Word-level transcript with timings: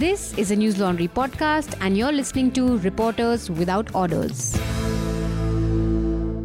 This 0.00 0.32
is 0.38 0.50
a 0.50 0.56
News 0.56 0.78
Laundry 0.78 1.08
podcast, 1.08 1.76
and 1.82 1.94
you're 1.94 2.10
listening 2.10 2.52
to 2.52 2.78
Reporters 2.78 3.50
Without 3.50 3.94
Orders. 3.94 4.58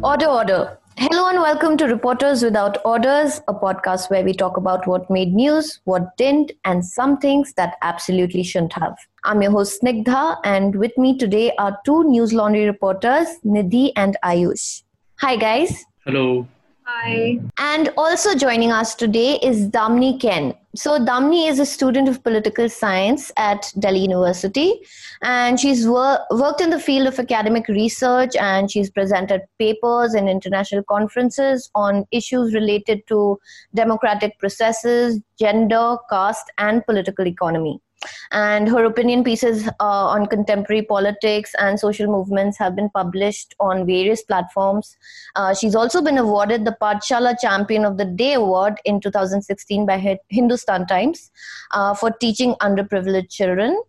Order, 0.02 0.26
order. 0.26 0.78
Hello 0.98 1.28
and 1.28 1.40
welcome 1.40 1.78
to 1.78 1.86
Reporters 1.86 2.42
Without 2.42 2.76
Orders, 2.84 3.40
a 3.48 3.54
podcast 3.54 4.10
where 4.10 4.22
we 4.22 4.34
talk 4.34 4.58
about 4.58 4.86
what 4.86 5.08
made 5.08 5.32
news, 5.32 5.80
what 5.84 6.18
didn't, 6.18 6.52
and 6.66 6.84
some 6.84 7.16
things 7.16 7.54
that 7.54 7.76
absolutely 7.80 8.42
shouldn't 8.42 8.74
have. 8.74 8.94
I'm 9.24 9.40
your 9.40 9.52
host 9.52 9.80
Snigdha, 9.80 10.36
and 10.44 10.76
with 10.76 10.92
me 10.98 11.16
today 11.16 11.52
are 11.58 11.78
two 11.86 12.04
News 12.04 12.34
Laundry 12.34 12.66
reporters, 12.66 13.26
Nidhi 13.42 13.90
and 13.96 14.18
Ayush. 14.22 14.82
Hi, 15.20 15.36
guys. 15.36 15.82
Hello. 16.04 16.46
Hi. 16.88 17.40
And 17.58 17.88
also 17.96 18.36
joining 18.36 18.70
us 18.70 18.94
today 18.94 19.40
is 19.42 19.68
Damni 19.70 20.20
Ken. 20.20 20.54
So, 20.76 21.00
Damni 21.00 21.48
is 21.48 21.58
a 21.58 21.66
student 21.66 22.08
of 22.08 22.22
political 22.22 22.68
science 22.68 23.32
at 23.36 23.72
Delhi 23.80 23.98
University, 23.98 24.82
and 25.20 25.58
she's 25.58 25.88
wor- 25.88 26.20
worked 26.30 26.60
in 26.60 26.70
the 26.70 26.78
field 26.78 27.08
of 27.08 27.18
academic 27.18 27.66
research 27.66 28.36
and 28.36 28.70
she's 28.70 28.88
presented 28.88 29.40
papers 29.58 30.14
in 30.14 30.28
international 30.28 30.84
conferences 30.84 31.68
on 31.74 32.06
issues 32.12 32.54
related 32.54 33.04
to 33.08 33.36
democratic 33.74 34.38
processes, 34.38 35.20
gender, 35.40 35.96
caste, 36.08 36.52
and 36.58 36.86
political 36.86 37.26
economy 37.26 37.80
and 38.32 38.68
her 38.68 38.84
opinion 38.84 39.24
pieces 39.24 39.66
uh, 39.68 40.06
on 40.06 40.26
contemporary 40.26 40.82
politics 40.82 41.52
and 41.58 41.78
social 41.78 42.06
movements 42.06 42.58
have 42.58 42.76
been 42.76 42.90
published 42.90 43.54
on 43.60 43.86
various 43.86 44.22
platforms. 44.22 44.96
Uh, 45.34 45.54
she's 45.54 45.74
also 45.74 46.02
been 46.02 46.18
awarded 46.18 46.64
the 46.64 46.76
Pathshala 46.80 47.38
Champion 47.40 47.84
of 47.84 47.96
the 47.96 48.04
Day 48.04 48.34
Award 48.34 48.74
in 48.84 49.00
2016 49.00 49.86
by 49.86 50.18
Hindustan 50.28 50.86
Times 50.86 51.30
uh, 51.72 51.94
for 51.94 52.10
teaching 52.10 52.54
underprivileged 52.60 53.30
children. 53.30 53.80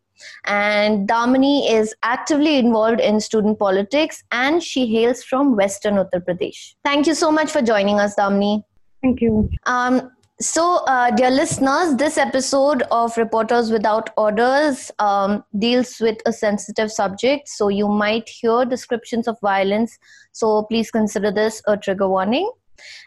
And 0.46 1.08
Damini 1.08 1.72
is 1.72 1.94
actively 2.02 2.58
involved 2.58 3.00
in 3.00 3.20
student 3.22 3.59
politics 3.59 4.24
and 4.31 4.64
she 4.64 4.88
hails 4.88 5.24
from 5.24 5.56
Western 5.56 5.96
Uttar 5.96 6.26
Pradesh. 6.26 6.74
Thank 6.84 7.06
you 7.06 7.14
so 7.14 7.31
much 7.31 7.52
for 7.52 7.62
joining 7.62 8.00
us, 8.00 8.16
Damini. 8.16 8.64
Thank 9.03 9.22
you. 9.22 9.50
Um, 9.68 10.12
so, 10.40 10.84
uh, 10.86 11.10
dear 11.10 11.32
listeners, 11.32 11.96
this 11.96 12.16
episode 12.16 12.84
of 12.92 13.18
Reporters 13.18 13.72
Without 13.72 14.12
Orders 14.18 14.92
um, 15.00 15.44
deals 15.58 16.00
with 16.00 16.18
a 16.28 16.34
sensitive 16.34 16.92
subject. 16.92 17.50
So, 17.50 17.70
you 17.70 17.88
might 17.88 18.30
hear 18.30 18.64
descriptions 18.64 19.28
of 19.28 19.40
violence. 19.42 19.98
So, 20.34 20.64
please 20.70 20.92
consider 20.92 21.32
this 21.32 21.64
a 21.66 21.76
trigger 21.76 22.08
warning. 22.08 22.52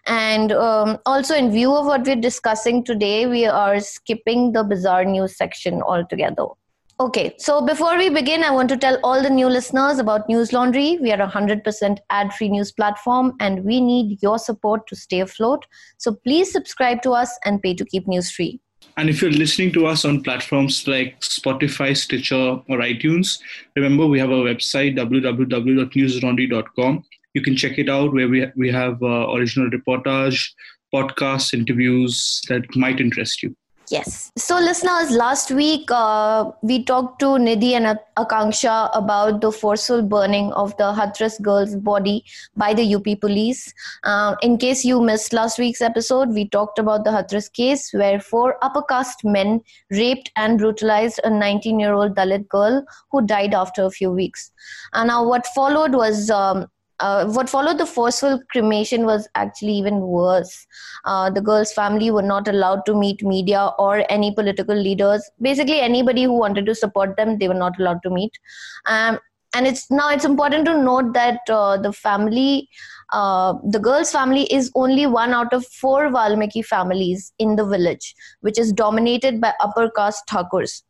And 0.06 0.51
um, 0.51 0.98
also, 1.06 1.36
in 1.36 1.53
view 1.53 1.73
of 1.73 1.86
what 1.86 2.05
we're 2.05 2.17
discussing 2.17 2.83
today, 2.83 3.27
we 3.27 3.47
are 3.47 3.78
skipping 3.78 4.51
the 4.51 4.64
bizarre 4.64 5.05
news 5.05 5.36
section 5.36 5.83
altogether. 5.83 6.47
Okay, 7.00 7.34
so 7.38 7.64
before 7.64 7.96
we 7.96 8.10
begin, 8.10 8.44
I 8.44 8.50
want 8.50 8.68
to 8.68 8.76
tell 8.76 8.98
all 9.02 9.22
the 9.22 9.30
new 9.30 9.46
listeners 9.46 9.98
about 9.98 10.28
News 10.28 10.52
Laundry. 10.52 10.98
We 11.00 11.10
are 11.12 11.22
a 11.22 11.26
100% 11.26 11.96
ad 12.10 12.34
free 12.34 12.50
news 12.50 12.72
platform 12.72 13.32
and 13.40 13.64
we 13.64 13.80
need 13.80 14.22
your 14.22 14.38
support 14.38 14.86
to 14.88 14.96
stay 14.96 15.20
afloat. 15.20 15.64
So 15.96 16.12
please 16.12 16.52
subscribe 16.52 17.00
to 17.04 17.12
us 17.12 17.38
and 17.46 17.62
pay 17.62 17.72
to 17.72 17.86
keep 17.86 18.06
news 18.06 18.30
free. 18.30 18.60
And 18.98 19.08
if 19.08 19.22
you're 19.22 19.30
listening 19.30 19.72
to 19.72 19.86
us 19.86 20.04
on 20.04 20.22
platforms 20.22 20.86
like 20.86 21.18
Spotify, 21.20 21.96
Stitcher, 21.96 22.36
or 22.36 22.62
iTunes, 22.68 23.40
remember 23.76 24.06
we 24.06 24.18
have 24.18 24.30
our 24.30 24.44
website 24.44 24.94
www.newslaundry.com. 24.98 27.04
You 27.32 27.40
can 27.40 27.56
check 27.56 27.78
it 27.78 27.88
out 27.88 28.12
where 28.12 28.28
we, 28.28 28.46
we 28.56 28.70
have 28.72 29.02
uh, 29.02 29.32
original 29.32 29.70
reportage, 29.70 30.50
podcasts, 30.94 31.54
interviews 31.54 32.42
that 32.50 32.76
might 32.76 33.00
interest 33.00 33.42
you. 33.42 33.56
Yes. 33.91 34.30
So, 34.38 34.56
listeners, 34.56 35.10
last 35.10 35.50
week 35.50 35.91
uh, 35.91 36.52
we 36.62 36.84
talked 36.84 37.19
to 37.20 37.27
Nidhi 37.27 37.72
and 37.72 37.98
Akanksha 38.16 38.88
about 38.94 39.41
the 39.41 39.50
forceful 39.50 40.00
burning 40.00 40.52
of 40.52 40.77
the 40.77 40.92
Hathras 40.92 41.42
girl's 41.42 41.74
body 41.74 42.24
by 42.56 42.72
the 42.72 42.95
UP 42.95 43.20
police. 43.20 43.74
Uh, 44.05 44.36
in 44.42 44.58
case 44.58 44.84
you 44.84 45.01
missed 45.02 45.33
last 45.33 45.58
week's 45.58 45.80
episode, 45.80 46.28
we 46.28 46.48
talked 46.48 46.78
about 46.78 47.02
the 47.02 47.11
Hathras 47.11 47.52
case 47.52 47.90
where 47.92 48.20
four 48.20 48.58
upper 48.62 48.83
caste 48.83 49.24
men 49.24 49.61
raped 49.90 50.30
and 50.36 50.58
brutalized 50.61 51.18
a 51.24 51.30
19 51.30 51.80
year 51.80 51.92
old 51.92 52.14
Dalit 52.14 52.46
girl 52.46 52.84
who 53.11 53.27
died 53.27 53.55
after 53.55 53.83
a 53.83 53.90
few 53.90 54.12
weeks. 54.12 54.52
And 54.92 55.08
now, 55.08 55.27
what 55.27 55.48
followed 55.48 55.95
was 55.95 56.30
um, 56.30 56.68
uh, 57.00 57.27
what 57.27 57.48
followed 57.48 57.78
the 57.78 57.86
forceful 57.86 58.40
cremation 58.50 59.05
was 59.05 59.28
actually 59.34 59.72
even 59.72 60.00
worse. 60.00 60.66
Uh, 61.05 61.30
the 61.30 61.40
girl's 61.40 61.72
family 61.72 62.11
were 62.11 62.22
not 62.22 62.48
allowed 62.48 62.84
to 62.86 62.94
meet 62.94 63.22
media 63.22 63.70
or 63.78 64.05
any 64.11 64.34
political 64.34 64.77
leaders. 64.77 65.28
Basically, 65.40 65.80
anybody 65.80 66.24
who 66.24 66.33
wanted 66.33 66.66
to 66.66 66.74
support 66.74 67.16
them, 67.16 67.39
they 67.39 67.48
were 67.48 67.55
not 67.55 67.78
allowed 67.80 68.02
to 68.02 68.10
meet. 68.10 68.33
Um, 68.86 69.18
and 69.55 69.66
it's 69.66 69.90
now 69.90 70.10
it's 70.10 70.24
important 70.24 70.64
to 70.66 70.80
note 70.80 71.12
that 71.14 71.40
uh, 71.48 71.77
the 71.77 71.92
family, 71.92 72.68
uh, 73.12 73.55
the 73.64 73.80
girl's 73.80 74.12
family, 74.12 74.44
is 74.44 74.70
only 74.77 75.06
one 75.06 75.33
out 75.33 75.52
of 75.52 75.66
four 75.66 76.08
Valmiki 76.10 76.62
families 76.62 77.33
in 77.39 77.56
the 77.56 77.66
village, 77.66 78.14
which 78.42 78.58
is 78.58 78.72
dominated 78.72 79.40
by 79.40 79.52
upper 79.60 79.90
caste 79.90 80.22
Thakurs. 80.30 80.83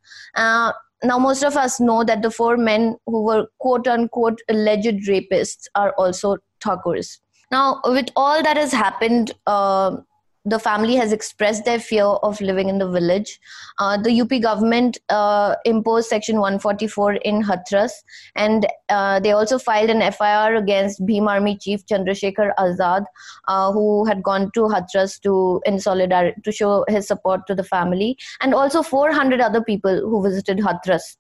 Now 1.03 1.19
most 1.19 1.43
of 1.43 1.56
us 1.56 1.81
know 1.81 2.05
that 2.05 2.22
the 2.22 2.31
four 2.31 2.56
men 2.56 2.97
who 3.06 3.22
were 3.22 3.47
quote 3.59 3.88
unquote 3.88 4.41
alleged 4.49 5.09
rapists 5.09 5.66
are 5.75 5.93
also 5.97 6.37
Thakurs. 6.61 7.19
Now, 7.50 7.81
with 7.84 8.11
all 8.15 8.43
that 8.43 8.56
has 8.56 8.72
happened, 8.72 9.33
uh, 9.47 9.97
the 10.45 10.59
family 10.59 10.97
has 10.97 11.12
expressed 11.12 11.65
their 11.65 11.78
fear 11.78 12.05
of 12.05 12.41
living 12.41 12.69
in 12.69 12.78
the 12.78 12.89
village. 12.89 13.39
Uh, 13.78 13.97
the 13.97 14.21
UP 14.21 14.31
government 14.41 14.99
uh, 15.11 15.56
imposed 15.65 16.09
Section 16.09 16.37
144 16.37 17.15
in 17.17 17.43
Hathras, 17.43 17.93
and 18.37 18.67
uh, 18.89 19.21
they 19.21 19.33
also 19.33 19.59
filed 19.59 19.91
an 19.91 20.00
FIR 20.12 20.55
against 20.56 21.05
Bhim 21.05 21.29
Army 21.29 21.59
Chief 21.59 21.84
Chandrasekhar 21.84 22.53
Azad, 22.59 23.05
uh, 23.49 23.73
who 23.73 24.06
had 24.06 24.23
gone 24.23 24.50
to 24.55 24.62
Hathras 24.62 25.21
to 25.21 25.61
in 25.67 25.79
solidarity 25.79 26.41
to 26.43 26.53
show 26.53 26.84
his 26.89 27.06
support 27.06 27.47
to 27.47 27.55
the 27.55 27.65
family, 27.65 28.17
and 28.41 28.55
also 28.55 28.83
400 28.83 29.41
other 29.41 29.62
people 29.62 30.00
who 30.00 30.23
visited 30.23 30.59
Hathras. 30.59 31.17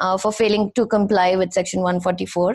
Uh, 0.00 0.16
for 0.16 0.32
failing 0.32 0.72
to 0.74 0.86
comply 0.86 1.36
with 1.36 1.52
Section 1.52 1.82
144. 1.82 2.54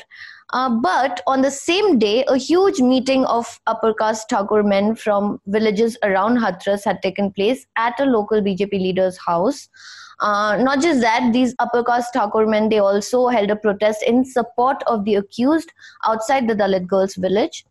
Uh, 0.53 0.69
but 0.81 1.21
on 1.27 1.41
the 1.41 1.51
same 1.51 1.99
day, 1.99 2.23
a 2.27 2.37
huge 2.37 2.79
meeting 2.79 3.23
of 3.25 3.59
upper 3.67 3.93
caste 3.93 4.27
Thakur 4.29 4.63
men 4.63 4.95
from 4.95 5.39
villages 5.45 5.95
around 6.01 6.39
Hathras 6.39 6.83
had 6.83 7.03
taken 7.03 7.31
place 7.31 7.67
at 7.77 7.99
a 7.99 8.05
local 8.05 8.41
BJP 8.41 8.71
leader's 8.71 9.17
house. 9.17 9.69
Uh, 10.21 10.57
not 10.59 10.81
just 10.81 11.01
that, 11.01 11.33
these 11.33 11.53
upper 11.59 11.83
caste 11.83 12.13
Thakur 12.13 12.47
men, 12.47 12.69
they 12.69 12.79
also 12.79 13.27
held 13.27 13.51
a 13.51 13.55
protest 13.55 14.01
in 14.01 14.25
support 14.25 14.81
of 14.87 15.05
the 15.05 15.13
accused 15.13 15.71
outside 16.05 16.47
the 16.47 16.55
Dalit 16.55 16.87
girls' 16.87 17.13
village. 17.13 17.63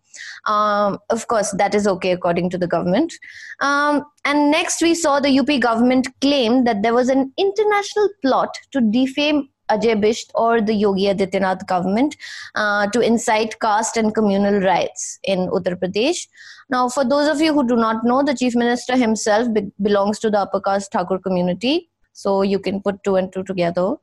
Um, 0.47 0.99
of 1.11 1.27
course, 1.27 1.51
that 1.59 1.75
is 1.75 1.89
okay 1.89 2.13
according 2.13 2.51
to 2.51 2.59
the 2.59 2.69
government. 2.69 3.13
Um, 3.61 4.05
and 4.25 4.51
next, 4.51 4.81
we 4.83 4.95
saw 4.95 5.19
the 5.19 5.37
UP 5.37 5.61
government 5.61 6.07
claim 6.21 6.63
that 6.63 6.83
there 6.83 6.95
was 6.95 7.09
an 7.09 7.33
international 7.37 8.09
plot 8.23 8.57
to 8.71 8.81
defame 8.81 9.49
Ajay 9.71 10.01
Bisht 10.01 10.31
or 10.35 10.61
the 10.61 10.75
Yogi 10.75 11.05
Adityanath 11.05 11.67
government 11.67 12.17
uh, 12.55 12.87
to 12.89 13.01
incite 13.01 13.59
caste 13.61 13.97
and 13.97 14.15
communal 14.15 14.61
riots 14.61 15.19
in 15.25 15.49
Uttar 15.49 15.77
Pradesh. 15.77 16.27
Now, 16.71 16.89
for 16.89 17.05
those 17.05 17.29
of 17.29 17.41
you 17.41 17.53
who 17.53 17.67
do 17.67 17.77
not 17.77 18.05
know, 18.05 18.23
the 18.23 18.35
chief 18.35 18.55
minister 18.55 18.97
himself 18.97 19.53
be- 19.53 19.71
belongs 19.83 20.19
to 20.21 20.31
the 20.31 20.39
upper 20.41 20.61
caste 20.61 20.93
Thakur 20.93 21.19
community, 21.19 21.91
so 22.13 22.43
you 22.43 22.59
can 22.59 22.81
put 22.81 23.03
two 23.05 23.17
and 23.17 23.33
two 23.33 23.43
together. 23.43 23.95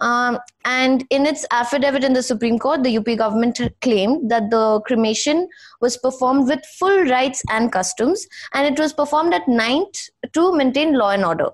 Um, 0.00 0.38
and 0.64 1.06
in 1.10 1.24
its 1.24 1.46
affidavit 1.52 2.02
in 2.02 2.14
the 2.14 2.22
Supreme 2.22 2.58
Court, 2.58 2.82
the 2.82 2.96
UP 2.98 3.06
government 3.16 3.60
claimed 3.80 4.28
that 4.30 4.50
the 4.50 4.80
cremation 4.86 5.48
was 5.80 5.96
performed 5.96 6.48
with 6.48 6.64
full 6.78 7.04
rites 7.04 7.42
and 7.50 7.70
customs, 7.70 8.26
and 8.52 8.66
it 8.66 8.80
was 8.80 8.92
performed 8.92 9.34
at 9.34 9.46
night 9.46 10.10
to 10.32 10.52
maintain 10.54 10.94
law 10.94 11.10
and 11.10 11.24
order. 11.24 11.50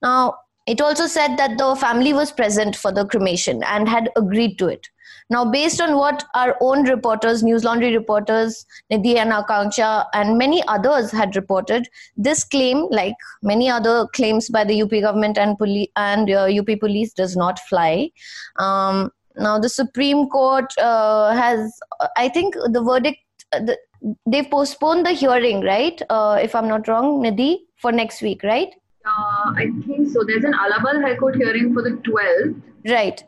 Now, 0.00 0.36
it 0.66 0.80
also 0.80 1.06
said 1.06 1.36
that 1.36 1.58
the 1.58 1.74
family 1.76 2.12
was 2.12 2.32
present 2.32 2.76
for 2.76 2.92
the 2.92 3.06
cremation 3.06 3.62
and 3.64 3.88
had 3.88 4.10
agreed 4.16 4.58
to 4.58 4.68
it. 4.68 4.88
Now, 5.30 5.50
based 5.50 5.80
on 5.80 5.96
what 5.96 6.24
our 6.34 6.56
own 6.60 6.84
reporters, 6.84 7.42
News 7.42 7.64
Laundry 7.64 7.96
reporters, 7.96 8.66
Nidhi 8.92 9.16
and 9.16 9.32
Akanksha, 9.32 10.06
and 10.12 10.36
many 10.36 10.62
others 10.68 11.10
had 11.10 11.36
reported, 11.36 11.88
this 12.16 12.44
claim, 12.44 12.86
like 12.90 13.14
many 13.42 13.70
other 13.70 14.06
claims 14.08 14.50
by 14.50 14.64
the 14.64 14.82
UP 14.82 14.90
government 14.90 15.38
and, 15.38 15.56
poli- 15.58 15.90
and 15.96 16.30
uh, 16.30 16.44
UP 16.44 16.78
police, 16.78 17.12
does 17.14 17.36
not 17.36 17.58
fly. 17.60 18.10
Um, 18.56 19.10
now, 19.36 19.58
the 19.58 19.68
Supreme 19.70 20.28
Court 20.28 20.70
uh, 20.78 21.34
has, 21.34 21.72
I 22.16 22.28
think, 22.28 22.54
the 22.54 22.82
verdict, 22.82 23.20
uh, 23.52 23.60
the, 23.60 23.78
they've 24.26 24.50
postponed 24.50 25.06
the 25.06 25.12
hearing, 25.12 25.62
right? 25.62 26.00
Uh, 26.10 26.38
if 26.42 26.54
I'm 26.54 26.68
not 26.68 26.88
wrong, 26.88 27.22
Nidhi, 27.22 27.60
for 27.76 27.90
next 27.90 28.20
week, 28.20 28.42
right? 28.42 28.68
Uh, 29.04 29.52
I 29.56 29.70
think 29.86 30.10
so. 30.10 30.24
There's 30.24 30.44
an 30.44 30.54
Allahabad 30.54 31.02
High 31.02 31.16
Court 31.16 31.36
hearing 31.36 31.72
for 31.74 31.82
the 31.82 31.90
12th. 31.90 32.62
Right. 32.88 33.22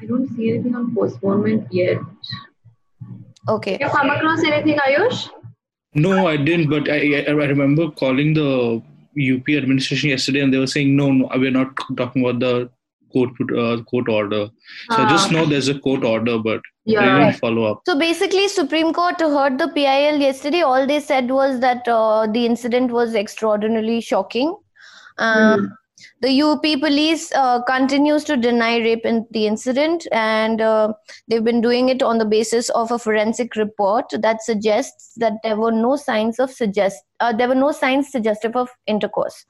I 0.00 0.06
don't 0.06 0.28
see 0.36 0.50
anything 0.50 0.74
on 0.76 0.94
postponement 0.94 1.66
yet. 1.72 1.98
Okay. 3.48 3.78
You 3.80 3.88
come 3.88 4.10
across 4.10 4.44
anything, 4.44 4.78
Ayush? 4.78 5.28
No, 5.94 6.26
I 6.26 6.36
didn't, 6.36 6.68
but 6.68 6.88
I, 6.90 7.24
I 7.26 7.30
remember 7.30 7.90
calling 7.90 8.34
the 8.34 8.82
UP 9.18 9.48
administration 9.48 10.10
yesterday, 10.10 10.40
and 10.40 10.52
they 10.52 10.58
were 10.58 10.66
saying, 10.66 10.94
no, 10.94 11.10
no, 11.10 11.28
we're 11.34 11.50
not 11.50 11.68
talking 11.96 12.24
about 12.24 12.40
the 12.40 12.70
court 13.12 13.30
uh, 13.56 13.82
court 13.84 14.08
order. 14.08 14.48
So 14.90 14.96
I 15.02 15.08
just 15.08 15.30
Ah. 15.30 15.32
know 15.32 15.46
there's 15.46 15.68
a 15.68 15.78
court 15.78 16.04
order, 16.04 16.38
but 16.38 16.60
Yeah. 16.84 17.00
they 17.00 17.24
didn't 17.24 17.40
follow 17.40 17.64
up. 17.64 17.80
So 17.86 17.98
basically, 17.98 18.46
Supreme 18.48 18.92
Court 18.92 19.18
heard 19.20 19.58
the 19.58 19.68
PIL 19.68 20.20
yesterday. 20.20 20.60
All 20.60 20.86
they 20.86 21.00
said 21.00 21.30
was 21.30 21.58
that 21.60 21.88
uh, 21.88 22.26
the 22.26 22.44
incident 22.44 22.92
was 22.92 23.14
extraordinarily 23.14 24.00
shocking. 24.02 24.54
Um, 25.18 25.60
Mhm. 25.60 25.72
The 26.20 26.30
UP 26.42 26.62
police 26.80 27.32
uh, 27.34 27.62
continues 27.62 28.24
to 28.24 28.36
deny 28.36 28.78
rape 28.78 29.04
in 29.04 29.26
the 29.32 29.46
incident, 29.46 30.06
and 30.12 30.60
uh, 30.60 30.92
they've 31.26 31.42
been 31.42 31.60
doing 31.60 31.88
it 31.88 32.02
on 32.02 32.18
the 32.18 32.24
basis 32.24 32.68
of 32.70 32.90
a 32.90 32.98
forensic 32.98 33.56
report 33.56 34.06
that 34.12 34.42
suggests 34.42 35.14
that 35.16 35.34
there 35.42 35.56
were 35.56 35.72
no 35.72 35.96
signs 35.96 36.38
of 36.38 36.50
suggest 36.50 37.02
uh, 37.20 37.32
there 37.32 37.48
were 37.48 37.54
no 37.54 37.72
signs 37.72 38.10
suggestive 38.12 38.54
of 38.54 38.68
intercourse. 38.86 39.44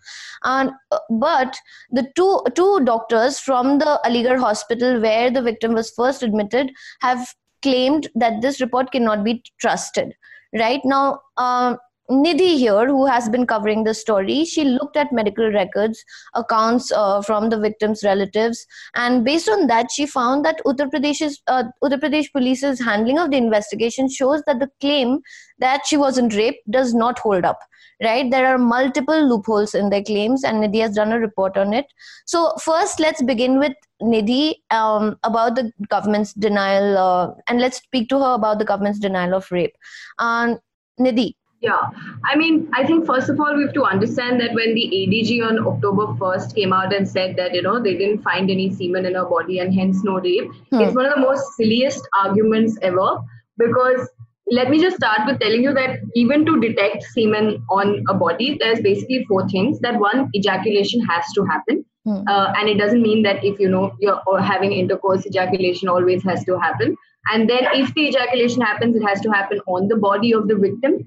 And 0.44 0.70
uh, 0.91 0.99
but 1.11 1.59
the 1.91 2.11
two 2.14 2.43
two 2.55 2.81
doctors 2.85 3.38
from 3.38 3.79
the 3.79 4.00
Aligarh 4.05 4.41
hospital 4.41 5.00
where 5.00 5.31
the 5.31 5.43
victim 5.43 5.75
was 5.75 5.91
first 5.91 6.23
admitted 6.23 6.71
have 7.00 7.35
claimed 7.62 8.09
that 8.14 8.41
this 8.41 8.61
report 8.61 8.91
cannot 8.93 9.25
be 9.25 9.43
trusted. 9.61 10.14
Right 10.55 10.81
now, 10.85 11.21
um, 11.37 11.79
Nidhi 12.10 12.56
here, 12.56 12.87
who 12.87 13.05
has 13.05 13.28
been 13.28 13.46
covering 13.46 13.84
the 13.84 13.93
story, 13.93 14.46
she 14.46 14.64
looked 14.64 14.96
at 14.96 15.12
medical 15.12 15.50
records, 15.52 16.02
accounts 16.34 16.90
uh, 16.90 17.20
from 17.20 17.50
the 17.50 17.58
victims' 17.58 18.02
relatives, 18.02 18.66
and 18.94 19.26
based 19.26 19.49
on 19.49 19.66
that, 19.66 19.90
she 19.90 20.06
found 20.06 20.43
that 20.46 20.62
Uttar 20.64 20.90
Pradesh's 20.90 21.43
uh, 21.49 21.64
Uttar 21.84 22.00
Pradesh 22.00 22.32
Police's 22.32 22.81
handling 22.81 23.19
of 23.19 23.31
the 23.31 23.37
investigation 23.37 24.08
shows 24.08 24.43
that 24.46 24.58
the 24.58 24.70
claim 24.81 25.20
that 25.58 25.84
she 25.84 25.99
wasn't 25.99 26.34
raped 26.34 26.70
does 26.70 26.94
not 26.94 27.19
hold 27.19 27.44
up. 27.44 27.58
Right, 28.00 28.31
there 28.31 28.46
are 28.46 28.58
multiple 28.58 29.28
loopholes 29.28 29.75
in 29.75 29.90
their 29.90 30.04
claims, 30.04 30.44
and 30.44 30.62
Nidhi 30.62 30.81
has 30.82 30.94
done 30.94 31.11
a 31.12 31.19
report 31.19 31.56
on 31.56 31.75
it. 31.75 31.87
So, 32.26 32.54
first, 32.62 33.00
let's 33.00 33.20
begin 33.22 33.58
with 33.58 33.72
Nidhi 34.00 34.54
um, 34.70 35.19
about 35.25 35.56
the 35.56 35.72
government's 35.90 36.32
denial, 36.32 36.96
uh, 36.96 37.34
and 37.49 37.61
let's 37.61 37.78
speak 37.78 38.08
to 38.11 38.20
her 38.20 38.34
about 38.34 38.61
the 38.61 38.64
government's 38.64 39.00
denial 39.00 39.34
of 39.34 39.50
rape. 39.50 39.75
Um, 40.20 40.58
Nidhi, 41.00 41.34
Yeah, 41.60 41.81
I 42.25 42.37
mean, 42.37 42.70
I 42.72 42.87
think 42.87 43.05
first 43.05 43.28
of 43.28 43.40
all, 43.40 43.56
we 43.56 43.64
have 43.64 43.72
to 43.75 43.82
understand 43.82 44.40
that 44.40 44.55
when 44.55 44.75
the 44.75 44.84
ADG 44.99 45.44
on 45.44 45.58
October 45.66 46.06
1st 46.19 46.55
came 46.55 46.72
out 46.72 46.94
and 46.94 47.08
said 47.08 47.34
that, 47.37 47.52
you 47.52 47.62
know, 47.62 47.82
they 47.82 47.96
didn't 47.96 48.22
find 48.22 48.49
any 48.49 48.72
semen 48.72 49.05
in 49.05 49.14
her 49.14 49.25
body 49.25 49.58
and 49.58 49.75
hence 49.75 50.05
no 50.05 50.20
rape, 50.20 50.52
Hmm. 50.70 50.82
it's 50.82 50.94
one 50.94 51.06
of 51.06 51.14
the 51.14 51.20
most 51.20 51.56
silliest 51.56 52.06
arguments 52.22 52.78
ever 52.82 53.19
because 53.56 54.08
let 54.50 54.70
me 54.70 54.81
just 54.81 54.96
start 54.96 55.26
with 55.26 55.40
telling 55.40 55.62
you 55.62 55.75
that 55.75 55.99
even 56.14 56.46
to 56.46 56.60
detect 56.60 57.02
semen 57.02 57.62
on 57.70 58.04
a 58.08 58.14
body, 58.14 58.56
there's 58.61 58.81
basically 58.81 59.25
four 59.28 59.46
things. 59.49 59.81
That 59.81 59.99
one, 59.99 60.31
ejaculation 60.34 61.04
has 61.06 61.25
to 61.34 61.44
happen. 61.44 61.84
Hmm. 62.04 62.22
Uh, 62.28 62.52
and 62.56 62.69
it 62.69 62.78
doesn't 62.78 63.02
mean 63.02 63.22
that 63.25 63.44
if 63.44 63.58
you 63.58 63.69
know 63.69 63.93
you're 63.99 64.40
having 64.40 64.72
intercourse, 64.72 65.26
ejaculation 65.26 65.88
always 65.88 66.22
has 66.22 66.44
to 66.44 66.58
happen. 66.58 66.96
And 67.32 67.50
then 67.50 67.66
if 67.75 67.93
the 67.94 68.08
ejaculation 68.08 68.62
happens, 68.62 68.96
it 68.96 69.02
has 69.02 69.20
to 69.22 69.31
happen 69.31 69.61
on 69.66 69.88
the 69.88 69.96
body 69.96 70.32
of 70.32 70.49
the 70.49 70.54
victim, 70.56 71.06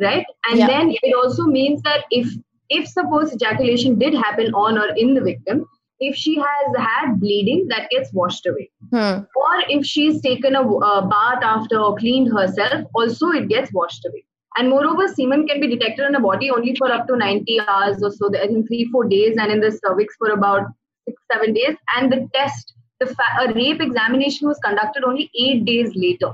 right? 0.00 0.26
And 0.48 0.58
Yeah. 0.58 0.66
then 0.66 0.94
it 1.02 1.14
also 1.14 1.44
means 1.44 1.82
that 1.82 2.04
if 2.10 2.28
if 2.68 2.88
suppose 2.88 3.32
ejaculation 3.32 3.96
did 3.96 4.14
happen 4.14 4.52
on 4.52 4.76
or 4.76 4.88
in 4.96 5.14
the 5.14 5.20
victim, 5.20 5.66
if 6.00 6.16
she 6.16 6.36
has 6.36 6.76
had 6.76 7.20
bleeding, 7.20 7.68
that 7.68 7.88
gets 7.90 8.12
washed 8.12 8.46
away 8.46 8.70
hmm. 8.90 9.20
or 9.42 9.54
if 9.68 9.86
she's 9.86 10.20
taken 10.20 10.56
a 10.56 10.62
uh, 10.62 11.06
bath 11.06 11.42
after 11.42 11.78
or 11.78 11.96
cleaned 11.96 12.32
herself, 12.32 12.84
also 12.94 13.30
it 13.30 13.48
gets 13.48 13.72
washed 13.72 14.04
away. 14.04 14.24
And 14.58 14.70
moreover, 14.70 15.06
semen 15.06 15.46
can 15.46 15.60
be 15.60 15.68
detected 15.68 16.06
in 16.06 16.12
the 16.12 16.20
body 16.20 16.50
only 16.50 16.74
for 16.76 16.90
up 16.90 17.06
to 17.08 17.16
90 17.16 17.60
hours 17.60 18.02
or 18.02 18.10
so, 18.10 18.30
I 18.34 18.46
think 18.46 18.66
three, 18.66 18.88
four 18.90 19.04
days, 19.04 19.36
and 19.38 19.52
in 19.52 19.60
the 19.60 19.70
cervix 19.70 20.14
for 20.16 20.30
about 20.30 20.62
six, 21.06 21.22
seven 21.30 21.52
days. 21.52 21.76
And 21.94 22.10
the 22.10 22.28
test, 22.32 22.72
the 23.00 23.06
fa- 23.06 23.42
a 23.42 23.52
rape 23.52 23.82
examination 23.82 24.48
was 24.48 24.58
conducted 24.64 25.04
only 25.04 25.30
eight 25.38 25.66
days 25.66 25.92
later. 25.94 26.32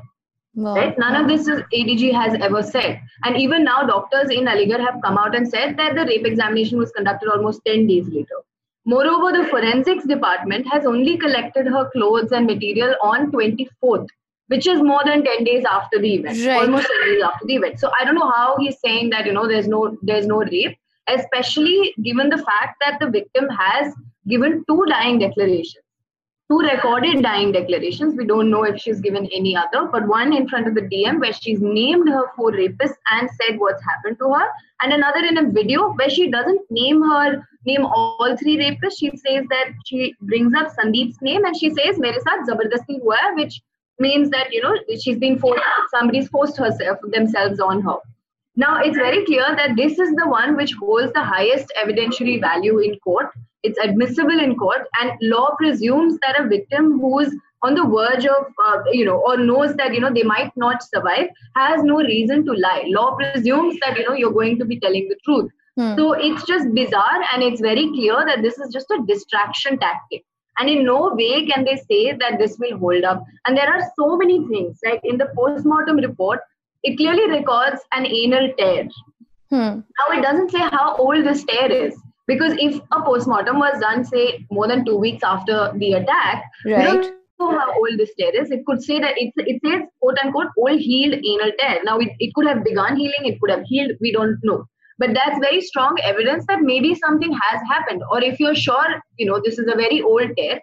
Wow. 0.55 0.75
Right? 0.75 0.99
None 0.99 1.17
of 1.17 1.29
this 1.29 1.49
is 1.49 1.63
ADG 1.73 2.13
has 2.13 2.35
ever 2.41 2.63
said. 2.63 3.01
And 3.25 3.37
even 3.37 3.65
now, 3.65 3.83
doctors 3.83 4.31
in 4.31 4.45
Aligarh 4.45 4.85
have 4.85 5.01
come 5.03 5.17
out 5.17 5.35
and 5.35 5.49
said 5.49 5.77
that 5.79 5.95
the 5.95 6.05
rape 6.05 6.27
examination 6.27 6.79
was 6.79 6.93
conducted 6.93 7.31
almost 7.31 7.63
10 7.67 7.87
days 7.87 8.09
later. 8.09 8.37
Moreover, 8.85 9.33
the 9.33 9.49
forensics 9.49 10.05
department 10.05 10.67
has 10.71 10.85
only 10.85 11.17
collected 11.17 11.67
her 11.69 11.89
clothes 11.91 12.33
and 12.33 12.47
material 12.47 12.95
on 13.01 13.31
24th, 13.31 14.09
which 14.49 14.67
is 14.67 14.83
more 14.83 15.03
than 15.05 15.25
10 15.25 15.45
days 15.45 15.65
after 15.71 15.99
the 15.99 16.15
event, 16.17 16.39
Right. 16.45 16.61
almost 16.61 16.89
10 17.01 17.13
days 17.15 17.23
after 17.23 17.47
the 17.47 17.55
event. 17.55 17.81
So 17.81 17.91
I 17.99 18.05
don't 18.05 18.17
know 18.17 18.31
how 18.31 18.57
he's 18.59 18.79
saying 18.85 19.11
that 19.11 19.25
you 19.25 19.33
know 19.33 19.47
there's 19.49 19.69
no 19.69 19.97
there's 20.03 20.27
no 20.27 20.41
rape, 20.41 20.77
especially 21.09 21.95
given 22.03 22.29
the 22.29 22.39
fact 22.39 22.77
that 22.81 22.99
the 23.01 23.09
victim 23.09 23.49
has 23.49 23.95
given 24.29 24.65
two 24.69 24.85
dying 24.89 25.19
declarations 25.19 25.81
two 26.53 26.59
recorded 26.59 27.23
dying 27.23 27.53
declarations. 27.53 28.15
We 28.15 28.27
don't 28.27 28.51
know 28.51 28.65
if 28.65 28.81
she's 28.81 29.01
given 29.01 29.29
any 29.35 29.57
other, 29.57 29.87
but 29.91 30.07
one 30.07 30.33
in 30.35 30.49
front 30.49 30.69
of 30.69 30.75
the 30.75 30.83
DM 30.83 31.21
where 31.21 31.33
she's 31.33 31.61
named 31.61 32.09
her 32.09 32.25
four 32.37 32.53
rapists 32.53 32.99
and 33.11 33.31
said 33.41 33.59
what's 33.59 33.83
happened 33.83 34.19
to 34.19 34.33
her, 34.35 34.47
and 34.83 34.93
another 34.93 35.25
in 35.25 35.39
a 35.39 35.51
video 35.51 35.93
where 35.95 36.11
she 36.11 36.31
doesn't 36.31 36.61
name 36.71 37.03
her 37.03 37.49
name 37.65 37.87
all 37.87 38.37
three 38.37 38.59
rapists. 38.59 38.99
She 38.99 39.11
says 39.11 39.47
that 39.49 39.69
she 39.87 40.15
brings 40.21 40.53
up 40.55 40.73
Sandeep's 40.77 41.23
name 41.23 41.45
and 41.45 41.57
she 41.57 41.71
says 41.71 41.99
mere 41.99 42.19
zabardasti 42.49 43.01
hua 43.01 43.35
which 43.37 43.61
means 43.99 44.31
that 44.31 44.53
you 44.53 44.63
know 44.63 44.75
she's 45.01 45.19
been 45.19 45.39
forced 45.39 45.63
somebody's 45.95 46.29
forced 46.29 46.59
herself 46.59 46.99
themselves 47.13 47.61
on 47.61 47.81
her. 47.83 47.97
Now 48.57 48.83
it's 48.83 48.97
very 48.97 49.25
clear 49.25 49.57
that 49.57 49.77
this 49.77 49.99
is 49.99 50.15
the 50.17 50.29
one 50.29 50.57
which 50.57 50.75
holds 50.75 51.13
the 51.13 51.23
highest 51.23 51.73
evidentiary 51.83 52.41
value 52.41 52.79
in 52.81 52.99
court. 52.99 53.31
It's 53.62 53.79
admissible 53.79 54.41
in 54.41 54.56
court, 54.56 54.88
and 55.00 55.12
law 55.20 55.55
presumes 55.56 56.19
that 56.23 56.41
a 56.41 56.49
victim 56.49 57.00
who's 57.00 57.35
on 57.62 57.75
the 57.75 57.85
verge 57.85 58.26
of, 58.26 58.47
uh, 58.67 58.79
you 58.91 59.05
know, 59.05 59.23
or 59.25 59.37
knows 59.37 59.76
that 59.76 59.94
you 59.94 60.00
know 60.00 60.12
they 60.12 60.25
might 60.25 60.50
not 60.56 60.82
survive 60.82 61.29
has 61.55 61.82
no 61.85 61.99
reason 61.99 62.44
to 62.44 62.53
lie. 62.53 62.85
Law 62.88 63.14
presumes 63.14 63.79
that 63.85 63.97
you 63.97 64.09
know 64.09 64.14
you're 64.14 64.32
going 64.32 64.59
to 64.59 64.64
be 64.64 64.81
telling 64.81 65.09
the 65.09 65.17
truth. 65.25 65.50
Hmm. 65.76 65.94
So 65.97 66.12
it's 66.12 66.44
just 66.44 66.75
bizarre, 66.75 67.23
and 67.32 67.43
it's 67.43 67.61
very 67.61 67.88
clear 67.88 68.25
that 68.26 68.43
this 68.43 68.59
is 68.59 68.73
just 68.73 68.91
a 68.91 69.03
distraction 69.06 69.79
tactic. 69.79 70.25
And 70.58 70.69
in 70.69 70.85
no 70.85 71.15
way 71.15 71.47
can 71.47 71.65
they 71.65 71.76
say 71.76 72.12
that 72.12 72.38
this 72.38 72.56
will 72.58 72.76
hold 72.79 73.05
up. 73.05 73.25
And 73.47 73.56
there 73.56 73.73
are 73.73 73.91
so 73.99 74.17
many 74.17 74.47
things, 74.49 74.79
like 74.85 75.00
in 75.03 75.17
the 75.17 75.31
post-mortem 75.35 75.97
report, 75.97 76.41
it 76.82 76.97
clearly 76.97 77.31
records 77.31 77.81
an 77.93 78.06
anal 78.06 78.53
tear. 78.58 78.88
Hmm. 79.50 79.81
Now, 79.99 80.19
it 80.19 80.23
doesn't 80.23 80.50
say 80.50 80.58
how 80.58 80.97
old 80.97 81.25
this 81.25 81.44
tear 81.44 81.70
is. 81.70 81.99
Because 82.27 82.55
if 82.59 82.81
a 82.93 83.03
postmortem 83.03 83.59
was 83.59 83.81
done, 83.81 84.05
say, 84.05 84.47
more 84.51 84.69
than 84.69 84.85
two 84.85 84.97
weeks 84.97 85.23
after 85.25 85.73
the 85.77 85.94
attack, 85.94 86.44
we 86.77 86.85
Right. 86.85 86.85
don't 86.85 87.13
know 87.41 87.58
how 87.58 87.73
old 87.75 87.99
this 87.99 88.15
tear 88.19 88.31
is. 88.41 88.51
It 88.51 88.65
could 88.67 88.82
say 88.82 89.01
that 89.01 89.15
it's, 89.17 89.32
it 89.37 89.61
says, 89.65 89.82
quote 90.01 90.19
unquote, 90.23 90.49
old 90.56 90.79
healed 90.79 91.15
anal 91.15 91.53
tear. 91.58 91.81
Now, 91.85 91.99
it, 91.99 92.11
it 92.20 92.32
could 92.35 92.46
have 92.46 92.63
begun 92.65 92.96
healing, 92.96 93.25
it 93.25 93.41
could 93.41 93.51
have 93.51 93.65
healed, 93.65 93.93
we 94.01 94.13
don't 94.13 94.39
know. 94.43 94.65
But 94.99 95.15
that's 95.15 95.39
very 95.41 95.61
strong 95.61 95.96
evidence 96.05 96.44
that 96.46 96.61
maybe 96.63 96.94
something 96.94 97.32
has 97.32 97.61
happened. 97.69 98.03
Or 98.13 98.23
if 98.23 98.39
you're 98.39 98.55
sure, 98.55 99.03
you 99.19 99.27
know, 99.27 99.41
this 99.44 99.58
is 99.58 99.67
a 99.67 99.77
very 99.77 100.01
old 100.01 100.31
tear, 100.37 100.61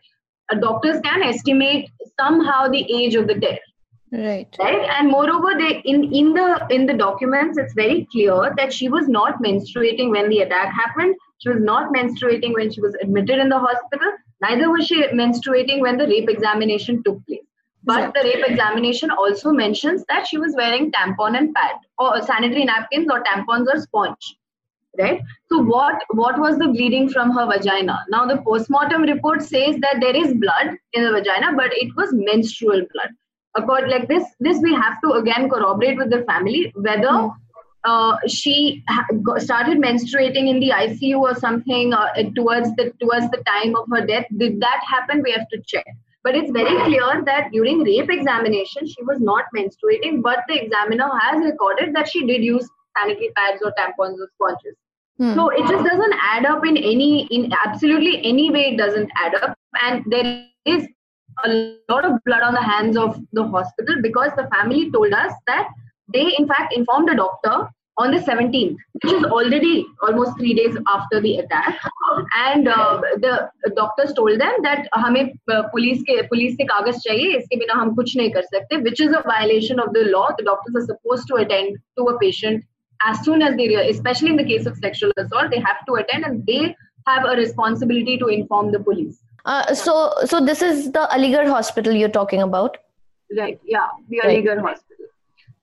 uh, 0.51 0.55
doctors 0.55 1.01
can 1.01 1.24
estimate 1.24 1.89
somehow 2.19 2.67
the 2.69 2.86
age 2.91 3.15
of 3.15 3.27
the 3.27 3.36
tear 3.36 3.60
Right. 4.12 4.55
right 4.60 4.89
and 4.98 5.07
moreover 5.10 5.51
they 5.60 5.81
in 5.86 6.12
in 6.12 6.33
the 6.33 6.65
in 6.72 6.88
the 6.88 6.95
documents 6.95 7.60
it's 7.60 7.75
very 7.75 8.07
clear 8.12 8.51
that 8.57 8.74
she 8.74 8.89
was 8.89 9.07
not 9.07 9.39
menstruating 9.43 10.10
when 10.10 10.29
the 10.29 10.39
attack 10.39 10.74
happened 10.74 11.15
she 11.39 11.50
was 11.50 11.62
not 11.62 11.93
menstruating 11.93 12.53
when 12.53 12.72
she 12.72 12.81
was 12.81 12.96
admitted 13.01 13.39
in 13.39 13.50
the 13.50 13.60
hospital 13.60 14.12
neither 14.41 14.69
was 14.72 14.86
she 14.86 15.03
menstruating 15.08 15.79
when 15.79 15.98
the 15.98 16.08
rape 16.08 16.29
examination 16.29 17.03
took 17.03 17.25
place. 17.25 17.46
But 17.84 18.13
the 18.13 18.22
rape 18.24 18.46
examination 18.46 19.10
also 19.10 19.51
mentions 19.51 20.03
that 20.10 20.27
she 20.27 20.38
was 20.38 20.53
wearing 20.55 20.91
tampon 20.91 21.38
and 21.38 21.53
pad 21.55 21.75
or 21.98 22.22
sanitary 22.22 22.65
napkins 22.65 23.08
or 23.10 23.24
tampons 23.24 23.67
or 23.74 23.79
sponge 23.79 24.36
right? 24.98 25.22
So 25.51 25.62
what 25.62 26.03
what 26.10 26.39
was 26.39 26.58
the 26.58 26.67
bleeding 26.67 27.10
from 27.10 27.31
her 27.31 27.46
vagina? 27.46 28.05
Now 28.10 28.25
the 28.25 28.38
postmortem 28.38 29.03
report 29.03 29.41
says 29.41 29.77
that 29.81 29.98
there 30.01 30.15
is 30.15 30.34
blood 30.34 30.77
in 30.93 31.03
the 31.03 31.12
vagina 31.12 31.55
but 31.55 31.72
it 31.74 31.96
was 31.96 32.10
menstrual 32.13 32.86
blood. 32.93 33.10
According 33.55 33.89
like 33.89 34.08
this 34.08 34.25
this 34.39 34.60
we 34.62 34.74
have 34.74 35.01
to 35.03 35.13
again 35.13 35.50
corroborate 35.50 35.98
with 35.98 36.10
the 36.10 36.24
family 36.24 36.72
whether 36.75 37.10
Hmm. 37.10 37.29
Uh, 37.86 38.17
she 38.27 38.83
started 39.38 39.77
menstruating 39.77 40.50
in 40.50 40.59
the 40.59 40.69
icu 40.69 41.19
or 41.19 41.36
something 41.36 41.93
uh, 41.93 42.07
towards 42.36 42.75
the 42.75 42.91
towards 43.00 43.29
the 43.31 43.41
time 43.48 43.75
of 43.75 43.86
her 43.93 44.05
death. 44.05 44.25
Did 44.38 44.59
that 44.59 44.81
happen? 44.86 45.24
We 45.24 45.31
have 45.31 45.48
to 45.50 45.62
check. 45.65 45.86
But 46.24 46.36
it's 46.36 46.51
very 46.51 46.75
clear 46.83 47.24
that 47.25 47.50
during 47.51 47.79
rape 47.79 48.09
examination 48.12 48.86
she 48.88 49.03
was 49.03 49.21
not 49.21 49.45
menstruating 49.55 50.21
but 50.21 50.39
the 50.50 50.62
examiner 50.62 51.09
has 51.21 51.41
recorded 51.43 51.95
that 51.95 52.09
she 52.09 52.25
did 52.27 52.43
use 52.43 52.69
sanitary 52.98 53.31
pads 53.38 53.62
or 53.63 53.74
tampons 53.79 54.17
or 54.19 54.29
sponges 54.36 54.75
Hmm. 55.19 55.33
so 55.33 55.50
it 55.50 55.67
just 55.67 55.83
doesn't 55.83 56.15
add 56.24 56.45
up 56.45 56.65
in 56.65 56.77
any 56.77 57.27
in 57.27 57.51
absolutely 57.65 58.21
any 58.24 58.50
way 58.51 58.71
it 58.71 58.77
doesn't 58.77 59.09
add 59.17 59.36
up. 59.36 59.53
And 59.81 60.03
there 60.09 60.45
is 60.65 60.88
a 61.43 61.50
lot 61.89 62.05
of 62.05 62.24
blood 62.25 62.41
on 62.41 62.53
the 62.53 62.62
hands 62.62 62.95
of 62.95 63.19
the 63.33 63.45
hospital 63.45 63.98
because 64.01 64.31
the 64.38 64.48
family 64.55 64.89
told 64.91 65.13
us 65.13 65.33
that 65.48 65.67
they 66.12 66.34
in 66.38 66.46
fact 66.46 66.75
informed 66.75 67.11
a 67.11 67.16
doctor 67.16 67.68
on 67.96 68.11
the 68.11 68.18
17th, 68.18 68.76
which 68.92 69.12
is 69.12 69.25
already 69.25 69.87
almost 70.02 70.37
three 70.37 70.52
days 70.52 70.76
after 70.88 71.20
the 71.20 71.37
attack. 71.37 71.78
And 72.34 72.66
uh, 72.66 73.00
the 73.18 73.49
doctors 73.76 74.12
told 74.14 74.40
them 74.40 74.52
that 74.62 74.88
हमें 74.94 75.32
police 75.70 76.02
के 76.02 76.28
police 76.28 76.56
से 76.56 76.64
कागज 76.64 76.99
चाहिए 77.06 77.37
इसके 77.37 77.56
बिना 77.56 77.75
हम 77.80 77.94
कुछ 77.94 78.16
नहीं 78.16 78.30
कर 78.32 78.42
सकते, 78.42 78.82
which 78.82 79.00
is 79.00 79.12
a 79.12 79.23
violation 79.23 79.78
of 79.78 79.92
the 79.92 80.04
law. 80.11 80.28
The 80.37 80.44
doctors 80.44 80.76
are 80.76 80.87
supposed 80.87 81.28
to 81.28 81.37
attend 81.37 81.76
to 81.99 82.08
a 82.14 82.18
patient 82.18 82.64
as 83.02 83.20
soon 83.25 83.42
as 83.42 83.56
they, 83.56 83.75
especially 83.90 84.30
in 84.30 84.37
the 84.37 84.44
case 84.44 84.66
of 84.66 84.76
sexual 84.76 85.12
assault, 85.16 85.50
they 85.50 85.61
have 85.61 85.84
to 85.87 85.94
attend 85.94 86.25
and 86.25 86.46
they 86.46 86.76
have 87.06 87.25
a 87.25 87.37
responsibility 87.37 88.16
to 88.18 88.26
inform 88.28 88.73
the 88.73 88.80
police. 88.80 89.18
Uh, 89.44 89.75
so, 89.75 90.14
so 90.25 90.40
this 90.40 90.62
is 90.62 90.92
the 90.92 91.06
Aligarh 91.12 91.49
hospital 91.49 91.92
you're 91.92 92.08
talking 92.08 92.42
about. 92.42 92.78
Right. 93.37 93.61
Yeah, 93.64 93.88
the 94.08 94.20
Aligarh 94.25 94.62
right. 94.62 94.75
hospital. 94.75 94.88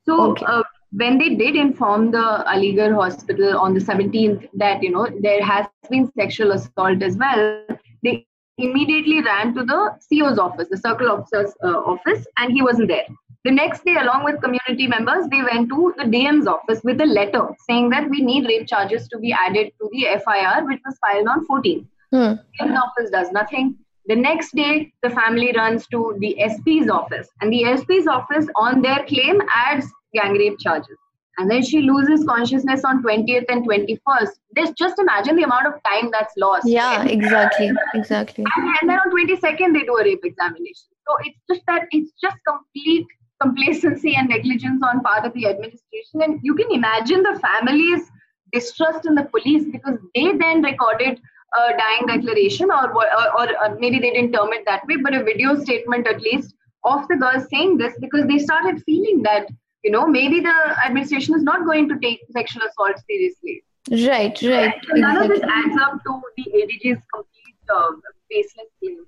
So. 0.09 0.33
Okay. 0.33 0.47
Uh, 0.47 0.63
when 0.93 1.19
they 1.19 1.35
did 1.35 1.57
inform 1.57 2.11
the 2.11 2.45
Aligarh 2.47 2.95
hospital 2.95 3.59
on 3.59 3.75
the 3.75 3.81
17th 3.81 4.49
that 4.55 4.83
you 4.83 4.91
know 4.91 5.09
there 5.21 5.43
has 5.43 5.67
been 5.91 6.11
sexual 6.19 6.53
assault 6.53 7.03
as 7.03 7.17
well, 7.17 7.67
they 8.03 8.27
immediately 8.59 9.23
ran 9.23 9.55
to 9.55 9.65
the 9.65 9.91
CO's 10.09 10.39
office, 10.39 10.69
the 10.71 10.77
circle 10.79 11.11
officer's 11.11 11.53
uh, 11.63 11.79
office, 11.95 12.27
and 12.39 12.53
he 12.53 12.63
wasn't 12.63 12.89
there. 12.89 13.07
The 13.45 13.51
next 13.51 13.85
day, 13.85 13.97
along 13.97 14.25
with 14.25 14.41
community 14.43 14.87
members, 14.87 15.27
they 15.29 15.43
went 15.43 15.69
to 15.69 15.95
the 15.99 16.05
DM's 16.05 16.47
office 16.47 16.81
with 16.83 17.01
a 17.01 17.07
letter 17.07 17.47
saying 17.69 17.91
that 17.91 18.09
we 18.09 18.23
need 18.23 18.47
rape 18.47 18.67
charges 18.67 19.07
to 19.09 19.19
be 19.19 19.33
added 19.33 19.73
to 19.81 19.89
the 19.93 20.21
FIR, 20.25 20.67
which 20.67 20.81
was 20.85 20.99
filed 20.99 21.29
on 21.29 21.47
14th. 21.47 21.87
Hmm. 22.13 22.35
The 22.59 22.75
office 22.75 23.11
does 23.11 23.31
nothing. 23.31 23.77
The 24.09 24.17
next 24.17 24.55
day, 24.55 24.93
the 25.03 25.11
family 25.11 25.53
runs 25.57 25.87
to 25.89 26.17
the 26.21 26.37
SP's 26.49 26.89
office, 26.89 27.29
and 27.41 27.53
the 27.53 27.77
SP's 27.77 28.07
office, 28.07 28.47
on 28.57 28.81
their 28.83 29.05
claim, 29.07 29.41
adds 29.53 29.87
gang 30.15 30.33
rape 30.33 30.59
charges. 30.61 30.97
And 31.39 31.51
then 31.51 31.63
she 31.63 31.83
loses 31.83 32.25
consciousness 32.25 32.83
on 32.85 33.03
20th 33.03 33.45
and 33.49 33.69
21st. 33.69 34.31
Just, 34.57 34.77
just 34.79 34.99
imagine 34.99 35.37
the 35.37 35.43
amount 35.43 35.67
of 35.67 35.75
time 35.85 36.11
that's 36.11 36.33
lost. 36.39 36.67
Yeah, 36.67 37.05
exactly. 37.05 37.71
Exactly. 37.95 38.45
And, 38.57 38.77
and 38.81 38.89
then 38.89 38.99
on 38.99 39.11
22nd, 39.11 39.75
they 39.75 39.85
do 39.85 39.97
a 39.97 40.05
rape 40.05 40.25
examination. 40.25 40.89
So 41.07 41.17
it's 41.25 41.39
just 41.51 41.61
that 41.67 41.89
it's 41.91 42.13
just 42.23 42.37
complete 42.49 43.07
complacency 43.43 44.15
and 44.15 44.29
negligence 44.29 44.83
on 44.83 45.01
part 45.03 45.27
of 45.27 45.35
the 45.35 45.47
administration. 45.47 46.23
And 46.23 46.41
you 46.43 46.55
can 46.55 46.71
imagine 46.71 47.23
the 47.23 47.39
family's 47.39 48.11
distrust 48.53 49.05
in 49.05 49.15
the 49.15 49.25
police 49.25 49.65
because 49.71 49.99
they 50.15 50.33
then 50.39 50.63
recorded 50.63 51.21
a 51.55 51.77
dying 51.77 52.07
declaration, 52.07 52.71
or, 52.71 52.93
or, 52.93 53.07
or, 53.39 53.49
or 53.63 53.79
maybe 53.79 53.99
they 53.99 54.11
didn't 54.11 54.33
term 54.33 54.53
it 54.53 54.65
that 54.67 54.87
way, 54.87 54.97
but 54.97 55.15
a 55.15 55.23
video 55.23 55.59
statement 55.63 56.07
at 56.07 56.21
least 56.21 56.55
of 56.87 57.07
the 57.09 57.17
girls 57.17 57.47
saying 57.51 57.77
this 57.77 57.95
because 58.01 58.27
they 58.27 58.39
started 58.39 58.83
feeling 58.85 59.23
that 59.23 59.49
you 59.83 59.91
know 59.91 60.07
maybe 60.07 60.41
the 60.41 60.57
administration 60.85 61.35
is 61.35 61.43
not 61.43 61.65
going 61.65 61.89
to 61.89 61.99
take 61.99 62.21
sexual 62.31 62.63
assault 62.69 62.97
seriously. 63.09 63.63
Right 63.91 64.41
right 64.43 64.75
so 64.87 64.95
none 64.95 65.19
of 65.23 65.29
this 65.29 65.43
adds 65.43 65.77
up 65.81 65.99
to 66.07 66.23
the 66.37 66.45
adg's 66.63 67.03
complete 67.15 67.75
uh, 67.75 67.91
baseless 68.31 68.73
claim. 68.81 69.05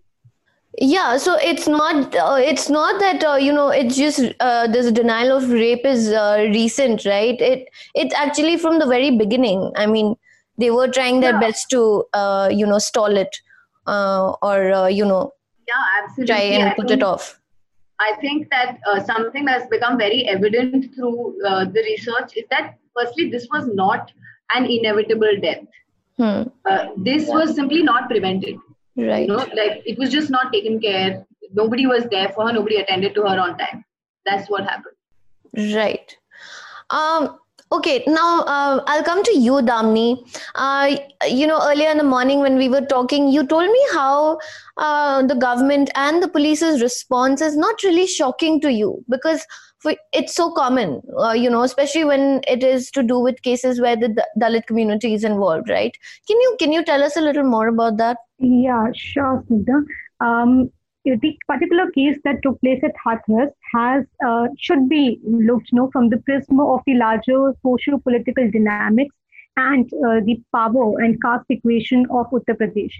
Yeah 0.80 1.16
so 1.16 1.37
it's 1.40 1.66
not 1.66 2.14
uh, 2.14 2.37
it's 2.38 2.68
not 2.68 3.00
that 3.00 3.25
uh, 3.25 3.35
you 3.35 3.52
know 3.52 3.68
it's 3.71 3.97
just 3.97 4.21
uh, 4.38 4.68
this 4.68 4.92
denial 4.92 5.37
of 5.37 5.50
rape 5.50 5.85
is 5.85 6.09
uh, 6.11 6.47
recent 6.52 7.04
right? 7.04 7.40
It 7.40 7.68
it's 7.95 8.14
actually 8.14 8.57
from 8.57 8.78
the 8.78 8.87
very 8.87 9.11
beginning. 9.16 9.73
I 9.76 9.87
mean 9.87 10.16
they 10.59 10.71
were 10.71 10.88
trying 10.88 11.21
their 11.21 11.33
yeah. 11.33 11.41
best 11.41 11.71
to 11.71 12.05
uh, 12.12 12.49
you 12.53 12.67
know 12.67 12.79
stall 12.79 13.17
it 13.17 13.37
uh, 13.87 14.33
or 14.43 14.91
you 14.91 15.05
know 15.05 15.33
yeah 15.67 15.85
absolutely 16.03 16.35
try 16.35 16.43
and 16.43 16.77
put 16.77 16.91
it 16.91 17.03
off 17.03 17.38
I 18.00 18.15
think 18.21 18.49
that 18.50 18.79
uh, 18.87 19.03
something 19.03 19.45
that's 19.45 19.67
become 19.67 19.99
very 19.99 20.25
evident 20.29 20.95
through 20.95 21.45
uh, 21.45 21.65
the 21.65 21.83
research 21.83 22.37
is 22.37 22.45
that 22.50 22.77
firstly, 22.99 23.31
this 23.31 23.49
was 23.53 23.67
not 23.67 24.12
an 24.55 24.67
inevitable 24.67 25.41
death. 25.43 25.65
Hmm. 26.17 26.43
Uh, 26.65 26.88
this 26.97 27.27
yeah. 27.27 27.35
was 27.35 27.55
simply 27.55 27.83
not 27.83 28.09
prevented. 28.09 28.57
Right. 28.97 29.29
You 29.29 29.29
know, 29.29 29.47
like 29.55 29.83
it 29.87 29.99
was 29.99 30.11
just 30.11 30.31
not 30.31 30.53
taken 30.53 30.81
care. 30.81 31.25
Nobody 31.53 31.87
was 31.87 32.05
there 32.11 32.29
for 32.31 32.47
her. 32.47 32.53
Nobody 32.53 32.77
attended 32.77 33.15
to 33.15 33.23
her 33.23 33.38
on 33.38 33.57
time. 33.59 33.85
That's 34.27 34.50
what 34.50 34.65
happened. 34.65 34.97
Right. 35.75 36.17
Um, 36.91 37.38
Okay, 37.71 38.03
now 38.07 38.41
uh, 38.43 38.83
I'll 38.87 39.03
come 39.05 39.23
to 39.23 39.39
you, 39.39 39.53
Damni. 39.55 40.17
Uh, 40.55 40.97
you 41.27 41.47
know, 41.47 41.61
earlier 41.63 41.91
in 41.91 41.99
the 41.99 42.05
morning 42.05 42.41
when 42.41 42.57
we 42.57 42.69
were 42.69 42.81
talking, 42.81 43.29
you 43.29 43.47
told 43.47 43.71
me 43.71 43.87
how 43.93 44.39
uh, 44.79 45.23
the 45.27 45.35
government 45.35 45.91
and 45.95 46.23
the 46.23 46.29
police's 46.29 46.81
response 46.81 47.43
is 47.43 47.57
not 47.57 47.83
really 47.83 48.07
shocking 48.07 48.61
to 48.63 48.73
you 48.73 49.05
because 49.11 49.45
for, 49.81 49.95
it's 50.13 50.35
so 50.35 50.51
common, 50.53 51.03
uh, 51.23 51.33
you 51.33 51.51
know, 51.51 51.63
especially 51.63 52.05
when 52.05 52.41
it 52.49 52.65
is 52.65 52.91
to 52.93 53.03
do 53.03 53.19
with 53.19 53.43
cases 53.43 53.81
where 53.81 53.97
the 53.97 54.25
Dalit 54.41 54.67
community 54.67 55.13
is 55.13 55.23
involved, 55.23 55.69
right? 55.69 55.97
Can 56.27 56.41
you 56.41 56.57
can 56.59 56.73
you 56.73 56.85
tell 56.85 57.03
us 57.03 57.17
a 57.17 57.21
little 57.21 57.45
more 57.45 57.69
about 57.69 57.97
that? 57.99 58.17
Yeah, 58.39 58.87
sure, 58.95 59.45
Snigdha. 59.49 59.85
Um, 60.21 60.71
the 61.17 61.38
particular 61.47 61.91
case 61.91 62.19
that 62.25 62.43
took 62.43 62.61
place 62.61 62.81
at 62.83 62.95
Hathras 63.05 63.50
has 63.73 64.05
uh, 64.27 64.49
should 64.59 64.88
be 64.88 65.21
looked 65.25 65.71
you 65.73 65.77
know, 65.77 65.91
from 65.93 66.09
the 66.09 66.19
prism 66.19 66.61
of 66.61 66.81
the 66.87 66.95
larger 66.95 67.55
socio-political 67.62 68.50
dynamics 68.50 69.15
and 69.57 69.93
uh, 70.07 70.21
the 70.25 70.41
power 70.55 71.00
and 71.00 71.21
caste 71.23 71.47
equation 71.50 72.07
of 72.11 72.27
Uttar 72.31 72.57
Pradesh. 72.57 72.95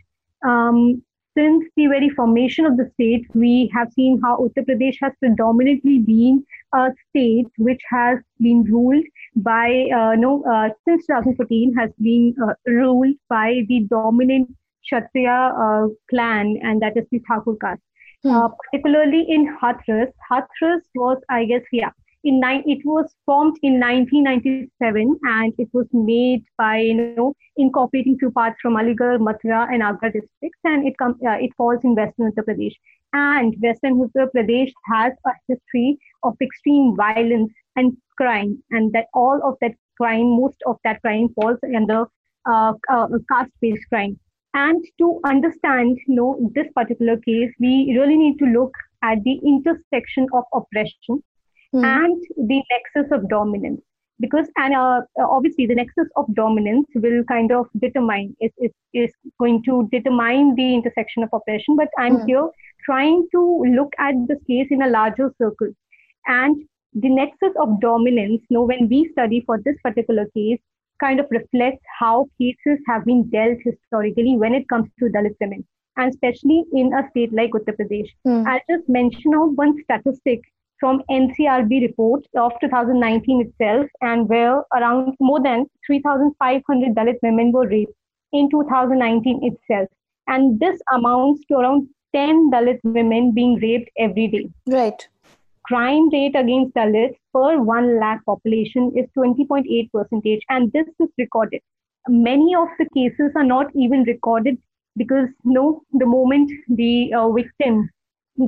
Um, 0.45 1.03
since 1.37 1.65
the 1.77 1.87
very 1.87 2.09
formation 2.11 2.67
of 2.67 2.77
the 2.77 2.91
state, 2.95 3.25
we 3.33 3.71
have 3.73 3.93
seen 3.93 4.21
how 4.21 4.39
Uttar 4.39 4.65
Pradesh 4.67 4.97
has 5.01 5.13
predominantly 5.21 5.99
been 5.99 6.45
a 6.75 6.89
state 7.09 7.47
which 7.59 7.81
has 7.89 8.19
been 8.41 8.65
ruled 8.65 9.05
by, 9.37 9.89
uh, 9.95 10.15
no, 10.17 10.43
uh, 10.45 10.71
since 10.85 11.07
2014 11.07 11.75
has 11.75 11.91
been 12.01 12.35
uh, 12.43 12.55
ruled 12.67 13.15
by 13.29 13.61
the 13.69 13.87
dominant 13.89 14.53
Kshatriya 14.83 15.53
uh, 15.57 15.89
clan, 16.11 16.59
and 16.63 16.83
that 16.83 16.97
is 16.97 17.05
the 17.13 17.21
Thakur 17.29 17.57
caste. 17.61 17.83
Hmm. 18.23 18.31
Uh, 18.31 18.49
particularly 18.49 19.25
in 19.29 19.57
Hathras. 19.63 20.13
Hathras 20.31 20.83
was, 20.95 21.19
I 21.29 21.45
guess, 21.45 21.63
yeah, 21.71 21.91
in 22.25 22.41
nine, 22.41 22.63
it 22.67 22.85
was 22.85 23.15
formed 23.27 23.57
in 23.63 23.79
1997 23.79 25.19
and 25.23 25.53
it 25.57 25.69
was 25.73 25.87
made 25.93 26.45
by, 26.57 26.79
you 26.79 27.15
know, 27.17 27.35
incorporating 27.57 28.19
two 28.19 28.31
parts 28.31 28.57
from 28.61 28.75
Aligarh, 28.75 29.19
Mathura 29.19 29.73
and 29.73 29.83
Agra 29.83 30.13
districts 30.13 30.59
and 30.65 30.87
it 30.87 30.99
comes, 30.99 31.17
uh, 31.25 31.39
it 31.41 31.51
falls 31.57 31.85
in 31.85 31.95
Western 31.95 32.33
Uttar 32.33 32.45
Pradesh. 32.45 32.75
And 33.13 33.55
Western 33.61 33.95
Uttar 33.95 34.29
Pradesh 34.35 34.73
has 34.87 35.13
a 35.27 35.31
history 35.47 35.99
of 36.25 36.37
extreme 36.43 36.97
violence 36.97 37.53
and 37.77 37.97
crime 38.17 38.63
and 38.71 38.93
that 38.93 39.07
all 39.15 39.41
of 39.45 39.57
that 39.61 39.75
crime, 39.97 40.37
most 40.41 40.57
of 40.67 40.77
that 40.85 41.01
crime 41.03 41.29
falls 41.41 41.59
under 41.75 42.07
uh, 42.47 42.73
uh, 42.91 43.07
caste-based 43.31 43.89
crime. 43.89 44.19
And 44.55 44.85
to 44.99 45.21
understand 45.25 45.99
you 46.07 46.15
know, 46.15 46.51
this 46.55 46.67
particular 46.75 47.17
case, 47.19 47.53
we 47.61 47.97
really 47.99 48.17
need 48.17 48.39
to 48.39 48.47
look 48.47 48.73
at 49.03 49.23
the 49.25 49.39
intersection 49.45 50.27
of 50.33 50.45
oppression 50.53 51.23
mm. 51.75 51.85
and 51.85 52.23
the 52.49 52.63
nexus 52.71 53.13
of 53.13 53.29
dominance. 53.29 53.83
Because, 54.21 54.49
and 54.57 54.75
uh, 54.75 55.03
obviously, 55.17 55.67
the 55.67 55.77
nexus 55.77 56.09
of 56.17 56.27
dominance 56.35 56.89
will 56.97 57.23
kind 57.25 57.53
of 57.53 57.67
determine, 57.79 58.37
it 58.41 58.53
is 58.59 58.73
is 58.93 59.13
going 59.39 59.63
to 59.65 59.89
determine 59.93 60.57
the 60.57 60.75
intersection 60.75 61.23
of 61.23 61.29
oppression. 61.33 61.77
But 61.77 61.89
I'm 61.99 62.17
mm. 62.17 62.27
here 62.27 62.49
trying 62.85 63.29
to 63.33 63.65
look 63.77 63.93
at 63.99 64.15
this 64.27 64.39
case 64.49 64.67
in 64.71 64.83
a 64.83 64.89
larger 64.89 65.33
circle. 65.41 65.69
And 66.27 66.65
the 66.95 67.11
nexus 67.11 67.55
of 67.61 67.81
dominance, 67.81 68.43
you 68.49 68.57
know, 68.57 68.65
when 68.65 68.89
we 68.89 69.09
study 69.13 69.43
for 69.47 69.61
this 69.65 69.77
particular 69.85 70.27
case, 70.35 70.59
kind 71.01 71.21
of 71.21 71.27
reflects 71.31 71.85
how 71.99 72.27
cases 72.41 72.79
have 72.87 73.05
been 73.05 73.29
dealt 73.31 73.59
historically 73.65 74.37
when 74.37 74.55
it 74.55 74.69
comes 74.69 74.89
to 74.99 75.07
Dalit 75.07 75.37
women, 75.41 75.65
and 75.97 76.11
especially 76.11 76.65
in 76.73 76.93
a 76.93 77.09
state 77.11 77.33
like 77.33 77.51
Uttar 77.51 77.77
Pradesh. 77.77 78.11
Mm. 78.27 78.47
I'll 78.47 78.77
just 78.77 78.89
mention 78.89 79.35
out 79.35 79.53
one 79.55 79.75
statistic 79.83 80.41
from 80.81 81.03
NCRB 81.11 81.83
report 81.83 82.25
of 82.37 82.53
2019 82.61 83.47
itself, 83.47 83.87
and 84.01 84.29
where 84.29 84.63
around 84.75 85.15
more 85.21 85.43
than 85.43 85.67
3,500 85.87 86.95
Dalit 86.95 87.19
women 87.23 87.53
were 87.53 87.67
raped 87.67 87.93
in 88.33 88.49
2019 88.51 89.41
itself. 89.43 89.89
And 90.27 90.61
this 90.61 90.81
amounts 90.93 91.45
to 91.47 91.55
around 91.55 91.89
10 92.15 92.51
Dalit 92.51 92.79
women 92.85 93.33
being 93.33 93.57
raped 93.57 93.91
every 93.99 94.29
day. 94.29 94.51
Right 94.67 95.09
crime 95.69 96.09
rate 96.11 96.35
against 96.35 96.75
Dalits 96.75 97.17
per 97.33 97.61
1 97.63 98.01
lakh 98.01 98.25
population 98.25 98.91
is 98.97 99.07
20.8 99.17 99.93
percentage, 99.93 100.41
and 100.49 100.73
this 100.73 100.87
is 100.99 101.09
recorded. 101.19 101.61
Many 102.09 102.55
of 102.55 102.69
the 102.79 102.89
cases 102.97 103.33
are 103.37 103.45
not 103.45 103.67
even 103.77 104.03
recorded 104.05 104.59
because 104.97 105.29
no, 105.45 105.83
the 105.93 106.07
moment 106.07 106.51
the 106.69 107.13
uh, 107.15 107.29
victim 107.31 107.89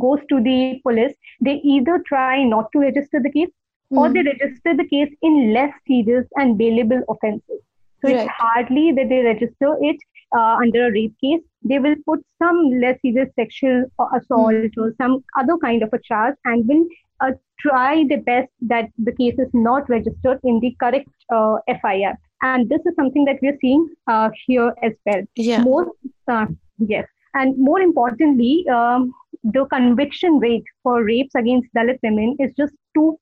goes 0.00 0.20
to 0.30 0.40
the 0.42 0.80
police, 0.82 1.14
they 1.40 1.60
either 1.62 2.02
try 2.06 2.42
not 2.44 2.70
to 2.72 2.80
register 2.80 3.20
the 3.22 3.30
case 3.30 3.50
mm. 3.92 3.98
or 3.98 4.12
they 4.12 4.22
register 4.22 4.76
the 4.76 4.88
case 4.88 5.12
in 5.22 5.52
less 5.52 5.72
serious 5.86 6.26
and 6.36 6.58
bailable 6.58 7.02
offenses. 7.08 7.60
So 8.02 8.08
right. 8.08 8.20
it's 8.20 8.30
hardly 8.38 8.92
that 8.92 9.08
they 9.08 9.22
register 9.22 9.76
it 9.80 9.96
uh, 10.36 10.56
under 10.62 10.86
a 10.86 10.92
rape 10.92 11.14
case 11.22 11.42
they 11.62 11.78
will 11.78 11.96
put 12.06 12.24
some 12.42 12.80
less 12.80 12.98
severe 13.04 13.30
sexual 13.36 13.84
assault 14.16 14.52
mm-hmm. 14.52 14.80
or 14.80 14.94
some 15.00 15.22
other 15.38 15.56
kind 15.58 15.82
of 15.82 15.92
a 15.92 15.98
charge 15.98 16.34
and 16.44 16.66
will 16.66 16.86
uh, 17.20 17.32
try 17.58 18.04
the 18.08 18.16
best 18.16 18.48
that 18.62 18.88
the 18.98 19.12
case 19.12 19.38
is 19.38 19.50
not 19.52 19.88
registered 19.88 20.40
in 20.44 20.58
the 20.60 20.74
correct 20.80 21.08
uh, 21.30 21.56
FIR. 21.68 22.18
And 22.42 22.68
this 22.70 22.80
is 22.86 22.94
something 22.96 23.26
that 23.26 23.38
we're 23.42 23.58
seeing 23.60 23.86
uh, 24.06 24.30
here 24.46 24.72
as 24.82 24.92
well. 25.04 25.22
Yeah. 25.36 25.62
More, 25.62 25.92
uh, 26.26 26.46
yes. 26.78 27.06
And 27.34 27.56
more 27.58 27.80
importantly, 27.80 28.64
um, 28.72 29.12
the 29.44 29.66
conviction 29.66 30.38
rate 30.38 30.64
for 30.82 31.04
rapes 31.04 31.34
against 31.34 31.68
Dalit 31.76 31.98
women 32.02 32.36
is 32.40 32.52
just 32.56 32.74
2%, 32.96 33.16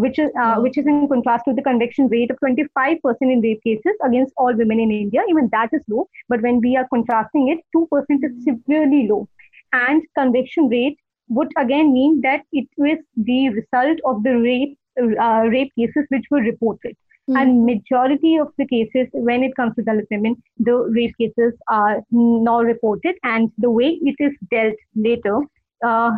which 0.00 0.18
is, 0.18 0.30
uh, 0.40 0.56
which 0.56 0.78
is 0.78 0.86
in 0.86 1.08
contrast 1.08 1.44
to 1.46 1.54
the 1.54 1.62
conviction 1.62 2.08
rate 2.08 2.30
of 2.30 2.38
25% 2.44 2.98
in 3.20 3.40
rape 3.40 3.62
cases 3.62 3.94
against 4.04 4.32
all 4.36 4.54
women 4.54 4.80
in 4.80 4.90
India. 4.90 5.22
Even 5.28 5.48
that 5.52 5.70
is 5.72 5.82
low. 5.88 6.08
But 6.28 6.42
when 6.42 6.60
we 6.60 6.76
are 6.76 6.88
contrasting 6.88 7.48
it, 7.48 7.58
2% 7.76 8.04
is 8.22 8.44
severely 8.44 9.08
low. 9.08 9.28
And 9.72 10.02
conviction 10.18 10.68
rate 10.68 10.98
would 11.28 11.52
again 11.56 11.92
mean 11.92 12.20
that 12.22 12.42
it 12.52 12.68
was 12.76 12.98
the 13.16 13.50
result 13.50 13.98
of 14.04 14.22
the 14.24 14.36
rape 14.36 14.76
uh, 15.00 15.44
rape 15.48 15.72
cases 15.78 16.04
which 16.08 16.24
were 16.30 16.40
reported. 16.40 16.96
Mm-hmm. 17.28 17.36
And 17.36 17.66
majority 17.66 18.36
of 18.36 18.48
the 18.58 18.66
cases, 18.66 19.08
when 19.12 19.44
it 19.44 19.54
comes 19.54 19.74
to 19.76 19.82
Dalit 19.82 20.06
women, 20.10 20.42
the 20.58 20.74
rape 20.74 21.14
cases 21.18 21.54
are 21.68 22.02
not 22.10 22.64
reported, 22.64 23.14
and 23.22 23.50
the 23.58 23.70
way 23.70 23.98
it 24.02 24.16
is 24.18 24.32
dealt 24.50 24.74
later, 24.96 25.40
uh, 25.84 26.10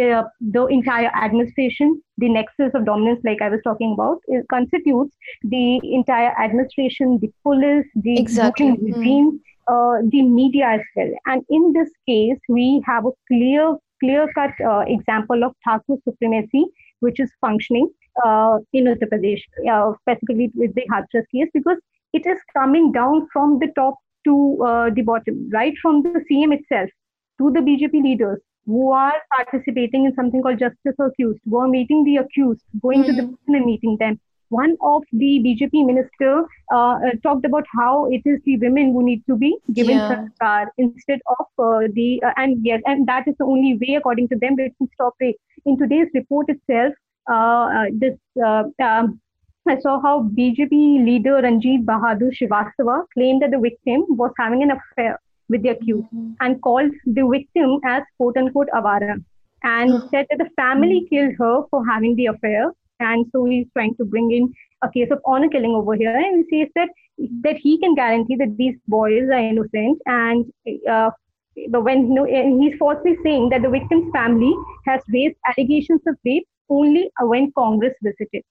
uh, 0.00 0.24
the 0.40 0.66
entire 0.66 1.10
administration, 1.14 2.02
the 2.18 2.28
nexus 2.28 2.72
of 2.74 2.86
dominance, 2.86 3.20
like 3.24 3.42
I 3.42 3.48
was 3.48 3.60
talking 3.64 3.92
about, 3.92 4.20
it 4.26 4.46
constitutes 4.48 5.14
the 5.42 5.80
entire 5.82 6.32
administration, 6.38 7.18
the 7.20 7.30
police, 7.42 7.86
the 7.94 8.18
exactly. 8.18 8.72
regime, 8.72 9.40
mm. 9.40 9.40
uh, 9.68 10.02
the 10.10 10.22
media 10.22 10.66
as 10.66 10.80
well. 10.94 11.12
And 11.26 11.42
in 11.48 11.72
this 11.72 11.90
case, 12.06 12.38
we 12.48 12.82
have 12.86 13.06
a 13.06 13.10
clear 13.28 13.76
clear 14.00 14.30
cut 14.34 14.52
uh, 14.64 14.80
example 14.86 15.42
of 15.42 15.52
Thakur 15.64 15.96
supremacy, 16.04 16.64
which 17.00 17.18
is 17.18 17.30
functioning 17.40 17.88
uh, 18.24 18.58
in 18.72 18.84
Uttar 18.84 19.08
Pradesh, 19.12 19.42
uh, 19.70 19.92
specifically 20.02 20.50
with 20.54 20.74
the 20.74 20.86
Hathras 20.92 21.24
case, 21.32 21.48
because 21.54 21.78
it 22.12 22.26
is 22.26 22.38
coming 22.54 22.92
down 22.92 23.26
from 23.32 23.58
the 23.58 23.68
top 23.74 23.94
to 24.24 24.58
uh, 24.64 24.90
the 24.90 25.02
bottom, 25.02 25.48
right 25.50 25.74
from 25.80 26.02
the 26.02 26.24
CM 26.30 26.54
itself 26.54 26.90
to 27.38 27.50
the 27.52 27.60
BJP 27.60 28.02
leaders 28.02 28.40
who 28.66 28.90
are 28.90 29.14
participating 29.34 30.04
in 30.04 30.14
something 30.14 30.42
called 30.42 30.58
justice 30.58 30.94
accused, 30.98 31.40
who 31.48 31.58
are 31.58 31.68
meeting 31.68 32.04
the 32.04 32.16
accused, 32.16 32.62
going 32.82 33.02
mm. 33.02 33.06
to 33.06 33.12
the 33.12 33.22
hmm. 33.22 33.34
prison 33.34 33.54
and 33.54 33.64
meeting 33.64 33.96
them, 33.98 34.20
one 34.48 34.76
of 34.80 35.02
the 35.12 35.40
BJP 35.44 35.86
minister 35.86 36.44
uh, 36.72 36.76
uh, 36.76 36.98
talked 37.22 37.44
about 37.44 37.64
how 37.72 38.06
it 38.10 38.22
is 38.24 38.40
the 38.44 38.56
women 38.58 38.92
who 38.92 39.04
need 39.04 39.24
to 39.26 39.36
be 39.36 39.56
given 39.72 39.96
yeah. 39.96 40.08
sanskar 40.10 40.66
instead 40.78 41.20
of 41.38 41.46
uh, 41.58 41.88
the 41.94 42.22
uh, 42.24 42.32
and 42.36 42.64
yes 42.64 42.80
and 42.86 43.06
that 43.06 43.26
is 43.26 43.34
the 43.38 43.44
only 43.44 43.76
way 43.80 43.96
according 43.96 44.28
to 44.28 44.36
them 44.36 44.56
they 44.56 44.72
can 44.78 44.88
stop 44.94 45.14
it. 45.20 45.36
In 45.64 45.76
today's 45.76 46.08
report 46.14 46.48
itself, 46.48 46.94
uh, 47.28 47.66
uh, 47.78 47.86
this 47.92 48.16
um, 48.44 49.20
I 49.68 49.80
saw 49.80 50.00
how 50.00 50.22
BJP 50.38 51.04
leader 51.04 51.40
Ranjit 51.42 51.84
Bahadur 51.84 52.30
Srivastava 52.40 53.04
claimed 53.14 53.42
that 53.42 53.50
the 53.50 53.58
victim 53.58 54.04
was 54.10 54.30
having 54.38 54.62
an 54.62 54.70
affair 54.70 55.18
with 55.48 55.62
the 55.62 55.70
accused 55.70 56.06
mm-hmm. 56.06 56.32
and 56.40 56.60
called 56.62 56.90
the 57.06 57.26
victim 57.26 57.78
as 57.84 58.02
quote 58.16 58.36
unquote 58.36 58.68
avara 58.74 59.16
and 59.62 59.90
mm-hmm. 59.90 60.08
said 60.10 60.26
that 60.30 60.38
the 60.38 60.50
family 60.56 61.00
mm-hmm. 61.00 61.14
killed 61.14 61.34
her 61.38 61.62
for 61.70 61.84
having 61.86 62.16
the 62.16 62.26
affair 62.26 62.70
and 63.00 63.26
so 63.32 63.44
he's 63.44 63.66
trying 63.72 63.94
to 63.96 64.04
bring 64.04 64.30
in 64.30 64.52
a 64.82 64.90
case 64.90 65.10
of 65.10 65.20
honor 65.24 65.48
killing 65.48 65.74
over 65.80 65.94
here 65.94 66.16
and 66.16 66.44
he 66.50 66.60
says 66.60 66.72
that 66.74 66.88
that 67.44 67.56
he 67.56 67.78
can 67.78 67.94
guarantee 67.94 68.36
that 68.36 68.56
these 68.56 68.76
boys 68.88 69.28
are 69.36 69.44
innocent 69.52 70.00
and 70.06 70.52
uh, 70.90 71.10
when 71.56 72.14
no, 72.14 72.24
he's 72.24 72.76
falsely 72.78 73.16
saying 73.22 73.48
that 73.50 73.62
the 73.62 73.68
victim's 73.68 74.10
family 74.12 74.54
has 74.86 75.00
raised 75.08 75.36
allegations 75.46 76.00
of 76.06 76.16
rape 76.24 76.46
only 76.68 77.10
when 77.20 77.52
Congress 77.52 77.94
visited. 78.02 78.42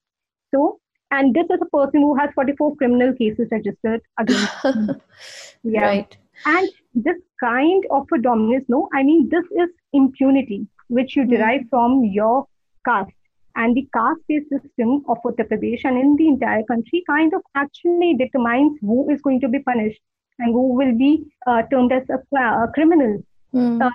So, 0.52 0.80
and 1.10 1.34
this 1.34 1.44
is 1.44 1.58
a 1.62 1.76
person 1.76 2.00
who 2.00 2.16
has 2.16 2.30
44 2.34 2.76
criminal 2.76 3.14
cases 3.14 3.48
registered 3.50 4.02
against 4.18 4.52
him. 4.64 4.90
Yeah. 5.62 5.82
Right. 5.82 6.16
And 6.44 6.68
this 6.94 7.16
kind 7.40 7.84
of 7.90 8.06
a 8.14 8.18
dominance, 8.18 8.64
no, 8.68 8.88
I 8.92 9.02
mean, 9.02 9.28
this 9.28 9.44
is 9.56 9.70
impunity, 9.92 10.66
which 10.88 11.16
you 11.16 11.24
derive 11.24 11.62
mm. 11.62 11.70
from 11.70 12.04
your 12.04 12.46
caste 12.86 13.10
and 13.56 13.74
the 13.74 13.88
caste-based 13.94 14.50
system 14.50 15.02
of 15.08 15.18
Uttar 15.24 15.48
Pradesh 15.50 15.84
and 15.84 15.98
in 15.98 16.16
the 16.16 16.28
entire 16.28 16.62
country 16.64 17.02
kind 17.06 17.32
of 17.32 17.42
actually 17.54 18.14
determines 18.14 18.78
who 18.80 19.10
is 19.10 19.20
going 19.22 19.40
to 19.40 19.48
be 19.48 19.60
punished 19.60 20.00
and 20.38 20.52
who 20.52 20.74
will 20.74 20.94
be 20.96 21.24
uh, 21.46 21.62
termed 21.70 21.92
as 21.92 22.02
a, 22.10 22.18
a 22.36 22.70
criminal. 22.74 23.22
Mm. 23.54 23.82
Uh, 23.82 23.90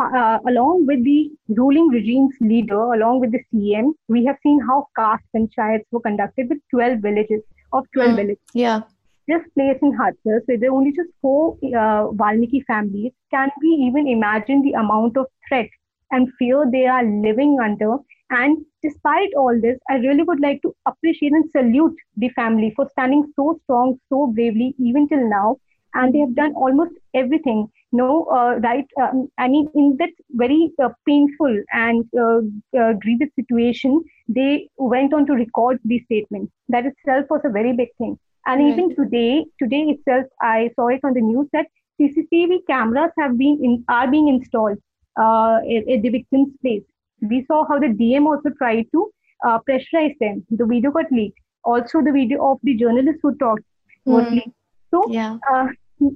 uh, 0.00 0.38
along 0.48 0.84
with 0.86 1.02
the 1.04 1.30
ruling 1.48 1.88
regime's 1.88 2.34
leader, 2.40 2.92
along 2.92 3.20
with 3.20 3.32
the 3.32 3.40
CM, 3.52 3.92
we 4.08 4.24
have 4.24 4.36
seen 4.42 4.60
how 4.60 4.86
caste 4.96 5.24
panchayats 5.34 5.84
were 5.90 6.00
conducted 6.00 6.48
with 6.48 6.58
12 6.70 6.98
villages, 7.00 7.42
of 7.72 7.84
12 7.94 8.10
mm. 8.10 8.16
villages. 8.16 8.42
Yeah. 8.52 8.80
This 9.28 9.42
place 9.54 9.78
in 9.82 9.92
Hathras, 9.92 10.42
where 10.46 10.58
there 10.58 10.70
are 10.70 10.74
only 10.74 10.92
just 10.92 11.10
four 11.20 11.58
uh, 11.76 12.10
Valmiki 12.12 12.62
families, 12.66 13.12
can 13.30 13.50
we 13.60 13.68
even 13.68 14.06
imagine 14.06 14.62
the 14.62 14.72
amount 14.72 15.16
of 15.16 15.26
threat 15.48 15.68
and 16.10 16.28
fear 16.38 16.64
they 16.70 16.86
are 16.86 17.04
living 17.04 17.58
under 17.62 17.96
and 18.30 18.64
despite 18.82 19.30
all 19.36 19.58
this, 19.60 19.78
I 19.88 19.96
really 19.96 20.24
would 20.24 20.40
like 20.40 20.60
to 20.62 20.74
appreciate 20.86 21.32
and 21.32 21.48
salute 21.50 21.96
the 22.16 22.28
family 22.30 22.72
for 22.74 22.88
standing 22.90 23.32
so 23.36 23.60
strong, 23.64 24.00
so 24.08 24.26
bravely, 24.28 24.74
even 24.78 25.08
till 25.08 25.28
now. 25.28 25.58
And 25.94 26.12
they 26.12 26.18
have 26.18 26.34
done 26.34 26.54
almost 26.54 26.92
everything. 27.14 27.68
No, 27.92 28.24
uh, 28.24 28.58
right? 28.62 28.84
Um, 29.00 29.28
I 29.38 29.48
mean, 29.48 29.70
in 29.74 29.96
that 29.98 30.10
very 30.30 30.70
uh, 30.82 30.90
painful 31.06 31.62
and 31.72 32.04
uh, 32.18 32.40
uh, 32.78 32.92
grievous 33.00 33.30
situation, 33.36 34.02
they 34.28 34.68
went 34.76 35.14
on 35.14 35.24
to 35.26 35.32
record 35.32 35.78
these 35.84 36.04
statements. 36.04 36.52
That 36.68 36.84
itself 36.84 37.26
was 37.30 37.40
a 37.44 37.50
very 37.50 37.72
big 37.72 37.88
thing. 37.96 38.18
And 38.46 38.62
right. 38.62 38.72
even 38.72 38.94
today, 38.94 39.44
today 39.60 39.82
itself, 39.96 40.26
I 40.40 40.70
saw 40.76 40.88
it 40.88 41.00
on 41.04 41.14
the 41.14 41.20
news 41.20 41.48
that 41.52 41.66
CCTV 42.00 42.66
cameras 42.66 43.10
have 43.18 43.36
been 43.36 43.58
in, 43.62 43.84
are 43.88 44.08
being 44.10 44.28
installed 44.28 44.78
uh, 45.18 45.56
at, 45.56 45.88
at 45.88 46.02
the 46.02 46.10
victim's 46.10 46.52
place 46.62 46.82
we 47.20 47.44
saw 47.46 47.66
how 47.66 47.78
the 47.78 47.86
DM 47.86 48.26
also 48.26 48.50
tried 48.58 48.86
to 48.92 49.10
uh, 49.46 49.58
pressurize 49.68 50.16
them. 50.20 50.44
The 50.50 50.66
video 50.66 50.90
got 50.90 51.10
leaked. 51.10 51.38
Also, 51.64 52.02
the 52.02 52.12
video 52.12 52.52
of 52.52 52.58
the 52.62 52.74
journalist 52.74 53.18
who 53.22 53.34
talked 53.36 53.62
was 54.04 54.24
mm. 54.26 54.32
leaked. 54.32 54.56
So, 54.90 55.10
yeah. 55.10 55.38
uh, 55.52 55.68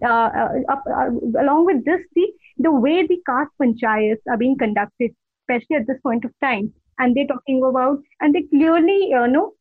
uh, 0.04 0.06
uh, 0.06 1.10
along 1.40 1.66
with 1.66 1.84
this, 1.84 2.00
the, 2.14 2.26
the 2.58 2.70
way 2.70 3.06
the 3.06 3.20
caste 3.26 3.50
panchayats 3.60 4.20
are 4.28 4.36
being 4.36 4.56
conducted, 4.56 5.10
especially 5.42 5.76
at 5.76 5.86
this 5.86 6.00
point 6.02 6.24
of 6.24 6.32
time, 6.40 6.72
and 6.98 7.16
they're 7.16 7.26
talking 7.26 7.62
about, 7.64 7.98
and 8.20 8.34
they 8.34 8.42
clearly, 8.42 9.08
you 9.08 9.26
know, 9.28 9.52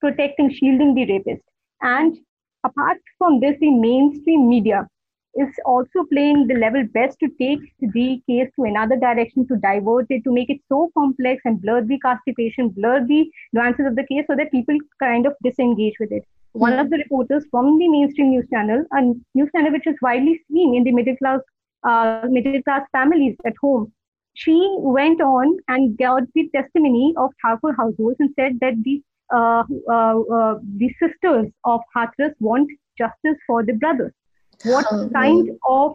protecting, 0.00 0.52
shielding 0.52 0.94
the 0.94 1.06
rapist. 1.10 1.42
And 1.82 2.16
apart 2.64 2.98
from 3.18 3.40
this, 3.40 3.56
the 3.60 3.70
mainstream 3.70 4.48
media 4.48 4.88
is 5.34 5.48
also 5.64 6.04
playing 6.12 6.46
the 6.46 6.54
level 6.54 6.84
best 6.92 7.18
to 7.20 7.28
take 7.40 7.60
the 7.80 8.22
case 8.28 8.50
to 8.56 8.64
another 8.64 8.96
direction, 8.96 9.46
to 9.48 9.56
divert 9.56 10.06
it, 10.10 10.22
to 10.24 10.32
make 10.32 10.50
it 10.50 10.60
so 10.68 10.90
complex 10.96 11.40
and 11.44 11.60
blur 11.60 11.82
the 11.82 11.98
castification, 12.00 12.68
blur 12.68 13.04
the 13.06 13.30
nuances 13.52 13.86
of 13.86 13.96
the 13.96 14.06
case 14.06 14.24
so 14.28 14.36
that 14.36 14.50
people 14.50 14.76
kind 15.00 15.26
of 15.26 15.32
disengage 15.42 15.94
with 15.98 16.12
it. 16.12 16.22
One 16.52 16.78
of 16.78 16.90
the 16.90 16.98
reporters 16.98 17.46
from 17.50 17.78
the 17.78 17.88
mainstream 17.88 18.28
news 18.28 18.46
channel, 18.52 18.84
a 18.92 19.00
news 19.34 19.48
channel 19.56 19.72
which 19.72 19.86
is 19.86 19.96
widely 20.02 20.38
seen 20.50 20.74
in 20.74 20.84
the 20.84 20.92
middle 20.92 21.16
class, 21.16 21.40
uh, 21.82 22.28
middle 22.28 22.62
class 22.62 22.82
families 22.92 23.36
at 23.46 23.54
home, 23.60 23.90
she 24.34 24.76
went 24.78 25.22
on 25.22 25.56
and 25.68 25.96
got 25.96 26.22
the 26.34 26.48
testimony 26.54 27.14
of 27.16 27.30
Thakur 27.42 27.72
households 27.72 28.16
and 28.20 28.30
said 28.38 28.60
that 28.60 28.74
the 28.82 29.02
the 29.32 30.90
sisters 31.00 31.46
of 31.64 31.80
Hathras 31.96 32.34
want 32.40 32.70
justice 32.98 33.38
for 33.46 33.64
the 33.64 33.72
brothers 33.72 34.12
what 34.64 34.86
oh, 34.90 35.08
kind 35.12 35.50
of 35.68 35.92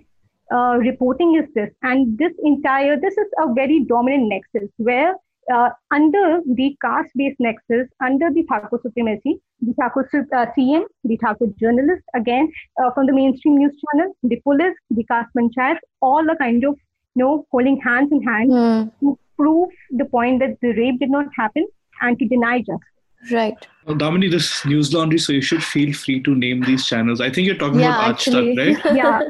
uh, 0.51 0.77
reporting 0.77 1.35
is 1.35 1.47
this 1.53 1.69
and 1.83 2.17
this 2.17 2.33
entire 2.43 2.99
this 2.99 3.17
is 3.17 3.27
a 3.39 3.53
very 3.53 3.83
dominant 3.85 4.29
nexus 4.29 4.69
where 4.77 5.13
uh, 5.53 5.69
under 5.91 6.41
the 6.55 6.75
caste-based 6.81 7.39
nexus, 7.39 7.87
under 8.01 8.29
the 8.31 8.43
Thakur 8.49 8.79
supremacy, 8.81 9.39
the 9.61 9.73
Thakur 9.79 10.09
uh, 10.13 10.45
CM, 10.57 10.83
the 11.03 11.17
Thakur 11.17 11.47
journalist, 11.59 12.03
again 12.15 12.51
uh, 12.83 12.91
from 12.91 13.05
the 13.05 13.13
mainstream 13.13 13.57
news 13.57 13.75
channel, 13.93 14.13
the 14.23 14.39
police, 14.41 14.75
the 14.89 15.03
caste 15.05 15.29
panchayat, 15.37 15.77
all 16.01 16.29
are 16.29 16.35
kind 16.35 16.63
of 16.65 16.75
you 17.15 17.23
know 17.23 17.45
holding 17.51 17.79
hands 17.79 18.11
in 18.11 18.21
hand 18.23 18.51
mm. 18.51 18.91
to 18.99 19.17
prove 19.37 19.69
the 19.91 20.05
point 20.05 20.39
that 20.39 20.57
the 20.61 20.73
rape 20.73 20.99
did 20.99 21.09
not 21.09 21.27
happen 21.35 21.65
and 22.01 22.19
to 22.19 22.27
deny 22.27 22.59
justice. 22.59 22.96
Right. 23.31 23.55
Well, 23.85 23.95
Damini, 23.95 24.29
this 24.29 24.65
news 24.65 24.93
laundry, 24.93 25.17
so 25.17 25.33
you 25.33 25.41
should 25.41 25.63
feel 25.63 25.93
free 25.93 26.21
to 26.23 26.35
name 26.35 26.61
these 26.61 26.85
channels. 26.85 27.21
I 27.21 27.29
think 27.29 27.47
you're 27.47 27.57
talking 27.57 27.79
yeah, 27.79 28.05
about 28.05 28.19
Aaj 28.19 28.57
right? 28.57 28.95
yeah. 28.95 29.21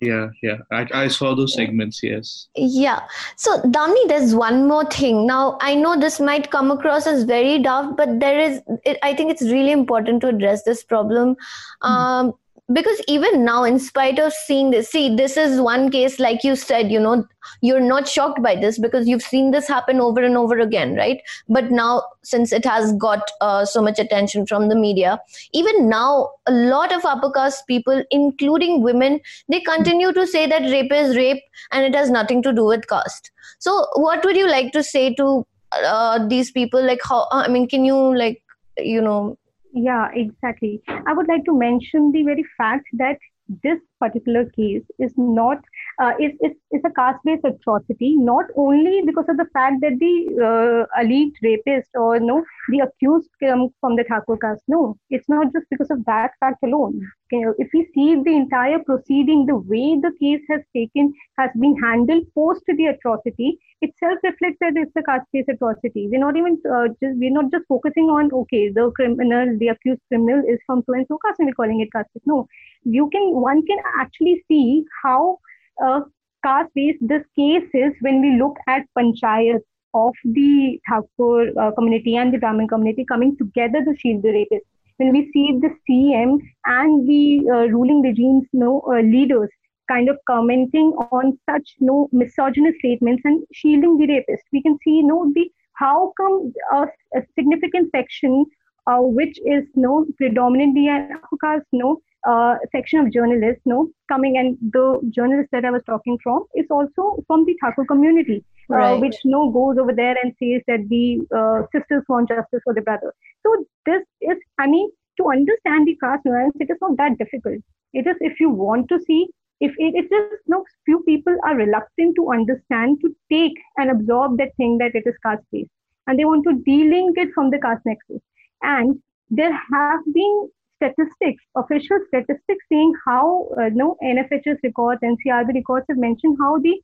Yeah, 0.00 0.28
yeah. 0.42 0.58
I, 0.70 0.86
I 0.94 1.08
saw 1.08 1.34
those 1.34 1.54
segments, 1.54 2.02
yes. 2.02 2.48
Yeah. 2.54 3.00
So, 3.36 3.60
Damini, 3.62 4.06
there's 4.06 4.34
one 4.34 4.68
more 4.68 4.84
thing. 4.84 5.26
Now, 5.26 5.58
I 5.60 5.74
know 5.74 5.98
this 5.98 6.20
might 6.20 6.50
come 6.52 6.70
across 6.70 7.06
as 7.06 7.24
very 7.24 7.60
daft, 7.60 7.96
but 7.96 8.20
there 8.20 8.38
is, 8.38 8.62
it, 8.84 8.98
I 9.02 9.12
think 9.14 9.32
it's 9.32 9.42
really 9.42 9.72
important 9.72 10.20
to 10.20 10.28
address 10.28 10.62
this 10.62 10.84
problem. 10.84 11.34
Mm. 11.82 12.34
Because 12.70 13.00
even 13.08 13.46
now 13.46 13.64
in 13.64 13.78
spite 13.78 14.18
of 14.18 14.30
seeing 14.32 14.70
this 14.70 14.90
see 14.90 15.16
this 15.16 15.38
is 15.38 15.58
one 15.58 15.90
case 15.90 16.18
like 16.18 16.44
you 16.44 16.54
said 16.54 16.90
you 16.92 17.00
know 17.00 17.26
you're 17.62 17.80
not 17.80 18.06
shocked 18.06 18.42
by 18.42 18.54
this 18.56 18.78
because 18.78 19.08
you've 19.08 19.22
seen 19.22 19.52
this 19.52 19.66
happen 19.66 20.00
over 20.00 20.22
and 20.22 20.36
over 20.36 20.58
again 20.58 20.94
right? 20.94 21.22
But 21.48 21.70
now 21.70 22.02
since 22.22 22.52
it 22.52 22.66
has 22.66 22.92
got 22.92 23.30
uh, 23.40 23.64
so 23.64 23.80
much 23.80 23.98
attention 23.98 24.44
from 24.46 24.68
the 24.68 24.76
media 24.76 25.18
even 25.54 25.88
now 25.88 26.28
a 26.46 26.52
lot 26.52 26.92
of 26.92 27.06
upper 27.06 27.30
caste 27.30 27.66
people 27.66 28.04
including 28.10 28.82
women 28.82 29.20
they 29.48 29.60
continue 29.60 30.12
to 30.12 30.26
say 30.26 30.46
that 30.46 30.70
rape 30.70 30.92
is 30.92 31.16
rape 31.16 31.42
and 31.72 31.86
it 31.86 31.94
has 31.94 32.10
nothing 32.10 32.42
to 32.42 32.52
do 32.52 32.64
with 32.66 32.86
caste. 32.86 33.30
So 33.58 33.86
what 33.94 34.22
would 34.26 34.36
you 34.36 34.46
like 34.46 34.72
to 34.72 34.82
say 34.82 35.14
to 35.14 35.46
uh, 35.72 36.26
these 36.28 36.50
people? 36.50 36.82
Like 36.84 37.00
how 37.02 37.26
i 37.30 37.48
mean 37.48 37.66
can 37.66 37.84
you 37.86 37.96
like 38.16 38.42
you 38.76 39.00
know 39.00 39.38
yeah, 39.72 40.08
exactly. 40.14 40.82
I 40.88 41.12
would 41.12 41.28
like 41.28 41.44
to 41.44 41.58
mention 41.58 42.12
the 42.12 42.22
very 42.22 42.44
fact 42.56 42.86
that 42.94 43.18
this 43.62 43.78
particular 43.98 44.44
case 44.50 44.84
is 44.98 45.12
not 45.16 45.58
uh, 46.00 46.12
is, 46.20 46.32
is, 46.40 46.52
is 46.70 46.82
a 46.84 46.90
caste-based 46.90 47.44
atrocity 47.44 48.14
not 48.16 48.46
only 48.56 49.02
because 49.04 49.24
of 49.28 49.36
the 49.36 49.46
fact 49.52 49.80
that 49.80 49.98
the 49.98 50.14
uh, 50.48 51.02
alleged 51.02 51.36
rapist 51.42 51.90
or 51.94 52.20
no 52.20 52.44
the 52.68 52.80
accused 52.80 53.28
come 53.42 53.68
from 53.80 53.96
the 53.96 54.04
Thakur 54.04 54.36
caste. 54.36 54.62
No 54.68 54.96
it's 55.10 55.28
not 55.28 55.52
just 55.52 55.66
because 55.70 55.90
of 55.90 56.04
that 56.04 56.30
fact 56.40 56.58
alone. 56.62 57.00
If 57.30 57.68
we 57.74 57.88
see 57.94 58.14
the 58.22 58.34
entire 58.34 58.78
proceeding 58.78 59.46
the 59.46 59.56
way 59.56 59.98
the 60.00 60.12
case 60.20 60.40
has 60.50 60.60
taken 60.74 61.12
has 61.38 61.50
been 61.58 61.76
handled 61.76 62.24
post 62.34 62.62
the 62.66 62.86
atrocity 62.86 63.58
itself 63.80 64.18
reflects 64.22 64.58
that 64.60 64.74
it's 64.76 64.92
a 64.96 65.02
caste-based 65.02 65.48
atrocity. 65.48 66.08
We're 66.10 66.20
not 66.20 66.36
even 66.36 66.60
uh, 66.70 66.88
just 67.02 67.18
we're 67.18 67.32
not 67.32 67.50
just 67.50 67.66
focusing 67.68 68.04
on 68.04 68.32
okay 68.32 68.70
the 68.70 68.90
criminal 68.92 69.56
the 69.58 69.68
accused 69.68 70.00
criminal 70.08 70.42
is 70.48 70.60
from 70.64 70.82
so 70.86 70.94
and 70.94 71.06
so 71.08 71.18
caste 71.24 71.40
and 71.40 71.48
we're 71.48 71.54
calling 71.54 71.80
it 71.80 71.92
caste. 71.92 72.10
No 72.24 72.46
you 72.84 73.10
can 73.10 73.32
one 73.32 73.66
can 73.66 73.78
actually 74.00 74.44
see 74.48 74.84
how 75.02 75.38
uh, 75.84 76.00
caste 76.44 76.70
based 76.74 76.98
this 77.00 77.24
case 77.36 77.68
is 77.74 77.92
when 78.00 78.20
we 78.20 78.38
look 78.38 78.56
at 78.66 78.86
panchayats 78.96 79.66
of 79.94 80.14
the 80.24 80.78
Thakur 80.88 81.50
uh, 81.58 81.72
community 81.72 82.16
and 82.16 82.32
the 82.32 82.38
Brahmin 82.38 82.68
community 82.68 83.04
coming 83.04 83.36
together 83.36 83.84
to 83.84 83.96
shield 83.96 84.22
the 84.22 84.28
rapists. 84.28 84.68
When 84.98 85.12
we 85.12 85.30
see 85.32 85.58
the 85.60 85.70
CM 85.88 86.38
and 86.66 87.08
the 87.08 87.48
uh, 87.48 87.66
ruling 87.68 88.02
regime's 88.02 88.48
know, 88.52 88.82
uh, 88.88 89.00
leaders 89.00 89.48
kind 89.88 90.08
of 90.08 90.18
commenting 90.26 90.88
on 91.12 91.38
such 91.48 91.76
no 91.80 92.08
misogynist 92.12 92.78
statements 92.80 93.22
and 93.24 93.42
shielding 93.52 93.96
the 93.96 94.06
rapist, 94.06 94.42
we 94.52 94.62
can 94.62 94.76
see 94.84 95.02
know, 95.02 95.32
the 95.34 95.50
how 95.74 96.12
come 96.16 96.52
a, 96.72 96.86
a 97.16 97.22
significant 97.36 97.90
section 97.94 98.44
uh, 98.88 98.98
which 99.00 99.38
is 99.46 99.64
no 99.74 100.06
predominantly 100.16 100.88
an 100.88 101.10
caste, 101.42 101.66
you 101.72 101.78
know, 101.78 102.00
uh, 102.26 102.56
section 102.72 103.00
of 103.00 103.12
journalists, 103.12 103.62
no, 103.64 103.88
coming 104.08 104.38
and 104.38 104.58
the 104.72 105.00
journalist 105.10 105.48
that 105.52 105.64
I 105.64 105.70
was 105.70 105.82
talking 105.86 106.18
from 106.22 106.44
is 106.54 106.66
also 106.70 107.22
from 107.26 107.44
the 107.44 107.56
Thakur 107.62 107.84
community, 107.84 108.44
uh, 108.70 108.74
right. 108.74 108.92
uh, 108.92 108.98
which 108.98 109.16
no 109.24 109.50
goes 109.50 109.78
over 109.78 109.92
there 109.92 110.16
and 110.22 110.34
says 110.42 110.62
that 110.66 110.88
the 110.88 111.20
uh, 111.36 111.66
sisters 111.72 112.04
want 112.08 112.28
justice 112.28 112.60
for 112.64 112.74
the 112.74 112.82
brother. 112.82 113.14
So 113.44 113.64
this 113.86 114.02
is, 114.20 114.36
I 114.58 114.66
mean, 114.66 114.90
to 115.18 115.30
understand 115.30 115.86
the 115.86 115.96
caste 116.02 116.22
nuance, 116.24 116.54
it 116.60 116.70
is 116.70 116.78
not 116.80 116.96
that 116.96 117.18
difficult. 117.18 117.62
It 117.92 118.06
is 118.06 118.16
if 118.20 118.40
you 118.40 118.50
want 118.50 118.88
to 118.88 119.00
see, 119.00 119.28
if 119.60 119.72
it, 119.78 119.94
it's 119.96 120.10
just 120.10 120.42
no 120.46 120.64
few 120.84 121.02
people 121.04 121.36
are 121.44 121.56
reluctant 121.56 122.14
to 122.16 122.30
understand, 122.32 122.98
to 123.02 123.14
take 123.30 123.58
and 123.76 123.90
absorb 123.90 124.38
that 124.38 124.54
thing 124.56 124.78
that 124.78 124.94
it 124.94 125.04
is 125.06 125.14
caste 125.24 125.42
based, 125.50 125.70
and 126.06 126.18
they 126.18 126.24
want 126.24 126.44
to 126.44 126.62
delink 126.68 127.16
it 127.16 127.32
from 127.34 127.50
the 127.50 127.58
caste 127.58 127.82
nexus. 127.84 128.20
And 128.62 129.00
there 129.30 129.52
have 129.52 130.00
been 130.12 130.50
statistics, 130.78 131.42
official 131.56 131.98
statistics 132.08 132.64
saying 132.70 132.92
how 133.04 133.48
uh, 133.58 133.68
no 133.72 133.96
NFHS 134.02 134.58
records, 134.62 135.00
NCRB 135.02 135.54
records 135.54 135.86
have 135.88 135.98
mentioned 135.98 136.36
how 136.40 136.58
the 136.58 136.74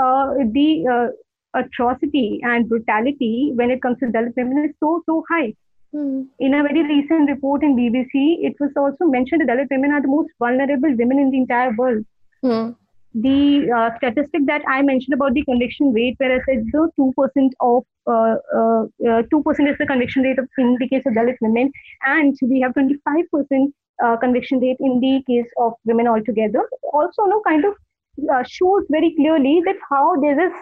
uh, 0.00 0.34
the 0.52 0.68
uh, 0.94 1.60
atrocity 1.60 2.40
and 2.42 2.68
brutality 2.68 3.52
when 3.54 3.70
it 3.70 3.82
comes 3.82 3.98
to 3.98 4.06
Dalit 4.06 4.36
women 4.36 4.64
is 4.64 4.74
so 4.80 5.02
so 5.06 5.24
high. 5.28 5.54
Mm. 5.94 6.26
In 6.38 6.54
a 6.54 6.62
very 6.62 6.84
recent 6.84 7.28
report 7.28 7.64
in 7.64 7.76
BBC, 7.76 8.44
it 8.48 8.54
was 8.60 8.70
also 8.76 9.06
mentioned 9.06 9.40
that 9.42 9.48
Dalit 9.48 9.68
women 9.70 9.90
are 9.92 10.02
the 10.02 10.08
most 10.08 10.30
vulnerable 10.38 10.94
women 10.96 11.18
in 11.18 11.30
the 11.30 11.38
entire 11.38 11.74
world. 11.76 12.04
Mm 12.44 12.76
the 13.14 13.70
uh, 13.76 13.90
statistic 13.96 14.46
that 14.46 14.62
I 14.68 14.82
mentioned 14.82 15.14
about 15.14 15.34
the 15.34 15.44
conviction 15.44 15.92
rate, 15.92 16.14
where 16.18 16.32
I 16.32 16.40
said 16.44 16.64
the 16.72 16.88
two 16.96 17.12
percent 17.16 17.54
of 17.60 17.84
uh, 18.06 18.36
uh, 18.56 18.84
uh, 19.08 19.22
two 19.30 19.42
percent 19.42 19.68
is 19.68 19.76
the 19.78 19.86
conviction 19.86 20.22
rate 20.22 20.38
of, 20.38 20.48
in 20.58 20.76
the 20.78 20.88
case 20.88 21.02
of 21.06 21.14
Dalit 21.14 21.36
women, 21.40 21.72
and 22.04 22.36
we 22.42 22.60
have 22.60 22.72
twenty 22.74 22.96
five 23.04 23.24
percent 23.32 23.74
conviction 24.20 24.60
rate 24.60 24.76
in 24.80 25.00
the 25.00 25.22
case 25.26 25.50
of 25.58 25.72
women 25.84 26.06
altogether. 26.06 26.68
Also, 26.92 27.24
no 27.24 27.42
kind 27.46 27.64
of 27.64 27.74
uh, 28.32 28.42
shows 28.44 28.84
very 28.90 29.14
clearly 29.16 29.60
that 29.64 29.76
how 29.90 30.14
there 30.20 30.46
is 30.46 30.52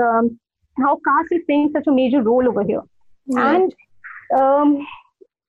um, 0.00 0.38
how 0.78 0.98
caste 1.06 1.32
is 1.32 1.42
playing 1.46 1.70
such 1.72 1.86
a 1.86 1.92
major 1.92 2.22
role 2.22 2.48
over 2.48 2.64
here, 2.64 2.82
and 3.36 3.74
um, 4.36 4.86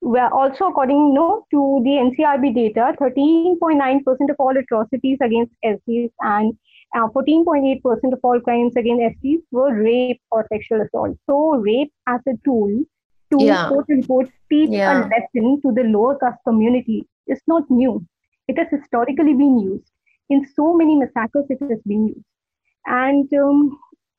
well, 0.06 0.30
also 0.32 0.66
according 0.68 1.08
you 1.08 1.14
know, 1.14 1.44
to 1.50 1.80
the 1.82 1.90
NCRB 1.90 2.54
data, 2.54 2.94
13.9% 3.00 4.30
of 4.30 4.36
all 4.38 4.56
atrocities 4.56 5.18
against 5.20 5.52
SCs 5.64 6.10
and 6.20 6.54
14.8% 6.94 7.80
uh, 7.84 8.12
of 8.12 8.20
all 8.22 8.40
crimes 8.40 8.74
against 8.76 9.18
SCs 9.18 9.42
were 9.50 9.74
rape 9.74 10.20
or 10.30 10.46
sexual 10.52 10.80
assault. 10.80 11.18
So 11.26 11.56
rape 11.56 11.92
as 12.06 12.20
a 12.28 12.34
tool 12.44 12.84
to 13.32 13.44
yeah. 13.44 13.66
quote 13.66 13.86
unquote 13.90 14.30
teach 14.48 14.70
yeah. 14.70 14.92
a 14.92 15.08
lesson 15.08 15.60
to 15.62 15.72
the 15.72 15.82
lower 15.82 16.16
caste 16.18 16.38
community 16.46 17.08
is 17.26 17.40
not 17.48 17.68
new. 17.68 18.06
It 18.46 18.58
has 18.58 18.68
historically 18.70 19.34
been 19.34 19.58
used. 19.58 19.90
In 20.30 20.46
so 20.54 20.72
many 20.72 20.94
massacres, 20.94 21.46
it 21.50 21.58
has 21.68 21.80
been 21.84 22.06
used. 22.06 22.24
And 22.86 23.28
um, 23.34 23.76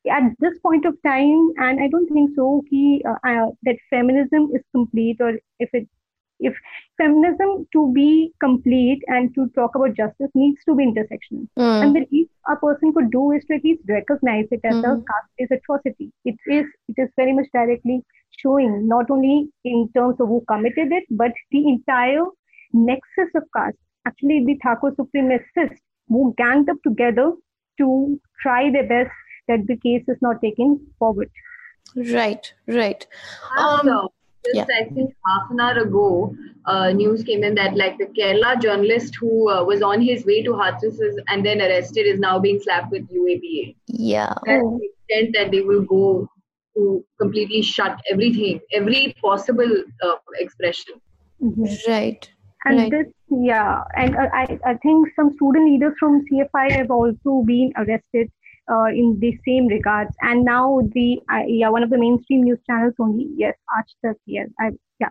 at 0.10 0.24
this 0.39 0.58
point 0.60 0.86
of 0.86 0.96
time, 1.06 1.52
and 1.58 1.80
I 1.80 1.88
don't 1.88 2.08
think 2.08 2.32
so, 2.36 2.63
he, 2.70 3.04
uh, 3.08 3.28
uh, 3.28 3.52
that 3.63 3.78
feminism 3.89 4.50
is 4.54 4.62
complete, 4.74 5.17
or 5.20 5.34
if 5.60 5.70
it 5.74 5.88
if 6.39 6.54
feminism 6.98 7.67
to 7.74 7.91
be 7.93 8.32
complete 8.39 9.02
and 9.08 9.34
to 9.36 9.50
talk 9.56 9.76
about 9.76 9.96
justice 9.96 10.30
needs 10.36 10.63
to 10.65 10.76
be 10.76 10.86
intersectional. 10.86 11.48
Mm. 11.58 11.84
And 11.84 11.96
the 11.96 12.06
least 12.12 12.32
a 12.48 12.56
person 12.56 12.93
could 12.93 13.12
do 13.12 13.32
is 13.32 13.43
to 13.46 13.56
at 13.56 13.63
least 13.63 13.82
recognize 13.88 14.46
it 14.52 14.62
as 14.63 14.76
mm. 14.76 14.84
a 14.84 14.96
hmm. 14.96 15.02
caste-based 15.02 15.52
atrocity. 15.52 16.12
It 16.26 16.36
is 16.48 16.65
it 16.88 17.02
is 17.02 17.10
very 17.15 17.34
much 17.34 17.48
directly 17.54 18.04
showing 18.38 18.88
not 18.88 19.10
only 19.10 19.50
in 19.63 19.89
terms 19.96 20.17
of 20.20 20.28
who 20.28 20.43
committed 20.48 20.91
it, 20.91 21.06
but 21.10 21.32
the 21.52 21.67
entire 21.67 22.26
nexus 22.74 23.34
of 23.36 23.43
caste. 23.56 23.78
Actually, 24.06 24.46
the 24.46 24.58
Thakur 24.63 24.91
supremacists 24.91 25.80
who 26.08 26.34
ganged 26.38 26.70
up 26.70 26.78
together 26.84 27.34
to 27.80 28.20
try 28.41 28.72
their 28.72 28.88
best 28.88 29.12
that 29.47 29.67
the 29.67 29.77
case 29.77 30.03
is 30.07 30.17
not 30.21 30.41
taken 30.41 30.79
forward. 30.99 31.29
Right, 31.95 32.53
right. 32.67 33.05
Um, 33.57 34.10
just 34.53 34.69
yeah. 34.69 34.75
I 34.81 34.86
think 34.86 35.13
half 35.25 35.51
an 35.51 35.60
hour 35.60 35.77
ago, 35.79 36.36
uh, 36.65 36.91
news 36.91 37.23
came 37.23 37.43
in 37.43 37.55
that 37.55 37.75
like 37.75 37.97
the 37.97 38.05
Kerala 38.05 38.62
journalist 38.62 39.15
who 39.19 39.49
uh, 39.49 39.63
was 39.63 39.81
on 39.81 40.01
his 40.01 40.25
way 40.25 40.43
to 40.43 40.51
Hathras 40.51 40.99
and 41.27 41.45
then 41.45 41.62
arrested 41.62 42.05
is 42.05 42.19
now 42.19 42.39
being 42.39 42.60
slapped 42.60 42.91
with 42.91 43.10
UAPA. 43.10 43.75
Yeah. 43.88 44.33
That's 44.45 44.63
the 44.63 44.89
extent 45.10 45.36
that 45.36 45.51
they 45.51 45.62
will 45.62 45.83
go 45.83 46.29
to 46.75 47.03
completely 47.19 47.62
shut 47.62 47.99
everything, 48.12 48.60
every 48.73 49.15
possible 49.21 49.83
uh, 50.03 50.15
expression. 50.39 50.95
Mm-hmm. 51.41 51.91
Right. 51.91 52.29
And 52.65 52.79
right. 52.79 52.91
this, 52.91 53.07
yeah, 53.29 53.83
and 53.95 54.15
uh, 54.15 54.27
I, 54.33 54.60
I 54.65 54.73
think 54.75 55.10
some 55.15 55.33
student 55.36 55.69
leaders 55.69 55.93
from 55.99 56.25
CFI 56.25 56.71
have 56.71 56.91
also 56.91 57.43
been 57.45 57.71
arrested 57.77 58.29
uh, 58.71 58.86
in 58.86 59.17
the 59.19 59.38
same 59.45 59.67
regards. 59.67 60.12
And 60.21 60.43
now 60.43 60.82
the 60.93 61.19
uh, 61.32 61.43
yeah 61.47 61.69
one 61.69 61.84
of 61.84 61.89
the 61.89 61.97
mainstream 61.97 62.43
news 62.43 62.60
channels 62.69 62.93
only 62.99 63.27
yes 63.36 63.56
Aaj 63.77 64.15
yes 64.25 64.47
I, 64.60 64.71
yeah. 64.99 65.10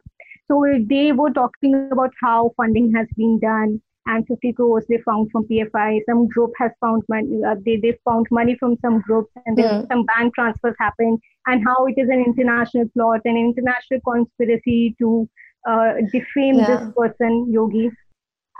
So 0.48 0.64
they 0.88 1.12
were 1.12 1.30
talking 1.30 1.88
about 1.90 2.12
how 2.20 2.52
funding 2.56 2.92
has 2.94 3.08
been 3.16 3.38
done 3.40 3.82
and 4.06 4.24
50 4.28 4.52
crores 4.52 4.84
they 4.88 4.98
found 5.04 5.30
from 5.32 5.44
PFI. 5.48 6.00
Some 6.08 6.28
group 6.28 6.52
has 6.58 6.70
found 6.80 7.02
money. 7.08 7.40
Uh, 7.44 7.56
they 7.64 7.76
they 7.76 7.98
found 8.04 8.26
money 8.30 8.56
from 8.58 8.76
some 8.80 9.00
groups 9.00 9.32
and 9.44 9.56
then 9.58 9.82
mm. 9.82 9.88
some 9.88 10.04
bank 10.04 10.34
transfers 10.34 10.76
happened 10.78 11.20
and 11.46 11.64
how 11.64 11.86
it 11.86 11.94
is 11.96 12.08
an 12.08 12.22
international 12.24 12.88
plot, 12.94 13.20
an 13.24 13.36
international 13.36 14.00
conspiracy 14.08 14.94
to 15.00 15.28
uh, 15.68 15.94
defame 16.12 16.58
yeah. 16.58 16.66
this 16.66 16.92
person, 16.96 17.50
Yogi. 17.50 17.90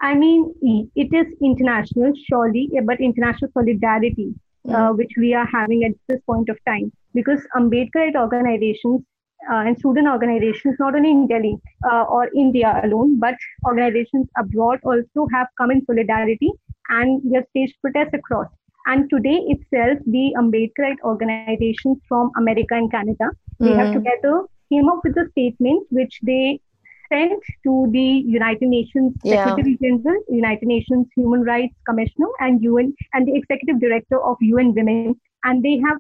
I 0.03 0.15
mean, 0.15 0.53
it 0.95 1.09
is 1.15 1.33
international, 1.41 2.13
surely, 2.29 2.71
but 2.85 3.01
international 3.01 3.51
solidarity 3.55 4.35
uh, 4.75 4.91
which 4.91 5.13
we 5.17 5.35
are 5.35 5.47
having 5.47 5.85
at 5.85 5.93
this 6.09 6.21
point 6.27 6.49
of 6.49 6.59
time. 6.67 6.93
Because 7.15 7.41
Ambedkarite 7.57 8.17
organizations 8.17 9.03
uh, 9.51 9.63
and 9.67 9.79
student 9.79 10.09
organizations, 10.09 10.77
not 10.79 10.95
only 10.95 11.11
in 11.11 11.27
Delhi 11.29 11.57
uh, 11.91 12.05
or 12.05 12.29
India 12.35 12.81
alone, 12.85 13.19
but 13.19 13.35
organizations 13.67 14.27
abroad 14.39 14.81
also 14.85 15.27
have 15.33 15.47
come 15.59 15.71
in 15.71 15.85
solidarity 15.87 16.51
and 16.89 17.23
we 17.25 17.35
have 17.35 17.45
staged 17.51 17.75
protests 17.81 18.15
across. 18.15 18.47
And 18.87 19.11
today 19.11 19.41
itself, 19.49 19.99
the 20.07 20.33
Ambedkarite 20.39 21.01
organizations 21.03 21.99
from 22.09 22.31
America 22.37 22.75
and 22.75 22.91
Canada, 22.91 23.31
they 23.59 23.73
have 23.73 23.89
hmm. 23.89 23.95
together 23.95 24.43
came 24.69 24.89
up 24.89 25.01
with 25.05 25.17
a 25.17 25.29
statement 25.31 25.87
which 25.91 26.19
they 26.23 26.61
sent 27.13 27.43
to 27.65 27.89
the 27.93 28.07
United 28.37 28.69
Nations 28.69 29.15
Yeah. 29.25 29.45
Secretary 29.45 29.77
General, 29.83 30.21
United 30.29 30.67
Nations 30.67 31.07
Human 31.17 31.43
Rights 31.43 31.75
Commissioner, 31.89 32.29
and 32.41 32.63
UN 32.63 32.95
and 33.15 33.27
the 33.27 33.35
Executive 33.37 33.81
Director 33.81 34.21
of 34.23 34.37
UN 34.41 34.75
Women, 34.75 35.15
and 35.45 35.63
they 35.63 35.79
have 35.79 35.99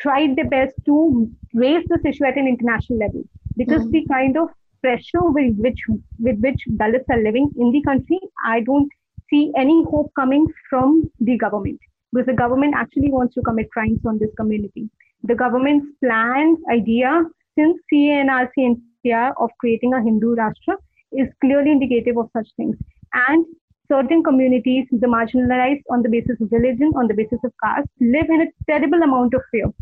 tried 0.00 0.36
their 0.36 0.48
best 0.48 0.74
to 0.86 1.28
raise 1.54 1.84
this 1.88 2.04
issue 2.04 2.24
at 2.24 2.36
an 2.36 2.46
international 2.46 2.98
level 2.98 3.22
because 3.56 3.82
Mhm. 3.86 3.90
the 3.92 4.04
kind 4.06 4.36
of 4.36 4.48
pressure 4.82 5.24
with 5.36 5.56
which 5.66 5.80
with 6.26 6.38
which 6.46 6.64
Dalits 6.82 7.10
are 7.10 7.22
living 7.22 7.50
in 7.56 7.72
the 7.72 7.82
country, 7.82 8.20
I 8.44 8.60
don't 8.60 8.88
see 9.30 9.42
any 9.56 9.82
hope 9.84 10.12
coming 10.14 10.46
from 10.70 11.10
the 11.20 11.36
government 11.36 11.80
because 12.12 12.26
the 12.26 12.38
government 12.42 12.74
actually 12.82 13.10
wants 13.10 13.34
to 13.34 13.42
commit 13.42 13.70
crimes 13.70 14.04
on 14.06 14.18
this 14.18 14.32
community. 14.42 14.88
The 15.24 15.34
government's 15.34 15.88
planned 16.04 16.58
idea 16.70 17.24
since 17.58 17.76
CAA-NRC 17.92 18.64
and 18.66 18.76
Of 19.14 19.50
creating 19.60 19.94
a 19.94 20.02
Hindu 20.02 20.36
Rashtra 20.36 20.76
is 21.12 21.28
clearly 21.40 21.72
indicative 21.72 22.16
of 22.16 22.28
such 22.32 22.48
things. 22.56 22.76
And 23.14 23.46
certain 23.90 24.22
communities, 24.22 24.86
the 24.90 25.06
marginalized 25.06 25.82
on 25.90 26.02
the 26.02 26.08
basis 26.08 26.40
of 26.40 26.52
religion, 26.52 26.92
on 26.94 27.08
the 27.08 27.14
basis 27.14 27.38
of 27.44 27.52
caste, 27.64 27.88
live 28.00 28.28
in 28.28 28.42
a 28.42 28.46
terrible 28.68 29.02
amount 29.02 29.34
of 29.34 29.42
fear. 29.50 29.72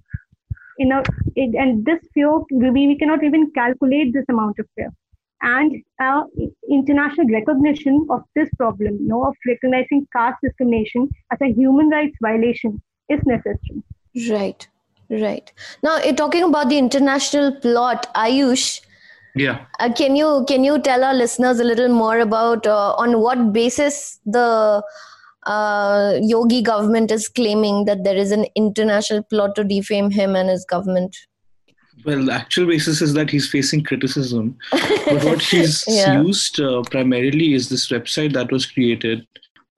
In 0.78 0.92
a, 0.92 1.02
it, 1.34 1.54
and 1.54 1.84
this 1.84 2.00
fear, 2.14 2.30
we, 2.50 2.70
we 2.70 2.98
cannot 2.98 3.24
even 3.24 3.50
calculate 3.52 4.12
this 4.12 4.24
amount 4.28 4.58
of 4.58 4.66
fear. 4.74 4.92
And 5.42 5.82
uh, 6.00 6.22
international 6.70 7.28
recognition 7.28 8.06
of 8.10 8.22
this 8.34 8.48
problem, 8.56 8.96
you 9.00 9.08
know, 9.08 9.24
of 9.24 9.34
recognizing 9.46 10.06
caste 10.12 10.38
discrimination 10.42 11.08
as 11.32 11.38
a 11.42 11.52
human 11.52 11.88
rights 11.88 12.16
violation 12.22 12.80
is 13.08 13.20
necessary. 13.24 13.82
Right, 14.30 14.66
right. 15.10 15.52
Now, 15.82 15.98
talking 15.98 16.42
about 16.42 16.68
the 16.68 16.78
international 16.78 17.52
plot, 17.56 18.12
Ayush. 18.14 18.80
Yeah. 19.36 19.66
Uh, 19.78 19.92
can 19.92 20.16
you 20.16 20.44
can 20.48 20.64
you 20.64 20.80
tell 20.80 21.04
our 21.04 21.14
listeners 21.14 21.60
a 21.60 21.64
little 21.64 21.88
more 21.88 22.18
about 22.20 22.66
uh, 22.66 22.94
on 22.94 23.20
what 23.20 23.52
basis 23.52 24.18
the 24.24 24.82
uh, 25.46 26.18
Yogi 26.22 26.62
government 26.62 27.10
is 27.10 27.28
claiming 27.28 27.84
that 27.84 28.02
there 28.02 28.16
is 28.16 28.32
an 28.32 28.46
international 28.56 29.22
plot 29.22 29.54
to 29.56 29.62
defame 29.64 30.10
him 30.10 30.34
and 30.34 30.48
his 30.48 30.64
government? 30.64 31.16
Well, 32.04 32.24
the 32.24 32.32
actual 32.32 32.66
basis 32.66 33.02
is 33.02 33.12
that 33.14 33.30
he's 33.30 33.48
facing 33.48 33.84
criticism. 33.84 34.56
But 34.72 35.24
what 35.24 35.42
he's 35.42 35.84
Yeah. 35.86 36.22
used 36.22 36.60
uh, 36.60 36.82
primarily 36.90 37.52
is 37.54 37.68
this 37.68 37.88
website 37.90 38.32
that 38.32 38.50
was 38.50 38.66
created 38.66 39.26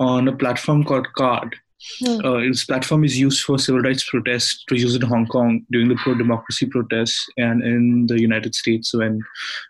on 0.00 0.28
a 0.28 0.36
platform 0.36 0.84
called 0.84 1.08
Carrd. 1.16 1.54
Hmm. 2.00 2.24
Uh, 2.24 2.40
this 2.40 2.64
platform 2.64 3.04
is 3.04 3.18
used 3.18 3.44
for 3.44 3.58
civil 3.58 3.80
rights 3.80 4.08
protests 4.08 4.64
to 4.68 4.76
use 4.76 4.96
it 4.96 5.02
in 5.02 5.08
Hong 5.08 5.26
Kong 5.26 5.64
during 5.70 5.88
the 5.88 5.94
pro 5.96 6.14
democracy 6.14 6.66
protests 6.66 7.26
and 7.36 7.62
in 7.62 8.06
the 8.06 8.20
United 8.20 8.54
States 8.54 8.92
when 8.94 9.20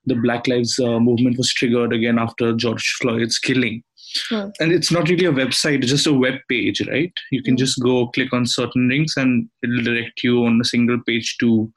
the 0.07 0.15
Black 0.15 0.47
Lives 0.47 0.79
uh, 0.79 0.99
movement 0.99 1.37
was 1.37 1.53
triggered 1.53 1.93
again 1.93 2.19
after 2.19 2.55
George 2.55 2.97
Floyd's 3.01 3.39
killing. 3.39 3.83
Hmm. 4.31 4.49
And 4.61 4.73
it's 4.73 4.91
not 4.91 5.09
really 5.09 5.27
a 5.27 5.33
website, 5.33 5.83
it's 5.83 5.91
just 5.91 6.07
a 6.07 6.13
web 6.13 6.37
page, 6.49 6.81
right? 6.89 7.13
You 7.31 7.43
can 7.43 7.55
Hmm. 7.55 7.59
just 7.65 7.81
go 7.83 8.09
click 8.09 8.33
on 8.33 8.47
certain 8.47 8.89
links 8.89 9.17
and 9.17 9.49
it'll 9.63 9.83
direct 9.83 10.23
you 10.25 10.45
on 10.47 10.61
a 10.61 10.65
single 10.65 10.99
page 11.07 11.37
to 11.41 11.71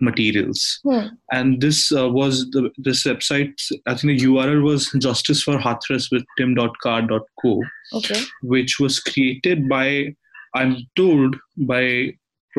materials 0.00 0.80
Hmm. 0.84 1.06
and 1.32 1.60
this 1.60 1.90
uh, 1.92 2.08
was 2.08 2.48
the 2.50 2.70
this 2.86 3.04
website 3.04 3.54
i 3.86 3.94
think 3.94 4.20
the 4.20 4.26
url 4.26 4.62
was 4.62 4.90
justice 5.06 5.42
for 5.42 5.56
hathras 5.58 6.04
with 6.12 6.24
tim.carrd.co 6.38 7.52
Okay. 7.94 8.20
which 8.42 8.78
was 8.78 9.00
created 9.00 9.68
by 9.68 10.14
i'm 10.54 10.76
told 10.96 11.36
by 11.72 12.12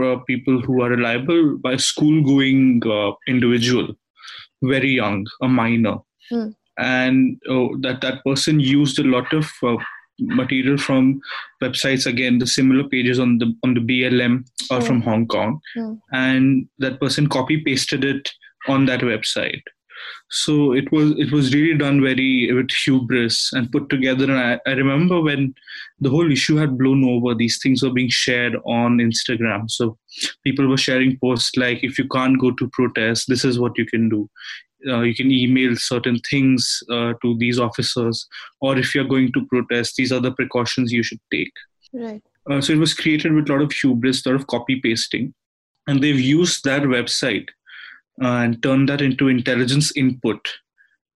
uh, 0.03 0.15
people 0.31 0.59
who 0.61 0.81
are 0.83 0.89
reliable 0.89 1.57
by 1.67 1.73
a 1.73 1.79
school 1.79 2.17
going 2.23 2.81
uh, 2.97 3.11
individual 3.27 3.87
very 4.63 4.91
young 5.01 5.25
a 5.41 5.47
minor 5.47 5.97
Hmm. 6.29 6.49
And 6.77 7.37
uh, 7.49 7.67
that 7.81 8.01
that 8.01 8.23
person 8.25 8.59
used 8.59 8.99
a 8.99 9.03
lot 9.03 9.31
of 9.33 9.49
uh, 9.63 9.75
material 10.19 10.77
from 10.77 11.19
websites 11.63 12.05
again 12.07 12.39
the 12.39 12.47
similar 12.47 12.87
pages 12.89 13.19
on 13.19 13.37
the 13.37 13.53
on 13.63 13.73
the 13.75 13.79
blm 13.81 14.43
or 14.71 14.79
Hmm. 14.79 14.85
from 14.87 15.01
hong 15.01 15.27
kong. 15.27 15.59
Hmm. 15.75 15.93
and 16.11 16.67
that 16.79 16.99
person 16.99 17.27
copy 17.27 17.57
pasted 17.63 18.03
it 18.03 18.29
on 18.67 18.85
that 18.85 19.01
website. 19.01 19.61
So 20.29 20.73
it 20.73 20.91
was 20.91 21.11
it 21.17 21.31
was 21.31 21.53
really 21.53 21.77
done 21.77 22.01
very 22.01 22.51
with 22.53 22.69
hubris 22.71 23.51
and 23.53 23.71
put 23.71 23.89
together. 23.89 24.25
And 24.25 24.33
I, 24.39 24.59
I 24.65 24.73
remember 24.73 25.21
when 25.21 25.55
the 25.99 26.09
whole 26.09 26.31
issue 26.31 26.55
had 26.57 26.77
blown 26.77 27.03
over 27.03 27.33
these 27.33 27.59
things 27.63 27.81
were 27.81 27.93
being 27.93 28.09
shared 28.09 28.55
on 28.65 28.97
instagram. 28.97 29.69
So 29.71 29.97
people 30.43 30.67
were 30.67 30.77
sharing 30.77 31.17
posts 31.19 31.55
like 31.57 31.83
if 31.83 31.97
you 31.97 32.07
can't 32.09 32.39
go 32.39 32.51
to 32.51 32.69
protest 32.73 33.25
this 33.27 33.43
is 33.45 33.57
what 33.59 33.77
you 33.77 33.85
can 33.85 34.09
do 34.09 34.29
uh, 34.87 35.01
you 35.01 35.13
can 35.15 35.31
email 35.31 35.75
certain 35.75 36.19
things 36.29 36.83
uh, 36.91 37.13
to 37.21 37.37
these 37.37 37.59
officers 37.59 38.27
or 38.61 38.77
if 38.77 38.93
you're 38.93 39.03
going 39.03 39.31
to 39.33 39.45
protest 39.47 39.95
these 39.97 40.11
are 40.11 40.19
the 40.19 40.31
precautions 40.31 40.91
you 40.91 41.03
should 41.03 41.19
take 41.31 41.51
Right. 41.93 42.21
uh, 42.49 42.61
so 42.61 42.73
it 42.73 42.79
was 42.79 42.93
created 42.93 43.33
with 43.33 43.49
a 43.49 43.53
lot 43.53 43.61
of 43.61 43.71
hubris, 43.71 44.25
a 44.25 44.29
lot 44.29 44.39
of 44.41 44.47
copy 44.47 44.79
pasting, 44.81 45.33
and 45.87 46.01
they've 46.03 46.19
used 46.19 46.63
that 46.65 46.83
website 46.83 47.47
uh, 48.21 48.43
and 48.43 48.61
turned 48.61 48.89
that 48.89 49.01
into 49.01 49.27
intelligence 49.27 49.95
input. 49.95 50.45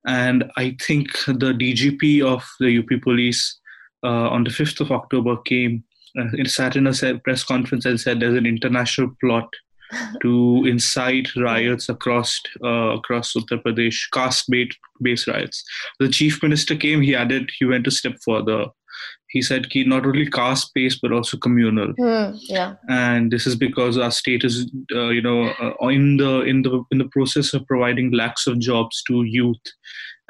And 0.08 0.46
I 0.58 0.76
think 0.82 1.12
the 1.28 1.54
DGP 1.54 2.24
of 2.26 2.44
the 2.60 2.80
UP 2.80 3.02
Police 3.02 3.60
uh, 4.04 4.30
on 4.30 4.44
the 4.44 4.50
5th 4.50 4.82
of 4.82 4.92
October 4.92 5.38
came, 5.38 5.84
uh, 6.20 6.44
sat 6.46 6.76
in 6.76 6.88
a 6.88 7.20
press 7.20 7.44
conference 7.44 7.86
and 7.86 8.00
said 8.00 8.20
there's 8.20 8.38
an 8.38 8.46
international 8.46 9.12
plot 9.22 9.48
to 10.22 10.64
incite 10.66 11.36
riots 11.36 11.90
across 11.90 12.40
uh, 12.64 12.98
across 12.98 13.34
Uttar 13.34 13.62
Pradesh, 13.64 14.10
caste-based 14.14 14.78
based 15.02 15.28
riots. 15.28 15.64
The 16.00 16.10
chief 16.10 16.42
minister 16.44 16.76
came. 16.76 17.02
He 17.02 17.16
added. 17.16 17.50
He 17.58 17.66
went 17.66 17.88
a 17.88 17.92
step 17.92 18.18
further. 18.24 18.66
He 19.30 19.42
said, 19.42 19.70
"Ki 19.70 19.84
not 19.86 20.06
only 20.06 20.30
caste-based 20.30 21.00
but 21.02 21.12
also 21.12 21.38
communal." 21.38 21.94
Hmm. 21.98 22.36
Yeah. 22.50 22.76
and 22.90 23.32
this 23.32 23.48
is 23.48 23.56
because 23.56 23.98
our 23.98 24.12
state 24.12 24.44
is 24.44 24.70
uh, 24.94 25.10
you 25.10 25.22
know 25.22 25.50
uh, 25.62 25.88
in 25.88 26.18
the 26.18 26.42
in 26.42 26.62
the 26.62 26.84
in 26.92 26.98
the 26.98 27.10
process 27.10 27.54
of 27.54 27.66
providing 27.68 28.12
lakhs 28.12 28.48
of 28.48 28.60
jobs 28.60 29.02
to 29.08 29.24
youth 29.24 29.72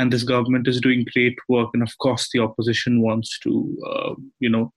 and 0.01 0.11
this 0.11 0.23
government 0.23 0.67
is 0.67 0.81
doing 0.81 1.05
great 1.13 1.37
work 1.47 1.69
and 1.73 1.83
of 1.83 1.97
course 1.99 2.29
the 2.33 2.39
opposition 2.39 3.01
wants 3.01 3.37
to 3.39 3.77
uh, 3.87 4.13
you 4.39 4.49
know 4.49 4.71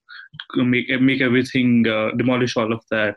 make 0.55 0.89
make 1.01 1.21
everything 1.21 1.87
uh, 1.87 2.11
demolish 2.17 2.57
all 2.57 2.73
of 2.73 2.81
that 2.91 3.15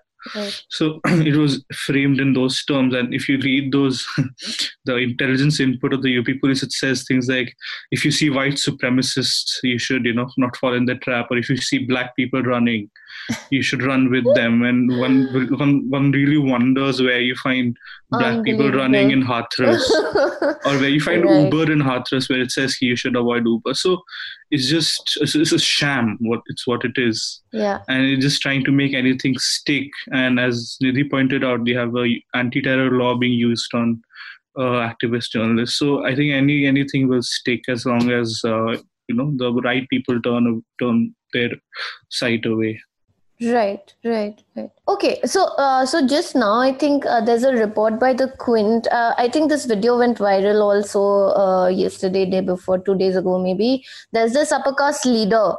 So 0.68 1.00
it 1.06 1.36
was 1.36 1.64
framed 1.72 2.20
in 2.20 2.32
those 2.32 2.64
terms 2.64 2.94
and 2.94 3.14
if 3.14 3.28
you 3.28 3.38
read 3.38 3.72
those 3.72 4.06
the 4.84 4.96
intelligence 4.96 5.60
input 5.60 5.92
of 5.92 6.02
the 6.02 6.18
up 6.18 6.26
police 6.40 6.62
it 6.62 6.72
says 6.72 7.04
things 7.06 7.28
like 7.28 7.54
if 7.90 8.04
you 8.04 8.10
see 8.10 8.30
white 8.30 8.54
supremacists 8.54 9.58
you 9.62 9.78
should 9.78 10.04
you 10.04 10.12
know 10.12 10.28
not 10.36 10.56
fall 10.56 10.74
in 10.74 10.86
the 10.86 10.96
trap 10.96 11.28
or 11.30 11.38
if 11.38 11.48
you 11.48 11.56
see 11.56 11.78
black 11.86 12.16
people 12.16 12.42
running 12.42 12.90
you 13.50 13.62
should 13.62 13.82
run 13.82 14.10
with 14.10 14.24
them 14.34 14.62
and 14.62 14.98
one 14.98 15.16
one, 15.58 15.90
one 15.90 16.10
really 16.12 16.38
wonders 16.38 17.00
where 17.00 17.20
you 17.20 17.34
find 17.36 17.76
black 18.10 18.42
people 18.44 18.70
running 18.70 19.10
in 19.10 19.22
hathras 19.22 19.82
or 20.66 20.78
where 20.78 20.88
you 20.88 21.00
find 21.00 21.24
Right. 21.24 21.44
uber 21.44 21.70
in 21.72 21.80
hathras 21.80 22.28
where 22.30 22.40
it 22.40 22.50
says 22.50 22.80
you 22.80 22.96
should 22.96 23.16
avoid 23.16 23.44
uber 23.46 23.74
so 23.74 24.00
it's 24.50 24.68
just 24.68 25.18
it's, 25.20 25.34
it's 25.34 25.52
a 25.52 25.58
sham 25.58 26.16
what 26.20 26.40
it's 26.46 26.66
what 26.66 26.84
it 26.84 26.96
is 26.96 27.42
yeah. 27.52 27.80
and 27.88 28.04
it's 28.06 28.22
just 28.22 28.40
trying 28.40 28.64
to 28.64 28.72
make 28.72 28.94
anything 28.94 29.36
stick. 29.38 29.88
And 30.12 30.38
as 30.40 30.76
Nidhi 30.82 31.10
pointed 31.10 31.44
out, 31.44 31.64
they 31.64 31.72
have 31.72 31.94
a 31.96 32.22
anti-terror 32.34 32.90
law 32.90 33.16
being 33.16 33.32
used 33.32 33.74
on 33.74 34.02
uh, 34.58 34.88
activist 34.90 35.30
journalists. 35.30 35.78
So 35.78 36.04
I 36.04 36.14
think 36.14 36.32
any 36.32 36.66
anything 36.66 37.08
will 37.08 37.22
stick 37.22 37.62
as 37.68 37.84
long 37.86 38.10
as 38.10 38.40
uh, 38.44 38.72
you 39.08 39.14
know 39.14 39.32
the 39.36 39.52
right 39.62 39.88
people 39.88 40.20
turn 40.20 40.62
turn 40.80 41.14
their 41.32 41.50
sight 42.10 42.46
away. 42.46 42.80
Right, 43.40 43.94
right, 44.04 44.42
right. 44.56 44.70
Okay, 44.88 45.20
so 45.24 45.44
uh, 45.58 45.86
so 45.86 46.04
just 46.04 46.34
now, 46.34 46.58
I 46.58 46.72
think 46.72 47.06
uh, 47.06 47.20
there's 47.20 47.44
a 47.44 47.52
report 47.52 48.00
by 48.00 48.12
the 48.12 48.26
Quint. 48.38 48.88
Uh, 48.90 49.14
I 49.16 49.28
think 49.28 49.48
this 49.48 49.64
video 49.64 49.96
went 49.96 50.18
viral 50.18 50.60
also 50.60 51.02
uh, 51.38 51.68
yesterday, 51.68 52.26
day 52.28 52.40
before, 52.40 52.80
two 52.80 52.96
days 52.96 53.14
ago, 53.14 53.38
maybe. 53.38 53.84
There's 54.12 54.32
this 54.32 54.50
upper 54.50 54.74
caste 54.74 55.06
leader 55.06 55.52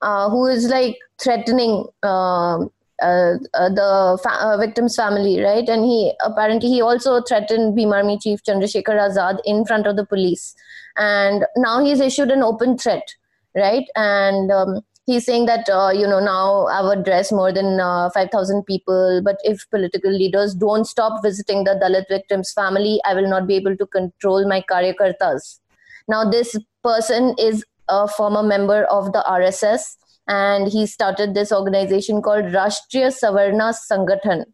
uh, 0.00 0.30
who 0.30 0.46
is 0.46 0.66
like 0.68 0.96
threatening 1.20 1.86
um 2.04 2.70
uh, 3.02 3.34
the 3.50 4.18
fa- 4.22 4.56
victim's 4.60 4.94
family, 4.94 5.40
right? 5.40 5.68
And 5.68 5.84
he 5.84 6.12
apparently 6.24 6.68
he 6.68 6.80
also 6.80 7.20
threatened 7.20 7.76
Bhim 7.76 7.92
Army 7.92 8.16
Chief 8.16 8.44
Chandrasekhar 8.44 8.96
Azad 9.08 9.40
in 9.44 9.64
front 9.64 9.88
of 9.88 9.96
the 9.96 10.06
police, 10.06 10.54
and 10.96 11.44
now 11.56 11.84
he's 11.84 11.98
issued 11.98 12.30
an 12.30 12.44
open 12.44 12.78
threat, 12.78 13.02
right? 13.56 13.86
And 13.96 14.52
um, 14.52 14.82
he's 15.06 15.24
saying 15.24 15.46
that 15.46 15.68
uh, 15.68 15.90
you 15.90 16.06
know 16.06 16.20
now 16.20 16.66
I've 16.66 16.98
addressed 16.98 17.32
more 17.32 17.52
than 17.52 17.80
uh, 17.80 18.10
5000 18.10 18.64
people 18.64 19.20
but 19.24 19.36
if 19.44 19.68
political 19.70 20.10
leaders 20.10 20.54
don't 20.54 20.86
stop 20.86 21.22
visiting 21.22 21.64
the 21.64 21.74
dalit 21.82 22.08
victims 22.08 22.52
family 22.52 23.00
i 23.04 23.14
will 23.14 23.28
not 23.28 23.46
be 23.46 23.56
able 23.56 23.76
to 23.76 23.86
control 23.86 24.48
my 24.48 24.62
karyakartas. 24.70 25.60
Now 26.08 26.28
this 26.30 26.56
person 26.82 27.34
is 27.38 27.64
a 27.88 28.08
former 28.08 28.42
member 28.42 28.84
of 28.84 29.12
the 29.12 29.22
rss 29.28 29.96
and 30.26 30.68
he 30.68 30.86
started 30.86 31.34
this 31.34 31.52
organization 31.52 32.22
called 32.22 32.44
rashtriya 32.44 33.12
savarna 33.20 33.74
sangathan 33.78 34.44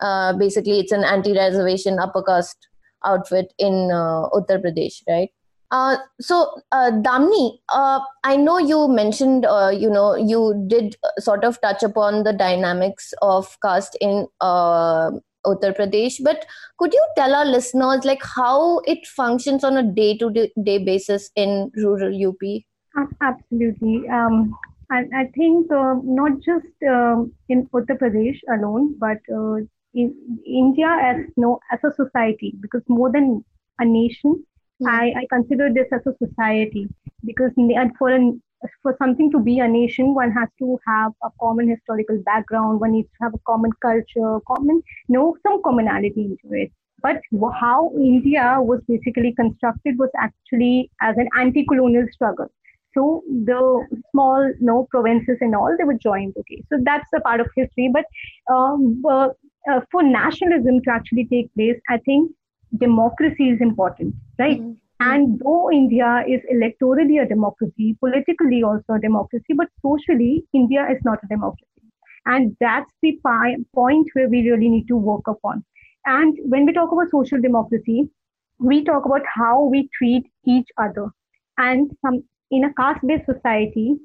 uh, 0.00 0.32
basically 0.34 0.78
it's 0.78 0.92
an 0.92 1.04
anti-reservation 1.04 1.98
upper 1.98 2.22
caste 2.22 2.68
outfit 3.04 3.52
in 3.58 3.90
uh, 3.90 4.28
uttar 4.38 4.58
pradesh 4.66 5.02
right 5.08 5.32
Uh, 5.70 5.96
so, 6.20 6.60
uh, 6.72 6.90
Damni, 6.90 7.58
uh, 7.68 8.00
I 8.24 8.36
know 8.36 8.58
you 8.58 8.88
mentioned, 8.88 9.44
uh, 9.44 9.70
you 9.70 9.90
know, 9.90 10.14
you 10.14 10.64
did 10.68 10.96
sort 11.18 11.44
of 11.44 11.60
touch 11.60 11.82
upon 11.82 12.22
the 12.24 12.32
dynamics 12.32 13.12
of 13.20 13.56
caste 13.62 13.96
in 14.00 14.28
uh, 14.40 15.10
Uttar 15.44 15.76
Pradesh, 15.76 16.22
but 16.22 16.46
could 16.78 16.92
you 16.92 17.06
tell 17.16 17.34
our 17.34 17.44
listeners 17.44 18.04
like 18.04 18.22
how 18.22 18.78
it 18.80 19.06
functions 19.06 19.64
on 19.64 19.76
a 19.76 19.82
day-to-day 19.82 20.78
basis 20.78 21.30
in 21.34 21.70
rural 21.76 22.14
UP? 22.28 22.62
Absolutely. 23.20 24.08
Um, 24.08 24.56
and 24.90 25.12
I 25.14 25.26
think 25.34 25.70
uh, 25.72 25.96
not 26.02 26.32
just 26.36 26.66
um, 26.88 27.32
in 27.48 27.66
Uttar 27.68 27.98
Pradesh 27.98 28.38
alone, 28.48 28.94
but 28.98 29.18
in 29.94 30.14
India 30.46 30.86
as 31.02 31.16
no 31.36 31.58
as 31.72 31.80
a 31.82 31.92
society, 31.92 32.54
because 32.60 32.82
more 32.86 33.10
than 33.10 33.44
a 33.80 33.84
nation, 33.84 34.44
Mm. 34.82 34.88
I, 34.88 35.20
I 35.20 35.26
consider 35.32 35.72
this 35.72 35.86
as 35.92 36.02
a 36.06 36.14
society 36.24 36.88
because 37.24 37.50
for 37.98 38.10
an, 38.10 38.42
for 38.82 38.96
something 39.00 39.30
to 39.32 39.38
be 39.40 39.58
a 39.60 39.68
nation, 39.68 40.14
one 40.14 40.32
has 40.32 40.48
to 40.58 40.78
have 40.86 41.12
a 41.22 41.28
common 41.40 41.68
historical 41.68 42.18
background. 42.24 42.80
One 42.80 42.92
needs 42.92 43.08
to 43.08 43.24
have 43.24 43.34
a 43.34 43.38
common 43.46 43.70
culture, 43.80 44.40
common, 44.46 44.82
you 45.08 45.14
know, 45.18 45.36
some 45.46 45.62
commonality 45.62 46.24
into 46.24 46.54
it. 46.54 46.70
But 47.02 47.20
how 47.60 47.92
India 47.96 48.56
was 48.58 48.80
basically 48.88 49.34
constructed 49.34 49.98
was 49.98 50.10
actually 50.18 50.90
as 51.02 51.16
an 51.18 51.28
anti-colonial 51.38 52.06
struggle. 52.10 52.48
So 52.94 53.22
the 53.28 53.86
small, 54.10 54.46
you 54.48 54.66
know, 54.66 54.88
provinces 54.90 55.36
and 55.42 55.54
all 55.54 55.74
they 55.76 55.84
were 55.84 55.98
joined. 55.98 56.34
Okay, 56.38 56.64
so 56.72 56.78
that's 56.82 57.08
a 57.14 57.20
part 57.20 57.40
of 57.40 57.48
history. 57.54 57.90
But 57.92 58.06
um, 58.52 59.02
uh, 59.06 59.28
uh, 59.70 59.80
for 59.92 60.02
nationalism 60.02 60.80
to 60.82 60.90
actually 60.90 61.26
take 61.26 61.52
place, 61.54 61.78
I 61.90 61.98
think 61.98 62.32
democracy 62.78 63.50
is 63.50 63.60
important, 63.60 64.14
right? 64.38 64.60
Mm-hmm. 64.60 64.72
And 64.98 65.38
though 65.40 65.70
India 65.70 66.24
is 66.26 66.40
electorally 66.52 67.22
a 67.22 67.28
democracy, 67.28 67.96
politically 68.00 68.62
also 68.62 68.94
a 68.94 69.00
democracy, 69.00 69.52
but 69.54 69.68
socially, 69.82 70.44
India 70.54 70.86
is 70.90 70.98
not 71.04 71.18
a 71.22 71.26
democracy. 71.28 71.66
And 72.24 72.56
that's 72.60 72.90
the 73.02 73.18
pi- 73.22 73.56
point 73.74 74.08
where 74.14 74.28
we 74.28 74.48
really 74.48 74.68
need 74.68 74.88
to 74.88 74.96
work 74.96 75.28
upon. 75.28 75.64
And 76.06 76.36
when 76.44 76.64
we 76.64 76.72
talk 76.72 76.92
about 76.92 77.10
social 77.10 77.40
democracy, 77.40 78.08
we 78.58 78.84
talk 78.84 79.04
about 79.04 79.22
how 79.32 79.64
we 79.64 79.88
treat 79.98 80.24
each 80.46 80.68
other. 80.78 81.10
And 81.58 81.90
some, 82.04 82.24
in 82.50 82.64
a 82.64 82.72
caste 82.74 83.06
based 83.06 83.26
society, 83.26 83.96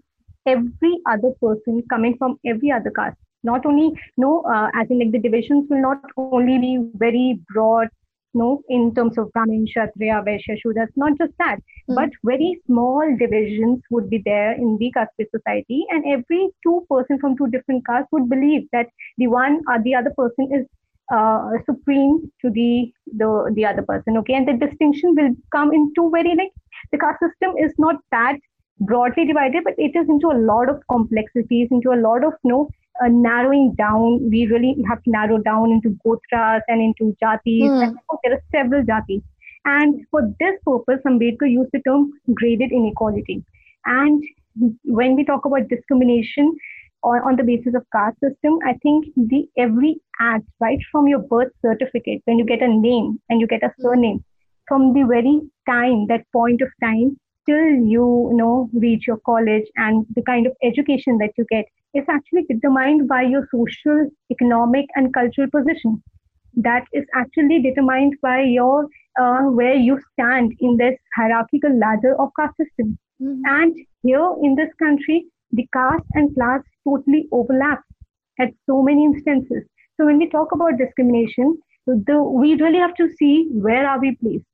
every 0.46 1.00
other 1.10 1.32
person 1.42 1.84
coming 1.90 2.18
from 2.18 2.38
every 2.46 2.72
other 2.72 2.92
caste, 2.92 3.18
not 3.44 3.66
only, 3.66 3.92
no, 4.18 4.42
uh, 4.42 4.70
as 4.76 4.88
in 4.90 5.00
like 5.00 5.12
the 5.12 5.20
divisions 5.20 5.68
will 5.70 5.82
not 5.82 6.04
only 6.18 6.60
be 6.60 6.80
very 6.96 7.40
broad 7.54 7.88
no, 8.34 8.62
in 8.70 8.94
terms 8.96 9.18
of 9.18 9.32
Brahmin, 9.34 9.66
Kshatriya, 9.66 10.24
Vaishya, 10.26 10.58
Shudra, 10.62 10.88
not 10.96 11.18
just 11.18 11.34
that, 11.40 11.58
mm. 11.90 11.96
but 11.96 12.10
very 12.24 12.60
small 12.66 13.04
divisions 13.18 13.82
would 13.90 14.10
be 14.10 14.22
there 14.24 14.54
in 14.54 14.78
the 14.80 14.92
caste 14.92 15.12
society, 15.36 15.86
and 15.90 16.04
every 16.08 16.50
two 16.64 16.86
person 16.90 17.20
from 17.20 17.38
two 17.38 17.48
different 17.48 17.86
castes 17.86 18.10
would 18.12 18.30
believe 18.30 18.68
that 18.72 18.88
the 19.18 19.28
one 19.28 19.62
or 19.68 19.82
the 19.84 19.96
other 19.96 20.14
person 20.18 20.50
is 20.54 20.66
uh, 21.14 21.50
supreme 21.66 22.32
to 22.42 22.50
the, 22.50 22.92
the 23.18 23.52
the 23.54 23.66
other 23.66 23.82
person. 23.82 24.18
Okay, 24.18 24.34
and 24.34 24.48
the 24.48 24.54
distinction 24.54 25.14
will 25.16 25.32
come 25.52 25.74
into 25.74 26.10
very 26.10 26.36
like 26.36 26.54
the 26.92 26.98
caste 26.98 27.20
system 27.20 27.58
is 27.58 27.74
not 27.78 27.98
that 28.12 28.38
broadly 28.80 29.26
divided, 29.26 29.64
but 29.64 29.74
it 29.78 29.96
is 29.96 30.08
into 30.10 30.28
a 30.28 30.42
lot 30.52 30.70
of 30.70 30.82
complexities, 30.90 31.68
into 31.70 31.92
a 31.92 32.00
lot 32.00 32.24
of 32.24 32.34
no 32.44 32.70
uh, 33.04 33.08
narrowing 33.08 33.74
down, 33.78 34.30
we 34.30 34.48
really 34.48 34.76
have 34.90 35.02
to 35.04 35.10
narrow 35.10 35.38
down 35.38 35.72
into 35.72 35.98
gotras 36.04 36.62
and 36.68 36.82
into 36.82 37.16
jatis. 37.22 37.70
Mm. 37.70 37.84
And 37.84 37.98
there 38.24 38.34
are 38.34 38.44
several 38.52 38.84
jatis. 38.84 39.24
And 39.66 40.06
for 40.10 40.22
this 40.40 40.56
purpose, 40.66 41.02
Ambedkar 41.06 41.50
used 41.50 41.70
the 41.72 41.82
term 41.82 42.12
graded 42.34 42.72
inequality. 42.72 43.44
And 43.86 44.24
when 44.84 45.16
we 45.16 45.24
talk 45.24 45.46
about 45.46 45.70
discrimination 45.70 46.56
on, 47.04 47.20
on 47.20 47.36
the 47.36 47.44
basis 47.44 47.76
of 47.76 47.86
caste 47.94 48.20
system, 48.20 48.60
I 48.66 48.74
think 48.82 49.06
the 49.16 49.48
every 49.58 50.02
act, 50.20 50.46
right 50.60 50.80
from 50.92 51.08
your 51.08 51.20
birth 51.20 51.52
certificate, 51.62 52.22
when 52.26 52.40
you 52.40 52.46
get 52.46 52.62
a 52.62 52.68
name 52.68 53.20
and 53.30 53.40
you 53.40 53.48
get 53.48 53.64
a 53.64 53.72
surname, 53.80 54.24
from 54.68 54.94
the 54.94 55.04
very 55.04 55.42
time, 55.68 56.08
that 56.08 56.26
point 56.32 56.62
of 56.62 56.70
time, 56.84 57.20
till 57.46 57.66
you, 57.94 58.30
you 58.32 58.38
know 58.38 58.70
reach 58.74 59.08
your 59.08 59.20
college 59.26 59.66
and 59.76 60.06
the 60.16 60.24
kind 60.24 60.48
of 60.48 60.54
education 60.64 61.18
that 61.18 61.32
you 61.38 61.46
get 61.50 61.66
is 61.94 62.06
actually 62.10 62.44
determined 62.50 63.08
by 63.08 63.22
your 63.22 63.48
social, 63.54 64.10
economic, 64.32 64.86
and 64.96 65.14
cultural 65.14 65.50
position. 65.50 66.02
That 66.56 66.86
is 66.94 67.06
actually 67.16 67.62
determined 67.62 68.16
by 68.22 68.42
your 68.42 68.88
uh, 69.20 69.44
where 69.44 69.76
you 69.76 70.00
stand 70.14 70.54
in 70.60 70.78
this 70.78 70.96
hierarchical 71.16 71.78
ladder 71.78 72.16
of 72.20 72.30
caste 72.40 72.58
system. 72.58 72.98
Mm-hmm. 73.22 73.42
And 73.46 73.76
here 74.04 74.30
in 74.42 74.56
this 74.56 74.70
country, 74.80 75.26
the 75.52 75.68
caste 75.74 76.06
and 76.14 76.34
class 76.36 76.62
totally 76.88 77.28
overlap 77.32 77.82
at 78.40 78.50
so 78.66 78.82
many 78.82 79.06
instances. 79.06 79.64
So 79.98 80.06
when 80.06 80.18
we 80.18 80.30
talk 80.30 80.52
about 80.54 80.78
discrimination, 80.78 81.58
the, 81.86 82.22
we 82.22 82.56
really 82.56 82.80
have 82.80 82.96
to 82.96 83.10
see 83.18 83.48
where 83.52 83.88
are 83.88 84.00
we 84.00 84.16
placed, 84.16 84.46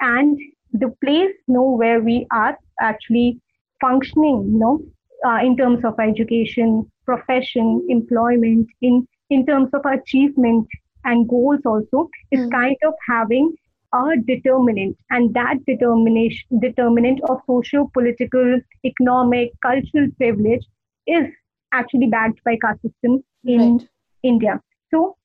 and 0.00 0.38
the 0.74 0.92
place 1.02 1.34
you 1.46 1.54
know 1.54 1.70
where 1.70 2.00
we 2.00 2.26
are 2.32 2.58
actually 2.80 3.40
functioning, 3.80 4.48
you 4.52 4.58
know, 4.58 4.80
uh, 5.26 5.38
in 5.42 5.56
terms 5.56 5.84
of 5.84 5.98
education, 5.98 6.90
profession, 7.04 7.86
employment, 7.88 8.66
in, 8.82 9.06
in 9.30 9.46
terms 9.46 9.70
of 9.72 9.82
achievement 9.86 10.66
and 11.04 11.28
goals 11.28 11.60
also, 11.64 12.08
is 12.32 12.40
mm. 12.40 12.50
kind 12.50 12.76
of 12.84 12.94
having 13.08 13.54
a 13.94 14.16
determinant 14.26 14.96
and 15.10 15.32
that 15.34 15.56
determination 15.66 16.58
determinant 16.60 17.20
of 17.28 17.38
social 17.46 17.88
political 17.94 18.60
economic 18.84 19.50
cultural 19.62 20.08
privilege 20.16 20.64
is 21.06 21.26
actually 21.72 22.08
backed 22.08 22.42
by 22.44 22.56
caste 22.64 22.82
system 22.82 23.22
in 23.44 23.60
right. 23.60 23.88
india 24.24 24.60
so 24.92 25.16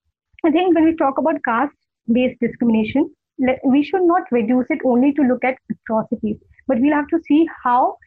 i 0.45 0.51
think 0.51 0.75
when 0.75 0.85
we 0.89 0.95
talk 0.97 1.17
about 1.17 1.41
caste 1.47 1.79
based 2.17 2.39
discrimination 2.45 3.09
we 3.65 3.84
should 3.84 4.04
not 4.04 4.23
reduce 4.32 4.65
it 4.69 4.80
only 4.86 5.13
to 5.13 5.21
look 5.21 5.43
at 5.43 5.58
atrocities 5.71 6.38
but 6.67 6.80
we'll 6.80 6.93
have 6.93 7.08
to 7.08 7.19
see 7.28 7.45
how 7.63 7.97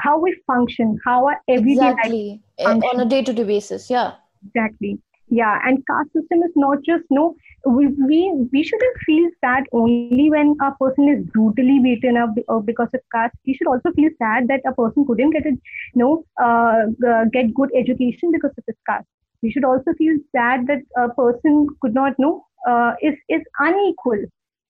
how 0.00 0.18
we 0.18 0.34
function, 0.46 0.98
how 1.04 1.26
our 1.26 1.40
everyday 1.48 1.90
exactly. 1.90 2.42
life 2.58 2.82
on 2.84 3.00
a 3.00 3.04
day-to-day 3.04 3.44
basis. 3.44 3.90
Yeah, 3.90 4.12
exactly. 4.46 4.98
Yeah, 5.28 5.60
and 5.64 5.82
caste 5.86 6.12
system 6.12 6.42
is 6.42 6.52
not 6.56 6.78
just 6.84 7.04
no. 7.10 7.34
We 7.66 7.88
we, 8.08 8.18
we 8.52 8.62
shouldn't 8.62 8.96
feel 9.06 9.28
sad 9.40 9.64
only 9.72 10.12
when 10.30 10.38
a 10.42 10.52
person 10.58 10.90
is 10.92 11.08
brutally 11.10 11.60
beaten 11.64 11.98
up 12.00 12.14
uh, 12.30 12.42
because 12.46 12.76
of 12.80 12.88
caste. 13.14 13.34
We 13.46 13.54
should 13.54 13.66
also 13.66 13.90
feel 13.92 14.10
sad 14.18 14.48
that 14.48 14.60
a 14.66 14.72
person 14.72 15.06
couldn't 15.06 15.30
get 15.30 15.46
a 15.46 15.50
you 15.50 16.02
know 16.02 16.24
uh, 16.42 16.86
uh, 17.08 17.24
get 17.32 17.54
good 17.54 17.70
education 17.74 18.30
because 18.32 18.52
of 18.58 18.64
his 18.66 18.76
caste. 18.88 19.06
We 19.42 19.50
should 19.50 19.64
also 19.64 19.92
feel 19.96 20.16
sad 20.36 20.66
that 20.66 20.82
a 20.96 21.08
person 21.14 21.66
could 21.80 21.94
not 21.94 22.18
know 22.18 22.44
uh, 22.68 22.92
is 23.02 23.14
is 23.28 23.42
unequal. 23.58 24.24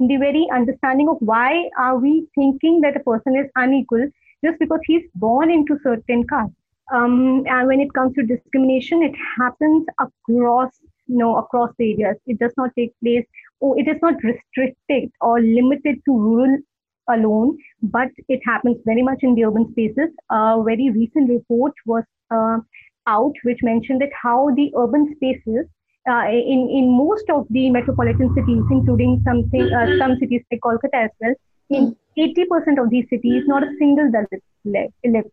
The 0.09 0.17
very 0.17 0.47
understanding 0.53 1.09
of 1.09 1.17
why 1.21 1.69
are 1.79 1.99
we 1.99 2.27
thinking 2.35 2.81
that 2.81 2.97
a 2.97 3.01
person 3.01 3.37
is 3.37 3.51
unequal 3.57 4.09
just 4.45 4.59
because 4.59 4.81
he's 4.85 5.03
born 5.15 5.51
into 5.51 5.79
certain 5.83 6.27
caste. 6.27 6.53
Um, 6.93 7.45
and 7.47 7.69
when 7.69 7.81
it 7.81 7.93
comes 7.95 8.15
to 8.15 8.23
discrimination, 8.23 9.03
it 9.03 9.15
happens 9.39 9.87
across, 10.01 10.71
you 11.07 11.17
know, 11.19 11.37
across 11.37 11.71
areas. 11.81 12.17
It 12.27 12.39
does 12.39 12.53
not 12.57 12.71
take 12.77 12.93
place, 13.03 13.25
or 13.61 13.79
it 13.79 13.89
is 13.89 13.97
not 14.03 14.15
restricted 14.23 15.11
or 15.21 15.41
limited 15.41 16.01
to 16.05 16.13
rural 16.13 16.59
alone, 17.09 17.57
but 17.83 18.09
it 18.29 18.41
happens 18.45 18.79
very 18.85 19.03
much 19.03 19.21
in 19.23 19.35
the 19.35 19.45
urban 19.45 19.71
spaces. 19.73 20.11
A 20.31 20.63
very 20.65 20.91
recent 20.91 21.31
report 21.31 21.73
was 21.87 22.05
uh, 22.31 22.59
out 23.07 23.33
which 23.45 23.59
mentioned 23.63 24.01
that 24.01 24.11
how 24.21 24.51
the 24.55 24.73
urban 24.77 25.15
spaces 25.17 25.67
uh, 26.09 26.27
in 26.29 26.69
in 26.71 26.91
most 26.91 27.29
of 27.31 27.47
the 27.51 27.71
metropolitan 27.71 28.35
cities, 28.35 28.63
including 28.71 29.23
something 29.25 29.73
uh, 29.73 29.87
some 29.99 30.17
cities 30.19 30.43
like 30.51 30.61
Kolkata 30.61 31.05
as 31.05 31.11
well, 31.21 31.35
in 31.71 31.97
80% 32.19 32.83
of 32.83 32.91
these 32.91 33.07
cities, 33.09 33.45
not 33.47 33.63
a 33.63 33.73
single 33.79 34.11
Dalit 34.11 34.43
left. 34.65 35.29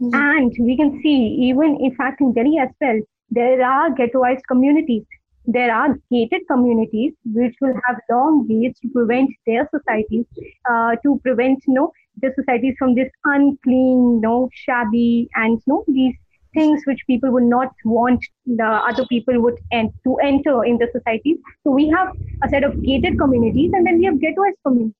Mm-hmm. 0.00 0.14
And 0.14 0.52
we 0.58 0.76
can 0.76 1.00
see, 1.02 1.16
even 1.48 1.78
in 1.80 1.94
fact, 1.94 2.20
in 2.20 2.32
Delhi 2.32 2.58
as 2.58 2.70
well, 2.80 3.00
there 3.30 3.64
are 3.64 3.90
ghettoized 3.90 4.42
communities. 4.48 5.04
There 5.46 5.74
are 5.74 5.96
gated 6.10 6.42
communities 6.50 7.12
which 7.24 7.54
will 7.60 7.74
have 7.86 7.98
long 8.10 8.46
gates 8.46 8.80
to 8.80 8.88
prevent 8.88 9.30
their 9.46 9.68
societies, 9.74 10.26
uh, 10.70 10.96
to 11.02 11.18
prevent 11.22 11.62
you 11.66 11.74
know, 11.74 11.92
the 12.20 12.32
societies 12.36 12.74
from 12.78 12.94
this 12.94 13.10
unclean, 13.24 14.14
you 14.14 14.20
know, 14.22 14.48
shabby, 14.52 15.28
and 15.34 15.60
you 15.66 15.72
know, 15.72 15.84
these 15.88 16.14
things 16.54 16.82
which 16.84 17.00
people 17.06 17.30
would 17.30 17.44
not 17.44 17.72
want 17.84 18.24
the 18.46 18.64
other 18.64 19.06
people 19.06 19.40
would 19.40 19.58
to 19.72 20.16
enter 20.22 20.64
in 20.64 20.78
the 20.78 20.88
societies. 20.92 21.38
So 21.64 21.70
we 21.70 21.88
have 21.88 22.08
a 22.42 22.48
set 22.48 22.64
of 22.64 22.82
gated 22.82 23.18
communities, 23.18 23.72
and 23.74 23.86
then 23.86 23.98
we 23.98 24.04
have 24.04 24.14
ghettoized 24.14 24.60
communities. 24.66 24.94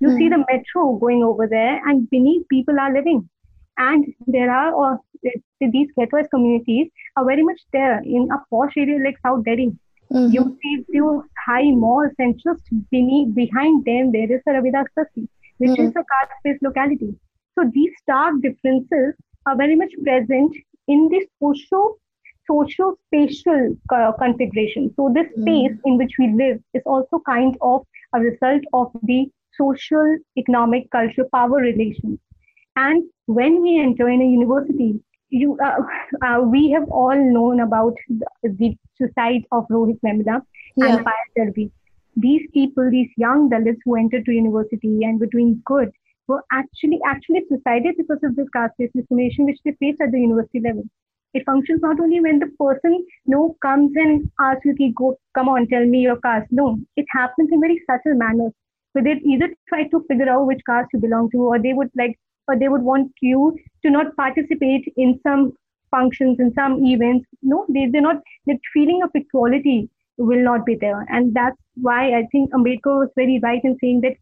You 0.00 0.08
mm. 0.08 0.18
see 0.18 0.28
the 0.28 0.44
metro 0.50 0.96
going 0.96 1.24
over 1.24 1.46
there, 1.46 1.80
and 1.88 2.08
beneath 2.10 2.46
people 2.48 2.78
are 2.80 2.92
living. 2.92 3.28
And 3.76 4.06
there 4.26 4.50
are 4.50 4.94
uh, 4.94 4.96
these 5.60 5.88
ghettoized 5.98 6.30
communities 6.30 6.88
are 7.16 7.24
very 7.24 7.42
much 7.42 7.60
there 7.72 8.00
in 8.00 8.28
a 8.32 8.38
posh 8.50 8.72
area 8.76 8.98
like 9.04 9.18
South 9.24 9.44
Delhi. 9.44 9.72
Mm-hmm. 10.12 10.32
You 10.32 10.58
see 10.62 10.84
few 10.90 11.24
high 11.46 11.70
malls, 11.70 12.12
and 12.18 12.40
just 12.42 12.62
beneath 12.90 13.34
behind 13.34 13.84
them 13.84 14.12
there 14.12 14.32
is 14.32 14.40
a 14.46 14.50
Ravidas 14.50 14.86
Basti. 14.96 15.28
which 15.58 15.70
mm. 15.70 15.88
is 15.88 15.90
a 15.90 16.04
caste-based 16.10 16.62
locality. 16.62 17.14
So 17.56 17.70
these 17.72 17.92
stark 18.02 18.40
differences 18.40 19.14
are 19.46 19.56
very 19.56 19.76
much 19.76 19.92
present 20.02 20.56
in 20.88 21.08
this 21.10 21.24
social 21.40 21.98
social 22.50 22.94
spatial 23.06 23.76
uh, 23.94 24.12
configuration. 24.18 24.92
So 24.96 25.12
this 25.14 25.26
hmm. 25.34 25.42
space 25.42 25.72
mm. 25.72 25.80
in 25.84 25.98
which 25.98 26.12
we 26.18 26.32
live 26.32 26.58
is 26.72 26.82
also 26.86 27.20
kind 27.26 27.54
of 27.60 27.82
a 28.14 28.20
result 28.20 28.62
of 28.72 28.90
the 29.02 29.26
social, 29.56 30.16
economic, 30.36 30.90
cultural 30.90 31.28
power 31.32 31.56
relations. 31.56 32.18
And 32.76 33.04
when 33.26 33.60
we 33.60 33.78
enter 33.78 34.08
in 34.08 34.22
a 34.22 34.24
university, 34.24 35.00
you 35.30 35.58
uh, 35.62 35.80
uh, 36.26 36.40
we 36.40 36.70
have 36.70 36.88
all 36.88 37.16
known 37.16 37.60
about 37.60 37.94
the, 38.08 38.26
the 38.42 38.76
suicide 38.96 39.44
of 39.52 39.66
Rohit 39.70 40.00
Vemula 40.00 40.40
yeah. 40.76 40.96
and 40.96 41.06
Payal. 41.06 41.70
These 42.16 42.48
people, 42.52 42.90
these 42.90 43.10
young 43.16 43.48
Dalits 43.48 43.78
who 43.84 43.94
entered 43.96 44.24
to 44.24 44.32
university 44.32 45.04
and 45.04 45.20
were 45.20 45.26
doing 45.26 45.62
good, 45.64 45.92
were 46.28 46.44
actually 46.52 47.00
actually 47.06 47.42
suicided 47.48 47.96
because 47.96 48.18
of 48.22 48.36
this 48.36 48.48
caste-based 48.54 48.92
discrimination 48.94 49.46
which 49.46 49.58
they 49.64 49.72
faced 49.80 50.00
at 50.00 50.12
the 50.12 50.20
university 50.20 50.60
level. 50.60 50.84
It 51.34 51.44
functions 51.44 51.80
not 51.82 52.00
only 52.00 52.20
when 52.20 52.38
the 52.38 52.46
person 52.58 53.04
know, 53.26 53.56
comes 53.60 53.92
and 53.96 54.30
asks 54.40 54.64
you, 54.64 54.92
go, 54.94 55.18
come 55.34 55.48
on, 55.48 55.66
tell 55.68 55.84
me 55.84 56.00
your 56.00 56.18
caste. 56.20 56.48
No, 56.50 56.78
it 56.96 57.06
happens 57.10 57.50
in 57.52 57.60
very 57.60 57.82
subtle 57.90 58.14
manners. 58.14 58.52
So 58.96 59.02
they 59.02 59.20
either 59.24 59.48
try 59.68 59.88
to 59.88 60.04
figure 60.08 60.28
out 60.28 60.46
which 60.46 60.60
caste 60.66 60.88
you 60.94 61.00
belong 61.00 61.30
to, 61.30 61.38
or 61.38 61.58
they 61.58 61.74
would 61.74 61.90
like, 61.96 62.18
or 62.46 62.58
they 62.58 62.68
would 62.68 62.82
want 62.82 63.12
you 63.20 63.56
to 63.82 63.90
not 63.90 64.16
participate 64.16 64.90
in 64.96 65.20
some 65.22 65.52
functions, 65.90 66.40
in 66.40 66.52
some 66.54 66.84
events. 66.84 67.26
No, 67.42 67.66
they, 67.68 67.88
they're 67.92 68.00
not, 68.00 68.22
that 68.46 68.58
feeling 68.72 69.02
of 69.02 69.10
equality 69.14 69.90
will 70.16 70.42
not 70.42 70.64
be 70.64 70.76
there. 70.76 71.06
And 71.10 71.34
that's 71.34 71.56
why 71.74 72.14
I 72.14 72.26
think 72.32 72.52
Ambedkar 72.52 73.00
was 73.00 73.10
very 73.14 73.38
right 73.42 73.60
in 73.62 73.76
saying 73.80 74.00
that 74.00 74.16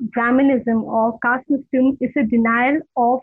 Brahmanism 0.00 0.84
or 0.84 1.18
caste 1.20 1.48
system 1.48 1.96
is 2.00 2.10
a 2.16 2.24
denial 2.24 2.80
of 2.96 3.20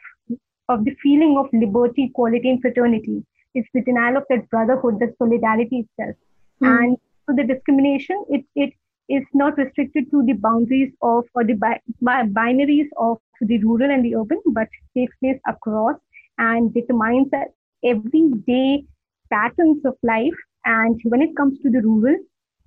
of 0.70 0.86
the 0.86 0.96
feeling 1.02 1.38
of 1.38 1.48
liberty, 1.54 2.06
equality, 2.06 2.50
and 2.50 2.62
fraternity. 2.62 3.24
It's 3.54 3.68
the 3.74 3.82
denial 3.82 4.18
of 4.18 4.24
that 4.30 4.50
brotherhood, 4.50 5.00
the 5.00 5.14
solidarity 5.18 5.86
itself. 5.86 6.16
Mm. 6.64 6.80
And 6.80 6.98
so 7.26 7.36
the 7.36 7.44
discrimination, 7.44 8.24
it, 8.30 8.46
it 8.56 8.74
is 9.10 9.24
not 9.34 9.58
restricted 9.58 10.10
to 10.12 10.24
the 10.26 10.34
boundaries 10.34 10.94
of 11.02 11.26
or 11.36 11.44
the 11.44 11.54
bi- 11.54 11.82
bi- 12.02 12.24
binaries 12.24 12.88
of 12.98 13.18
the 13.42 13.62
rural 13.64 13.92
and 13.92 14.04
the 14.04 14.16
urban, 14.16 14.42
but 14.48 14.68
takes 14.96 15.16
place 15.18 15.40
across 15.48 15.96
and 16.38 16.74
determines 16.74 17.30
that 17.32 17.50
everyday 17.84 18.86
patterns 19.32 19.86
of 19.86 19.96
life. 20.02 20.34
And 20.66 21.00
when 21.04 21.22
it 21.22 21.36
comes 21.36 21.60
to 21.60 21.70
the 21.70 21.82
rural, 21.82 22.16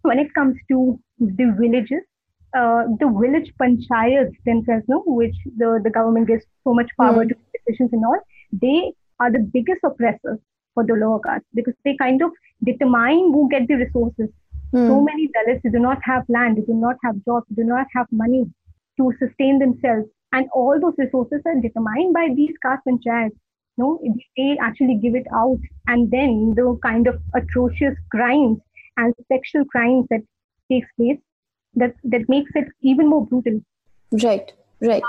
when 0.03 0.19
it 0.19 0.33
comes 0.35 0.57
to 0.69 1.01
the 1.19 1.55
villages, 1.59 2.03
uh, 2.55 2.85
the 3.01 3.07
village 3.07 3.53
panchayats 3.61 4.35
themselves, 4.45 4.85
no, 4.89 5.03
which 5.07 5.35
the, 5.57 5.81
the 5.83 5.91
government 5.91 6.27
gives 6.27 6.45
so 6.65 6.75
much 6.75 6.91
power 6.99 7.25
mm. 7.25 7.29
to 7.29 7.35
decisions 7.59 7.91
and 7.93 8.05
all, 8.05 8.21
they 8.53 8.93
are 9.21 9.31
the 9.31 9.39
biggest 9.53 9.81
oppressors 9.85 10.39
for 10.75 10.85
the 10.85 10.95
lower 10.95 11.21
caste 11.21 11.45
because 11.55 11.75
they 11.85 11.97
kind 11.97 12.23
of 12.23 12.31
determine 12.65 13.33
who 13.33 13.49
get 13.51 13.67
the 13.69 13.75
resources. 13.75 14.29
Mm. 14.75 14.89
So 14.89 15.01
many 15.01 15.29
Dalits 15.29 15.73
do 15.73 15.79
not 15.79 15.99
have 16.03 16.25
land, 16.29 16.59
they 16.59 16.63
do 16.63 16.75
not 16.75 16.97
have 17.05 17.17
jobs, 17.25 17.47
they 17.51 17.63
do 17.63 17.69
not 17.69 17.87
have 17.95 18.07
money 18.11 18.45
to 18.99 19.13
sustain 19.19 19.59
themselves. 19.59 20.09
And 20.33 20.49
all 20.55 20.79
those 20.81 20.95
resources 20.99 21.41
are 21.47 21.61
determined 21.61 22.13
by 22.13 22.29
these 22.35 22.55
caste 22.63 22.83
panchayats. 22.87 23.37
No, 23.79 24.01
they 24.37 24.57
actually 24.61 24.99
give 25.03 25.15
it 25.15 25.27
out. 25.35 25.59
And 25.87 26.11
then 26.11 26.55
the 26.57 26.79
kind 26.83 27.07
of 27.07 27.21
atrocious 27.35 27.95
crimes 28.11 28.59
and 28.97 29.15
sexual 29.31 29.65
crimes 29.67 30.07
that 30.11 30.21
takes 30.71 30.89
place 30.97 31.19
that 31.77 31.95
that 32.05 32.29
makes 32.29 32.51
it 32.55 32.69
even 32.83 33.09
more 33.09 33.27
brutal. 33.27 33.61
Right 34.23 34.53
right. 34.81 35.03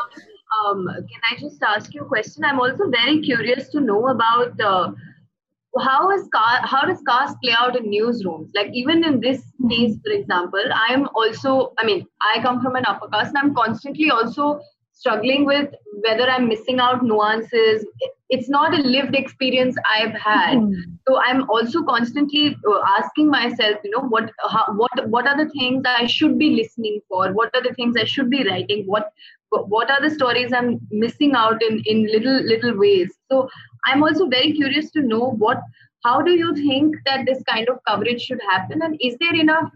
Um, 0.65 0.87
can 0.87 1.21
i 1.29 1.35
just 1.39 1.61
ask 1.61 1.93
you 1.93 2.01
a 2.01 2.05
question? 2.05 2.45
I'm 2.45 2.59
also 2.59 2.89
very 2.89 3.21
curious 3.21 3.69
to 3.69 3.81
know 3.81 4.07
about 4.07 4.59
uh, 4.61 4.91
how 5.79 6.11
is 6.11 6.27
car- 6.33 6.61
how 6.63 6.85
does 6.85 7.01
caste 7.07 7.37
play 7.43 7.53
out 7.57 7.75
in 7.75 7.91
newsrooms? 7.91 8.49
Like 8.55 8.71
even 8.73 9.03
in 9.03 9.19
this 9.19 9.43
case 9.69 9.97
for 10.03 10.11
example 10.11 10.73
i 10.73 10.93
am 10.93 11.07
also 11.15 11.73
i 11.79 11.85
mean 11.85 12.05
i 12.21 12.41
come 12.41 12.61
from 12.61 12.75
an 12.75 12.85
upper 12.87 13.07
caste 13.09 13.33
and 13.35 13.37
i'm 13.37 13.55
constantly 13.55 14.09
also 14.09 14.59
struggling 14.93 15.45
with 15.45 15.73
whether 16.05 16.29
i'm 16.29 16.47
missing 16.47 16.79
out 16.79 17.03
nuances 17.03 17.85
it's 18.29 18.49
not 18.49 18.73
a 18.73 18.81
lived 18.81 19.15
experience 19.15 19.75
i've 19.95 20.13
had. 20.13 20.57
Mm-hmm. 20.57 20.95
so 21.07 21.19
i'm 21.25 21.49
also 21.49 21.83
constantly 21.83 22.57
uh, 22.69 22.79
asking 22.97 23.29
myself 23.29 23.77
you 23.83 23.91
know 23.91 24.01
what 24.15 24.31
how, 24.49 24.65
what 24.75 25.07
what 25.09 25.27
are 25.27 25.37
the 25.37 25.49
things 25.51 25.83
i 25.85 26.05
should 26.05 26.37
be 26.37 26.49
listening 26.51 26.99
for? 27.07 27.31
What 27.33 27.55
are 27.55 27.63
the 27.63 27.73
things 27.73 27.95
i 27.97 28.03
should 28.03 28.29
be 28.29 28.47
writing? 28.47 28.85
What 28.85 29.11
what 29.49 29.89
are 29.89 30.01
the 30.01 30.13
stories 30.13 30.51
i'm 30.53 30.79
missing 30.91 31.33
out 31.35 31.61
in 31.63 31.81
in 31.85 32.05
little 32.07 32.41
little 32.41 32.77
ways? 32.77 33.13
So 33.31 33.49
i'm 33.85 34.03
also 34.03 34.27
very 34.27 34.53
curious 34.53 34.91
to 34.91 35.01
know 35.01 35.31
what 35.45 35.61
how 36.03 36.21
do 36.21 36.31
you 36.31 36.53
think 36.55 36.95
that 37.05 37.25
this 37.25 37.43
kind 37.49 37.67
of 37.69 37.79
coverage 37.87 38.21
should 38.21 38.39
happen? 38.49 38.81
And 38.81 38.97
is 39.01 39.17
there 39.19 39.35
enough 39.35 39.71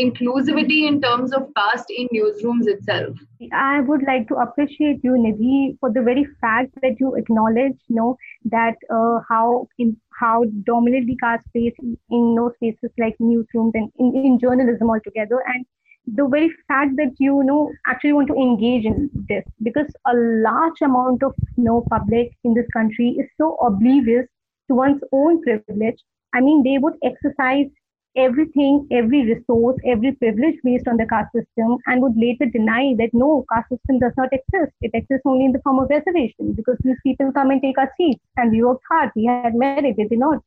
inclusivity 0.00 0.88
in 0.88 1.00
terms 1.00 1.32
of 1.32 1.48
caste 1.56 1.90
in 1.90 2.08
newsrooms 2.08 2.66
itself. 2.66 3.16
I 3.52 3.80
would 3.80 4.02
like 4.02 4.28
to 4.28 4.36
appreciate 4.36 5.00
you, 5.04 5.12
Nidhi, 5.12 5.78
for 5.78 5.92
the 5.92 6.02
very 6.02 6.26
fact 6.40 6.74
that 6.82 6.98
you 6.98 7.14
acknowledge, 7.14 7.78
you 7.88 7.96
know, 7.96 8.16
that 8.46 8.74
uh, 8.92 9.20
how 9.28 9.68
in 9.78 9.96
how 10.18 10.44
dominantly 10.64 11.16
caste 11.16 11.44
plays 11.52 11.72
in, 11.78 11.96
in 12.10 12.34
those 12.34 12.52
spaces 12.56 12.90
like 12.98 13.16
newsrooms 13.20 13.72
and 13.74 13.90
in, 13.98 14.14
in 14.16 14.38
journalism 14.40 14.90
altogether, 14.90 15.42
and 15.46 15.64
the 16.06 16.26
very 16.28 16.50
fact 16.68 16.96
that 16.96 17.12
you, 17.18 17.38
you 17.38 17.44
know 17.44 17.70
actually 17.86 18.12
want 18.12 18.28
to 18.28 18.34
engage 18.34 18.84
in 18.84 19.10
this 19.28 19.44
because 19.62 19.86
a 20.06 20.14
large 20.14 20.80
amount 20.82 21.22
of 21.22 21.34
you 21.56 21.64
know 21.64 21.84
public 21.88 22.30
in 22.44 22.54
this 22.54 22.66
country 22.72 23.16
is 23.18 23.26
so 23.36 23.56
oblivious 23.56 24.26
to 24.68 24.74
one's 24.74 25.02
own 25.12 25.42
privilege. 25.42 26.02
I 26.34 26.40
mean, 26.40 26.64
they 26.64 26.78
would 26.78 26.94
exercise 27.04 27.66
everything, 28.16 28.86
every 28.90 29.24
resource, 29.24 29.76
every 29.84 30.12
privilege 30.12 30.56
based 30.62 30.86
on 30.86 30.96
the 30.96 31.06
caste 31.06 31.32
system 31.32 31.78
and 31.86 32.02
would 32.02 32.16
later 32.16 32.46
deny 32.46 32.94
that 32.98 33.10
no, 33.12 33.44
caste 33.52 33.68
system 33.70 33.98
does 33.98 34.12
not 34.16 34.28
exist. 34.32 34.72
It 34.80 34.92
exists 34.94 35.22
only 35.26 35.44
in 35.44 35.52
the 35.52 35.60
form 35.62 35.78
of 35.80 35.90
reservation 35.90 36.52
because 36.52 36.76
these 36.82 36.96
people 37.02 37.32
come 37.32 37.50
and 37.50 37.60
take 37.60 37.78
our 37.78 37.90
seats 37.96 38.22
and 38.36 38.52
we 38.52 38.62
worked 38.62 38.84
hard, 38.90 39.10
we 39.16 39.26
had 39.26 39.54
merit, 39.54 39.96
they 39.96 40.04
did 40.04 40.18
not. 40.18 40.38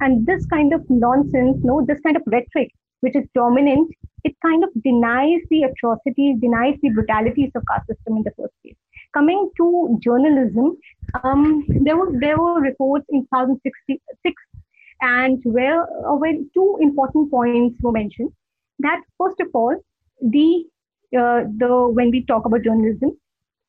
And 0.00 0.26
this 0.26 0.46
kind 0.46 0.72
of 0.72 0.88
nonsense, 0.88 1.58
no, 1.62 1.84
this 1.84 2.00
kind 2.00 2.16
of 2.16 2.22
rhetoric, 2.26 2.70
which 3.00 3.16
is 3.16 3.26
dominant, 3.34 3.90
it 4.24 4.34
kind 4.44 4.62
of 4.64 4.70
denies 4.82 5.40
the 5.50 5.64
atrocities, 5.64 6.40
denies 6.40 6.78
the 6.82 6.90
brutalities 6.90 7.50
of 7.54 7.62
caste 7.70 7.86
system 7.88 8.18
in 8.18 8.22
the 8.22 8.32
first 8.36 8.54
place. 8.62 8.76
Coming 9.12 9.50
to 9.56 9.98
journalism, 10.00 10.76
um, 11.24 11.64
there 11.68 11.96
were 11.96 12.12
there 12.20 12.38
were 12.38 12.60
reports 12.60 13.06
in 13.08 13.22
2006 13.22 14.42
and 15.00 15.40
where 15.44 15.82
uh, 15.82 16.18
two 16.54 16.78
important 16.80 17.30
points 17.30 17.76
were 17.82 17.92
mentioned. 17.92 18.30
That 18.80 19.00
first 19.18 19.40
of 19.40 19.48
all 19.54 19.76
the 20.20 20.64
uh, 21.16 21.42
the 21.58 21.88
when 21.92 22.10
we 22.10 22.24
talk 22.24 22.44
about 22.46 22.62
journalism 22.62 23.16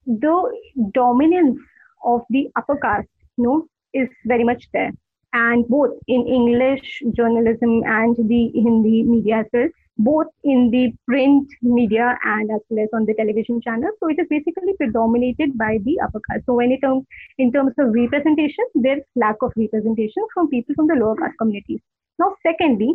the 0.05 0.51
dominance 0.93 1.59
of 2.03 2.21
the 2.29 2.49
upper 2.55 2.77
caste 2.77 3.07
you 3.37 3.43
know 3.43 3.67
is 3.93 4.09
very 4.25 4.43
much 4.43 4.67
there. 4.73 4.91
And 5.33 5.67
both 5.67 5.91
in 6.07 6.27
english 6.27 7.01
journalism 7.15 7.83
and 7.85 8.15
the 8.31 8.51
hindi 8.53 9.03
media 9.03 9.39
as 9.39 9.45
well 9.53 9.69
both 10.03 10.27
in 10.43 10.69
the 10.71 10.93
print 11.07 11.47
media 11.61 12.17
and 12.23 12.51
as 12.51 12.61
well 12.69 12.83
as 12.83 12.89
on 12.93 13.05
the 13.05 13.13
television 13.13 13.61
channel. 13.61 13.89
So 13.99 14.09
it 14.09 14.19
is 14.19 14.27
basically 14.29 14.73
predominated 14.77 15.57
by 15.57 15.79
the 15.83 15.99
upper 16.03 16.21
caste. 16.29 16.45
So 16.45 16.53
when 16.53 16.71
it 16.71 16.81
comes 16.81 17.05
in 17.37 17.51
terms 17.51 17.73
of 17.77 17.93
representation, 17.93 18.65
there's 18.75 19.03
lack 19.15 19.35
of 19.41 19.51
representation 19.55 20.23
from 20.33 20.49
people 20.49 20.75
from 20.75 20.87
the 20.87 20.95
lower 20.95 21.15
caste 21.15 21.37
communities. 21.37 21.79
Now, 22.19 22.35
secondly, 22.45 22.93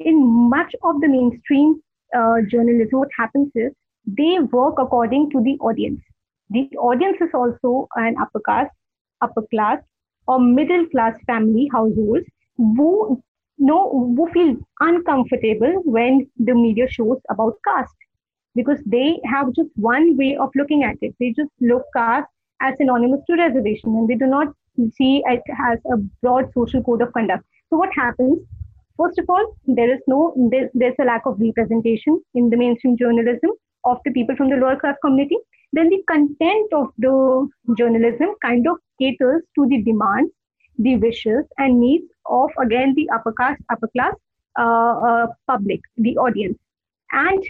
in 0.00 0.26
much 0.26 0.74
of 0.82 1.00
the 1.00 1.08
mainstream 1.08 1.80
uh, 2.16 2.38
journalism, 2.48 3.00
what 3.00 3.08
happens 3.16 3.50
is 3.54 3.72
they 4.06 4.38
work 4.52 4.76
according 4.78 5.30
to 5.30 5.42
the 5.42 5.56
audience. 5.60 6.00
The 6.50 6.68
audience 6.78 7.18
is 7.20 7.30
also 7.34 7.86
an 7.96 8.16
upper 8.20 8.40
caste, 8.40 8.74
upper 9.20 9.42
class, 9.50 9.78
or 10.26 10.40
middle 10.40 10.86
class 10.86 11.14
family 11.26 11.68
households 11.72 12.26
who 12.56 13.22
no 13.60 13.78
who 14.16 14.28
feel 14.32 14.56
uncomfortable 14.80 15.82
when 15.84 16.26
the 16.38 16.54
media 16.54 16.88
shows 16.88 17.18
about 17.30 17.58
caste 17.66 17.94
because 18.54 18.80
they 18.86 19.20
have 19.24 19.52
just 19.52 19.70
one 19.76 20.16
way 20.16 20.36
of 20.36 20.50
looking 20.54 20.82
at 20.82 20.96
it. 21.02 21.14
They 21.20 21.32
just 21.36 21.50
look 21.60 21.84
caste 21.94 22.28
as 22.60 22.74
synonymous 22.78 23.20
to 23.28 23.36
reservation 23.36 23.90
and 23.90 24.08
they 24.08 24.16
do 24.16 24.26
not 24.26 24.48
see 24.96 25.22
it 25.26 25.42
as 25.68 25.78
a 25.92 25.98
broad 26.22 26.50
social 26.54 26.82
code 26.82 27.02
of 27.02 27.12
conduct. 27.12 27.44
So 27.68 27.76
what 27.76 27.90
happens? 27.94 28.40
First 28.96 29.18
of 29.18 29.26
all, 29.28 29.56
there 29.66 29.92
is 29.92 30.00
no 30.06 30.34
there, 30.50 30.70
there's 30.74 30.96
a 31.00 31.04
lack 31.04 31.26
of 31.26 31.40
representation 31.40 32.20
in 32.34 32.50
the 32.50 32.56
mainstream 32.56 32.96
journalism 32.96 33.50
of 33.84 33.98
the 34.04 34.12
people 34.12 34.36
from 34.36 34.50
the 34.50 34.56
lower 34.56 34.78
class 34.78 34.96
community. 35.02 35.36
Then 35.72 35.88
the 35.88 36.02
content 36.08 36.72
of 36.72 36.88
the 36.98 37.48
journalism 37.78 38.34
kind 38.42 38.66
of 38.66 38.76
caters 38.98 39.42
to 39.54 39.66
the 39.68 39.82
demands 39.82 40.32
the 40.80 40.96
wishes 40.96 41.44
and 41.58 41.80
needs 41.80 42.06
of 42.26 42.50
again 42.60 42.94
the 42.96 43.08
upper 43.14 43.32
caste, 43.32 43.62
upper 43.70 43.88
class 43.88 44.14
uh, 44.58 44.94
uh, 45.08 45.26
public, 45.46 45.80
the 45.96 46.16
audience. 46.18 46.58
and 47.12 47.44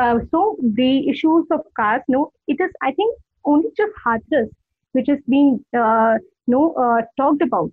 uh, 0.00 0.18
so 0.30 0.56
the 0.80 1.08
issues 1.10 1.46
of 1.50 1.60
caste, 1.78 2.04
no, 2.08 2.32
it 2.48 2.60
is, 2.60 2.70
I 2.82 2.92
think, 2.92 3.16
only 3.44 3.70
just 3.76 3.92
Hathras 4.04 4.50
which 4.92 5.08
is 5.08 5.18
being 5.28 5.64
uh, 5.78 6.14
no, 6.46 6.74
talked 7.18 7.42
about. 7.42 7.70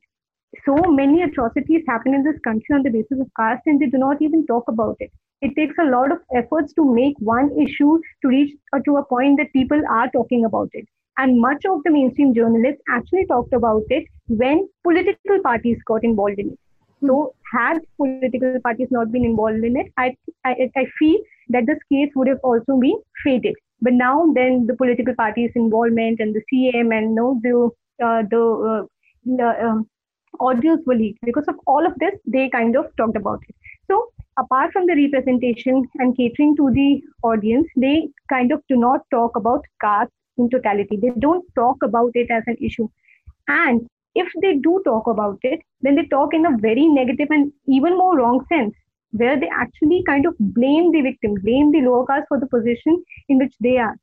So 0.65 0.75
many 0.87 1.21
atrocities 1.23 1.83
happen 1.87 2.13
in 2.13 2.23
this 2.23 2.39
country 2.43 2.75
on 2.75 2.83
the 2.83 2.89
basis 2.89 3.19
of 3.19 3.29
caste, 3.39 3.63
and 3.65 3.79
they 3.79 3.87
do 3.87 3.97
not 3.97 4.21
even 4.21 4.45
talk 4.47 4.65
about 4.67 4.97
it. 4.99 5.11
It 5.41 5.55
takes 5.55 5.75
a 5.79 5.89
lot 5.89 6.11
of 6.11 6.19
efforts 6.35 6.73
to 6.75 6.85
make 6.93 7.15
one 7.19 7.51
issue 7.59 7.99
to 8.21 8.27
reach 8.27 8.55
to 8.85 8.97
a 8.97 9.05
point 9.05 9.37
that 9.39 9.53
people 9.53 9.81
are 9.89 10.09
talking 10.11 10.45
about 10.45 10.69
it. 10.73 10.87
And 11.17 11.39
much 11.39 11.63
of 11.65 11.83
the 11.83 11.91
mainstream 11.91 12.33
journalists 12.33 12.81
actually 12.89 13.25
talked 13.27 13.53
about 13.53 13.83
it 13.89 14.05
when 14.27 14.67
political 14.83 15.39
parties 15.43 15.77
got 15.85 16.03
involved 16.03 16.39
in 16.39 16.51
it. 16.51 16.59
So, 17.05 17.35
had 17.53 17.79
political 17.97 18.59
parties 18.63 18.87
not 18.89 19.11
been 19.11 19.25
involved 19.25 19.63
in 19.63 19.75
it, 19.77 19.91
I, 19.97 20.15
I, 20.45 20.71
I 20.75 20.85
feel 20.97 21.19
that 21.49 21.65
this 21.67 21.77
case 21.91 22.09
would 22.15 22.27
have 22.27 22.39
also 22.43 22.77
been 22.79 22.99
faded. 23.23 23.55
But 23.81 23.93
now, 23.93 24.31
then 24.33 24.65
the 24.65 24.75
political 24.75 25.13
parties' 25.13 25.51
involvement 25.55 26.19
and 26.19 26.33
the 26.33 26.41
CM 26.51 26.97
and 26.97 27.13
no, 27.13 27.39
the 27.43 27.69
uh, 28.03 28.23
the, 28.31 28.41
uh, 28.41 28.85
the 29.25 29.65
um, 29.65 29.87
audios 30.39 30.79
were 30.85 30.95
leaked. 30.95 31.19
Because 31.23 31.47
of 31.47 31.55
all 31.67 31.85
of 31.85 31.93
this, 31.99 32.13
they 32.25 32.49
kind 32.49 32.75
of 32.75 32.85
talked 32.97 33.17
about 33.17 33.39
it. 33.47 33.55
So, 33.87 34.07
apart 34.37 34.71
from 34.71 34.87
the 34.87 34.95
representation 34.95 35.85
and 35.95 36.15
catering 36.17 36.55
to 36.55 36.71
the 36.71 37.01
audience, 37.23 37.67
they 37.75 38.07
kind 38.29 38.51
of 38.51 38.61
do 38.69 38.77
not 38.77 39.01
talk 39.11 39.35
about 39.35 39.65
caste 39.81 40.11
in 40.37 40.49
totality. 40.49 40.97
They 40.97 41.11
don't 41.19 41.45
talk 41.55 41.77
about 41.83 42.11
it 42.13 42.29
as 42.31 42.43
an 42.47 42.57
issue. 42.61 42.89
And 43.47 43.87
if 44.15 44.27
they 44.41 44.55
do 44.55 44.81
talk 44.85 45.07
about 45.07 45.39
it, 45.41 45.59
then 45.81 45.95
they 45.95 46.05
talk 46.05 46.33
in 46.33 46.45
a 46.45 46.57
very 46.57 46.87
negative 46.87 47.27
and 47.31 47.51
even 47.67 47.97
more 47.97 48.17
wrong 48.17 48.45
sense, 48.47 48.73
where 49.11 49.39
they 49.39 49.49
actually 49.49 50.03
kind 50.05 50.25
of 50.25 50.35
blame 50.39 50.91
the 50.91 51.01
victim, 51.01 51.35
blame 51.43 51.71
the 51.71 51.81
lower 51.81 52.05
caste 52.05 52.25
for 52.27 52.39
the 52.39 52.47
position 52.47 53.03
in 53.29 53.37
which 53.37 53.53
they 53.59 53.77
are. 53.77 53.95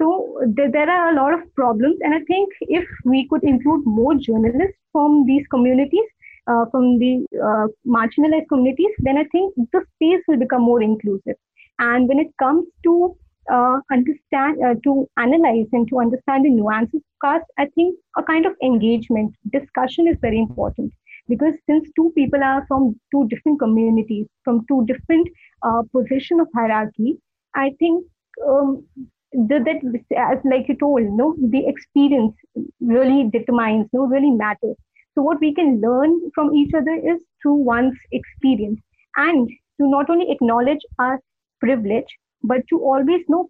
So 0.00 0.40
there, 0.46 0.70
there 0.70 0.90
are 0.90 1.12
a 1.12 1.14
lot 1.14 1.34
of 1.34 1.54
problems, 1.54 1.98
and 2.00 2.14
I 2.14 2.20
think 2.20 2.48
if 2.62 2.84
we 3.04 3.28
could 3.28 3.44
include 3.44 3.86
more 3.86 4.14
journalists 4.14 4.78
from 4.92 5.24
these 5.26 5.46
communities, 5.48 6.08
uh, 6.46 6.64
from 6.70 6.98
the 6.98 7.24
uh, 7.42 7.68
marginalized 7.86 8.48
communities, 8.48 8.90
then 8.98 9.18
I 9.18 9.24
think 9.24 9.54
the 9.72 9.84
space 9.94 10.22
will 10.26 10.38
become 10.38 10.62
more 10.62 10.82
inclusive. 10.82 11.36
And 11.78 12.08
when 12.08 12.18
it 12.18 12.28
comes 12.38 12.66
to 12.84 13.16
uh, 13.52 13.80
understand, 13.90 14.58
uh, 14.64 14.74
to 14.84 15.08
analyze 15.18 15.66
and 15.72 15.88
to 15.88 16.00
understand 16.00 16.44
the 16.44 16.50
nuances 16.50 17.02
caste, 17.22 17.44
I 17.58 17.66
think 17.74 17.96
a 18.16 18.22
kind 18.22 18.46
of 18.46 18.54
engagement, 18.62 19.34
discussion 19.52 20.08
is 20.08 20.16
very 20.20 20.38
important. 20.38 20.92
Because 21.28 21.54
since 21.66 21.88
two 21.96 22.12
people 22.14 22.42
are 22.42 22.66
from 22.68 23.00
two 23.10 23.26
different 23.28 23.58
communities, 23.58 24.26
from 24.44 24.64
two 24.68 24.84
different 24.86 25.28
uh, 25.62 25.82
position 25.92 26.38
of 26.40 26.48
hierarchy, 26.54 27.18
I 27.54 27.70
think 27.78 28.04
um, 28.46 28.84
the, 29.32 29.58
that, 29.64 30.04
as 30.16 30.38
like 30.44 30.68
you 30.68 30.76
told, 30.76 31.02
no, 31.02 31.34
the 31.38 31.66
experience 31.66 32.34
really 32.80 33.30
determines, 33.30 33.88
no, 33.92 34.06
really 34.06 34.30
matters. 34.30 34.76
So 35.14 35.22
what 35.22 35.40
we 35.40 35.54
can 35.54 35.80
learn 35.80 36.30
from 36.34 36.54
each 36.54 36.74
other 36.74 36.94
is 36.94 37.20
through 37.40 37.54
one's 37.54 37.96
experience 38.12 38.80
and 39.16 39.48
to 39.48 39.88
not 39.88 40.10
only 40.10 40.30
acknowledge 40.30 40.80
our 40.98 41.20
privilege, 41.60 42.06
but 42.52 42.62
to 42.68 42.78
always 42.92 43.22
know 43.28 43.48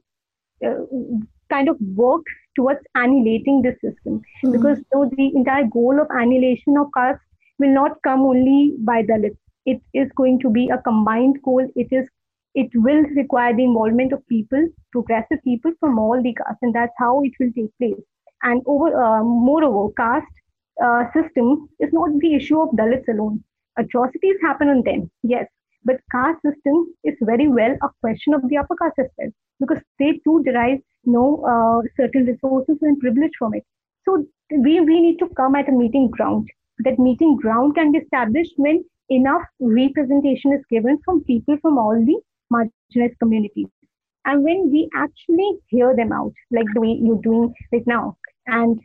uh, 0.66 0.80
kind 1.50 1.68
of 1.68 1.76
work 1.94 2.22
towards 2.56 2.80
annihilating 2.94 3.62
this 3.62 3.74
system 3.74 4.20
mm-hmm. 4.20 4.52
because 4.52 4.78
you 4.78 4.84
know, 4.94 5.10
the 5.16 5.30
entire 5.34 5.66
goal 5.66 6.00
of 6.00 6.06
annihilation 6.10 6.76
of 6.78 6.86
caste 6.96 7.20
will 7.58 7.74
not 7.74 8.02
come 8.02 8.20
only 8.20 8.74
by 8.78 9.02
Dalits. 9.02 9.36
It 9.66 9.80
is 9.92 10.10
going 10.16 10.40
to 10.40 10.50
be 10.50 10.68
a 10.68 10.78
combined 10.78 11.40
goal. 11.42 11.66
It 11.74 11.88
is 11.90 12.08
it 12.54 12.70
will 12.74 13.02
require 13.16 13.54
the 13.54 13.64
involvement 13.64 14.12
of 14.12 14.26
people, 14.28 14.68
progressive 14.92 15.42
people 15.42 15.72
from 15.80 15.98
all 15.98 16.22
the 16.22 16.34
castes, 16.34 16.62
and 16.62 16.74
that's 16.74 16.92
how 16.98 17.20
it 17.22 17.32
will 17.40 17.50
take 17.56 17.76
place. 17.78 18.00
And 18.42 18.62
over, 18.66 18.94
uh, 18.94 19.24
moreover, 19.24 19.92
caste 19.96 20.26
uh, 20.82 21.04
system 21.12 21.68
is 21.80 21.92
not 21.92 22.10
the 22.20 22.34
issue 22.34 22.60
of 22.60 22.68
Dalits 22.70 23.08
alone. 23.08 23.42
Atrocities 23.76 24.36
happen 24.40 24.68
on 24.68 24.82
them, 24.84 25.10
yes, 25.24 25.48
but 25.84 26.00
caste 26.10 26.40
system 26.42 26.86
is 27.04 27.14
very 27.22 27.48
well 27.48 27.76
a 27.82 27.88
question 28.00 28.34
of 28.34 28.48
the 28.48 28.56
upper 28.56 28.76
caste 28.76 28.98
as 28.98 29.06
well, 29.18 29.30
because 29.60 29.82
they 29.98 30.20
too 30.24 30.42
derive 30.44 30.78
you 31.04 31.12
know, 31.12 31.44
uh, 31.44 31.86
certain 31.96 32.26
resources 32.26 32.76
and 32.82 32.98
privilege 33.00 33.32
from 33.38 33.54
it. 33.54 33.64
So 34.04 34.24
we, 34.50 34.80
we 34.80 35.00
need 35.00 35.18
to 35.18 35.28
come 35.36 35.54
at 35.54 35.68
a 35.68 35.72
meeting 35.72 36.08
ground. 36.10 36.48
That 36.78 36.98
meeting 36.98 37.36
ground 37.36 37.74
can 37.74 37.92
be 37.92 37.98
established 37.98 38.52
when 38.56 38.84
enough 39.10 39.42
representation 39.60 40.52
is 40.52 40.64
given 40.70 40.98
from 41.04 41.24
people 41.24 41.56
from 41.60 41.78
all 41.78 41.94
the 41.94 42.20
marginalized 42.52 43.18
communities. 43.18 43.68
And 44.24 44.42
when 44.42 44.70
we 44.70 44.88
actually 44.94 45.58
hear 45.68 45.94
them 45.94 46.12
out, 46.12 46.32
like 46.50 46.64
the 46.72 46.80
way 46.80 46.98
you're 47.00 47.20
doing 47.20 47.52
right 47.72 47.86
now. 47.86 48.16
And 48.46 48.80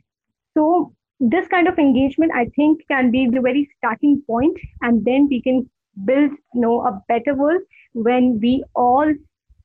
so 0.55 0.93
this 1.19 1.47
kind 1.47 1.67
of 1.67 1.77
engagement, 1.77 2.31
I 2.33 2.45
think, 2.55 2.81
can 2.89 3.11
be 3.11 3.27
the 3.29 3.41
very 3.41 3.69
starting 3.77 4.21
point, 4.27 4.57
and 4.81 5.03
then 5.05 5.27
we 5.29 5.41
can 5.41 5.69
build 6.05 6.31
you 6.53 6.61
know 6.61 6.81
a 6.81 7.01
better 7.07 7.35
world 7.35 7.61
when 7.93 8.39
we 8.41 8.63
all 8.75 9.13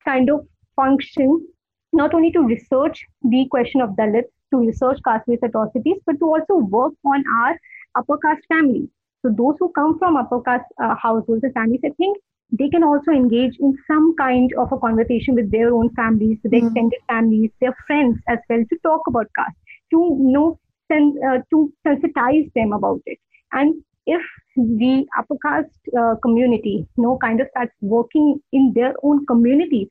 kind 0.05 0.29
of 0.29 0.45
function 0.75 1.45
not 1.93 2.13
only 2.13 2.31
to 2.31 2.41
research 2.41 3.05
the 3.23 3.47
question 3.49 3.81
of 3.81 3.91
Dalits, 3.91 4.31
to 4.51 4.57
research 4.57 4.99
caste-based 5.05 5.43
atrocities, 5.43 5.97
but 6.05 6.19
to 6.19 6.25
also 6.25 6.55
work 6.57 6.93
on 7.05 7.23
our 7.41 7.57
upper 7.95 8.17
caste 8.17 8.45
families. 8.47 8.89
So 9.21 9.33
those 9.35 9.55
who 9.59 9.71
come 9.73 9.97
from 9.97 10.17
upper 10.17 10.41
caste 10.41 10.65
uh, 10.83 10.95
households 11.01 11.43
and 11.43 11.53
families, 11.53 11.79
I 11.85 11.89
think 11.97 12.17
they 12.51 12.69
can 12.69 12.83
also 12.83 13.11
engage 13.11 13.55
in 13.59 13.77
some 13.87 14.13
kind 14.17 14.51
of 14.59 14.71
a 14.71 14.77
conversation 14.77 15.35
with 15.35 15.51
their 15.51 15.73
own 15.73 15.89
families, 15.95 16.37
with 16.43 16.51
their 16.51 16.61
mm-hmm. 16.61 16.67
extended 16.67 16.99
families, 17.07 17.51
their 17.59 17.75
friends 17.87 18.19
as 18.27 18.39
well, 18.49 18.63
to 18.69 18.77
talk 18.83 19.01
about 19.07 19.27
caste, 19.37 19.57
to 19.91 19.97
you 19.97 20.31
know, 20.31 20.59
sen- 20.91 21.17
uh, 21.27 21.39
to 21.49 21.73
sensitize 21.87 22.51
them 22.53 22.73
about 22.73 23.01
it. 23.05 23.17
And 23.51 23.83
if 24.05 24.21
the 24.55 25.05
upper 25.17 25.35
caste 25.45 25.79
uh, 25.99 26.15
community, 26.21 26.87
you 26.97 27.03
know, 27.03 27.17
kind 27.21 27.41
of 27.41 27.47
starts 27.49 27.73
working 27.81 28.39
in 28.51 28.73
their 28.75 28.93
own 29.03 29.25
communities 29.25 29.89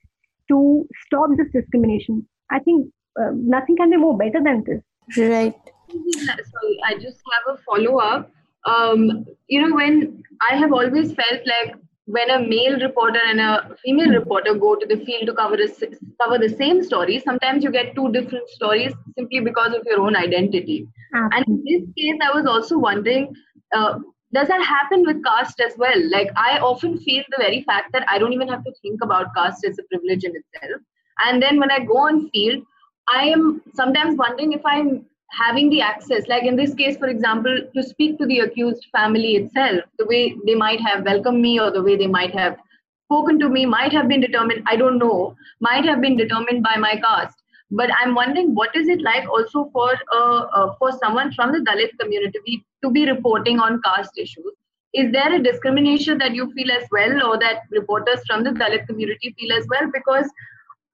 to 0.48 0.86
stop 1.06 1.30
this 1.36 1.48
discrimination, 1.52 2.26
I 2.50 2.58
think 2.60 2.90
uh, 3.20 3.30
nothing 3.34 3.76
can 3.76 3.90
be 3.90 3.96
more 3.96 4.16
better 4.16 4.42
than 4.42 4.64
this. 4.64 4.82
Right. 5.18 5.54
Sorry, 5.90 6.78
I 6.86 6.94
just 6.94 7.20
have 7.32 7.54
a 7.54 7.62
follow 7.62 7.98
up. 7.98 8.30
Um, 8.64 9.26
you 9.48 9.60
know, 9.60 9.74
when 9.74 10.22
I 10.50 10.56
have 10.56 10.72
always 10.72 11.12
felt 11.12 11.40
like 11.46 11.76
when 12.06 12.30
a 12.30 12.38
male 12.38 12.78
reporter 12.80 13.20
and 13.26 13.40
a 13.40 13.76
female 13.82 14.10
reporter 14.10 14.54
go 14.54 14.74
to 14.76 14.86
the 14.86 15.04
field 15.04 15.26
to 15.26 15.34
cover, 15.34 15.54
a, 15.54 15.68
cover 16.22 16.38
the 16.38 16.54
same 16.56 16.82
story, 16.82 17.20
sometimes 17.24 17.64
you 17.64 17.70
get 17.70 17.94
two 17.94 18.12
different 18.12 18.48
stories 18.48 18.92
simply 19.16 19.40
because 19.40 19.74
of 19.74 19.82
your 19.86 20.00
own 20.00 20.16
identity. 20.16 20.86
Absolutely. 21.14 21.36
And 21.36 21.46
in 21.46 21.64
this 21.64 21.94
case, 21.96 22.18
I 22.22 22.36
was 22.36 22.46
also 22.46 22.78
wondering 22.78 23.34
uh, 23.72 23.98
does 24.34 24.48
that 24.48 24.62
happen 24.66 25.04
with 25.06 25.22
caste 25.22 25.60
as 25.60 25.74
well? 25.78 26.00
Like 26.10 26.30
i 26.36 26.58
often 26.58 26.98
feel 26.98 27.22
the 27.30 27.40
very 27.40 27.62
fact 27.62 27.92
that 27.92 28.06
i 28.10 28.18
don't 28.18 28.32
even 28.32 28.48
have 28.48 28.64
to 28.64 28.72
think 28.82 29.02
about 29.02 29.34
caste 29.36 29.64
as 29.64 29.78
a 29.78 29.84
privilege 29.84 30.24
in 30.24 30.32
itself. 30.42 30.82
And 31.24 31.42
then 31.42 31.60
when 31.60 31.70
i 31.70 31.78
go 31.84 31.98
on 31.98 32.28
field 32.30 32.64
i 33.08 33.24
am 33.24 33.62
sometimes 33.74 34.16
wondering 34.16 34.52
if 34.52 34.62
i'm 34.64 35.04
having 35.30 35.68
the 35.70 35.80
access. 35.80 36.28
Like 36.28 36.44
in 36.44 36.56
this 36.56 36.74
case 36.74 36.96
for 36.96 37.08
example 37.08 37.58
to 37.74 37.82
speak 37.82 38.18
to 38.18 38.26
the 38.26 38.40
accused 38.40 38.86
family 38.92 39.36
itself 39.36 39.80
the 39.98 40.06
way 40.06 40.36
they 40.46 40.54
might 40.54 40.80
have 40.80 41.04
welcomed 41.04 41.40
me 41.40 41.58
or 41.60 41.70
the 41.70 41.82
way 41.82 41.96
they 41.96 42.06
might 42.18 42.34
have 42.34 42.56
spoken 43.06 43.38
to 43.38 43.48
me 43.48 43.64
might 43.66 43.92
have 43.92 44.08
been 44.08 44.20
determined 44.20 44.62
i 44.66 44.76
don't 44.76 44.98
know 44.98 45.36
might 45.60 45.84
have 45.84 46.00
been 46.00 46.16
determined 46.16 46.62
by 46.62 46.76
my 46.76 46.94
caste. 46.96 47.40
But 47.70 47.90
i'm 48.00 48.14
wondering 48.14 48.54
what 48.54 48.76
is 48.76 48.88
it 48.88 49.00
like 49.02 49.28
also 49.28 49.68
for 49.72 49.90
uh, 50.12 50.40
uh, 50.58 50.74
for 50.78 50.92
someone 51.02 51.32
from 51.32 51.52
the 51.52 51.60
dalit 51.68 51.98
community 52.00 52.64
to 52.84 52.90
be 52.98 53.06
reporting 53.10 53.60
on 53.68 53.80
caste 53.88 54.22
issues 54.26 54.60
is 54.94 55.10
there 55.12 55.34
a 55.34 55.42
discrimination 55.42 56.18
that 56.18 56.34
you 56.34 56.50
feel 56.52 56.70
as 56.70 56.84
well 56.90 57.22
or 57.26 57.38
that 57.38 57.62
reporters 57.70 58.20
from 58.26 58.44
the 58.44 58.50
dalit 58.50 58.86
community 58.86 59.34
feel 59.38 59.52
as 59.52 59.66
well 59.68 59.90
because 59.92 60.30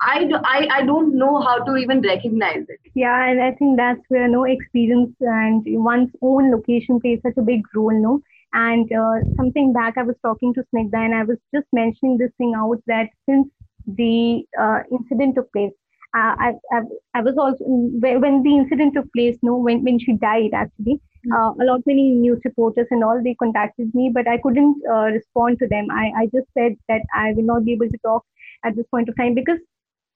I, 0.02 0.24
do, 0.24 0.36
I, 0.42 0.66
I 0.72 0.82
don't 0.86 1.16
know 1.16 1.42
how 1.42 1.62
to 1.62 1.76
even 1.76 2.00
recognize 2.00 2.64
it. 2.68 2.80
Yeah, 2.94 3.28
and 3.28 3.42
I 3.42 3.52
think 3.52 3.76
that's 3.76 4.00
where 4.08 4.28
no 4.28 4.44
experience 4.44 5.14
and 5.20 5.62
one's 5.84 6.10
own 6.22 6.50
location 6.50 7.00
plays 7.00 7.20
such 7.22 7.36
a 7.36 7.42
big 7.42 7.62
role, 7.74 7.92
no? 7.92 8.22
And 8.54 8.90
uh, 8.90 9.20
something 9.36 9.74
back, 9.74 9.98
I 9.98 10.02
was 10.02 10.16
talking 10.22 10.54
to 10.54 10.64
Snigdha 10.74 10.94
and 10.94 11.14
I 11.14 11.24
was 11.24 11.36
just 11.54 11.66
mentioning 11.72 12.16
this 12.16 12.32
thing 12.38 12.54
out 12.56 12.82
that 12.86 13.10
since 13.28 13.48
the 13.86 14.42
uh, 14.58 14.80
incident 14.90 15.34
took 15.34 15.52
place, 15.52 15.72
I, 16.12 16.52
I, 16.72 16.80
I 17.14 17.20
was 17.22 17.36
also 17.38 17.62
when 17.64 18.42
the 18.42 18.56
incident 18.56 18.94
took 18.94 19.12
place, 19.12 19.38
no, 19.42 19.56
when, 19.56 19.84
when 19.84 19.98
she 19.98 20.14
died, 20.14 20.50
actually, 20.54 21.00
mm-hmm. 21.26 21.32
uh, 21.32 21.52
a 21.52 21.64
lot 21.64 21.82
many 21.86 22.10
news 22.10 22.40
reporters 22.44 22.88
and 22.90 23.04
all 23.04 23.20
they 23.22 23.34
contacted 23.34 23.94
me, 23.94 24.10
but 24.12 24.26
I 24.26 24.38
couldn't 24.38 24.82
uh, 24.90 25.10
respond 25.12 25.58
to 25.60 25.68
them. 25.68 25.86
I, 25.90 26.12
I 26.16 26.24
just 26.26 26.48
said 26.56 26.74
that 26.88 27.02
I 27.14 27.32
will 27.32 27.44
not 27.44 27.64
be 27.64 27.72
able 27.72 27.88
to 27.88 27.98
talk 28.04 28.24
at 28.64 28.74
this 28.76 28.86
point 28.90 29.08
of 29.08 29.16
time 29.16 29.34
because 29.34 29.58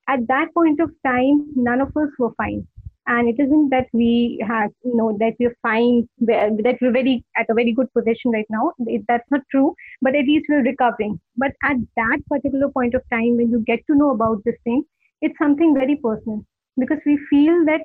at 0.09 0.27
that 0.29 0.53
point 0.53 0.81
of 0.81 0.91
time, 1.07 1.47
none 1.55 1.81
of 1.81 1.89
us 1.97 2.11
were 2.19 2.33
fine. 2.37 2.67
And 3.07 3.29
it 3.29 3.37
isn't 3.39 3.69
that 3.69 3.87
we 3.93 4.43
have, 4.47 4.71
you 4.83 4.97
know, 4.97 5.15
that 5.21 5.35
we're 5.39 5.57
fine, 5.61 6.09
that 6.21 6.79
we're 6.81 6.91
very 6.91 7.23
at 7.37 7.47
a 7.51 7.55
very 7.55 7.73
good 7.73 7.93
position 7.93 8.31
right 8.31 8.47
now. 8.49 8.73
It, 8.87 9.03
that's 9.07 9.31
not 9.31 9.43
true. 9.51 9.75
but 10.01 10.15
at 10.15 10.25
least 10.25 10.47
we're 10.49 10.63
recovering. 10.63 11.21
But 11.37 11.53
at 11.63 11.77
that 11.97 12.21
particular 12.31 12.71
point 12.71 12.95
of 12.95 13.03
time, 13.13 13.37
when 13.37 13.51
you 13.51 13.63
get 13.67 13.81
to 13.89 13.95
know 13.95 14.11
about 14.11 14.43
this 14.45 14.57
thing, 14.65 14.85
it's 15.25 15.39
something 15.39 15.75
very 15.75 15.97
personal 15.97 16.45
because 16.79 16.99
we 17.07 17.19
feel 17.31 17.65
that 17.67 17.81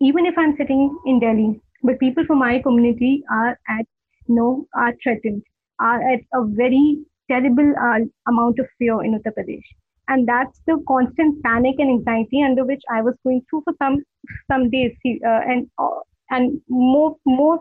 even 0.00 0.26
if 0.26 0.36
I'm 0.36 0.56
sitting 0.56 0.82
in 1.06 1.20
Delhi, 1.20 1.60
but 1.82 2.00
people 2.00 2.24
from 2.26 2.38
my 2.40 2.60
community 2.60 3.22
are 3.30 3.58
at 3.68 3.86
you 4.26 4.34
know 4.34 4.66
are 4.74 4.92
threatened, 5.02 5.42
are 5.80 6.00
at 6.12 6.20
a 6.32 6.44
very 6.62 6.98
terrible 7.30 7.72
uh, 7.80 8.00
amount 8.28 8.58
of 8.58 8.66
fear 8.78 9.02
in 9.04 9.18
Uttar 9.18 9.34
Pradesh, 9.38 9.70
and 10.08 10.26
that's 10.32 10.60
the 10.66 10.82
constant 10.88 11.42
panic 11.44 11.76
and 11.78 11.90
anxiety 11.98 12.42
under 12.42 12.64
which 12.64 12.82
I 12.90 13.02
was 13.02 13.14
going 13.24 13.40
through 13.48 13.62
for 13.68 13.74
some 13.82 14.02
some 14.50 14.68
days, 14.70 14.92
uh, 15.06 15.40
and 15.54 15.70
uh, 15.78 16.00
and 16.30 16.60
more 16.68 17.16
more 17.24 17.60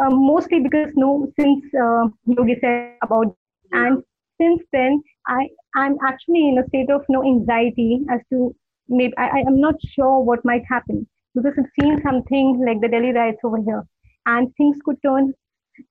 uh, 0.00 0.10
mostly 0.10 0.60
because 0.60 0.92
no 0.94 1.12
since 1.38 1.64
uh, 1.74 2.06
Yogi 2.26 2.58
said 2.60 2.96
about 3.02 3.36
and 3.72 4.02
since 4.42 4.62
then 4.72 5.00
I 5.28 5.48
I'm 5.74 5.96
actually 6.06 6.48
in 6.48 6.58
a 6.58 6.66
state 6.68 6.90
of 6.90 7.02
no 7.08 7.22
anxiety 7.24 8.00
as 8.10 8.20
to 8.32 8.54
maybe 8.88 9.16
I, 9.16 9.40
am 9.46 9.60
not 9.60 9.74
sure 9.94 10.20
what 10.20 10.44
might 10.44 10.62
happen. 10.68 11.06
Because 11.34 11.52
I've 11.58 11.70
seen 11.80 12.00
something 12.04 12.62
like 12.66 12.80
the 12.80 12.88
Delhi 12.88 13.12
riots 13.12 13.38
over 13.44 13.58
here. 13.62 13.84
And 14.26 14.54
things 14.56 14.76
could 14.84 14.96
turn 15.02 15.32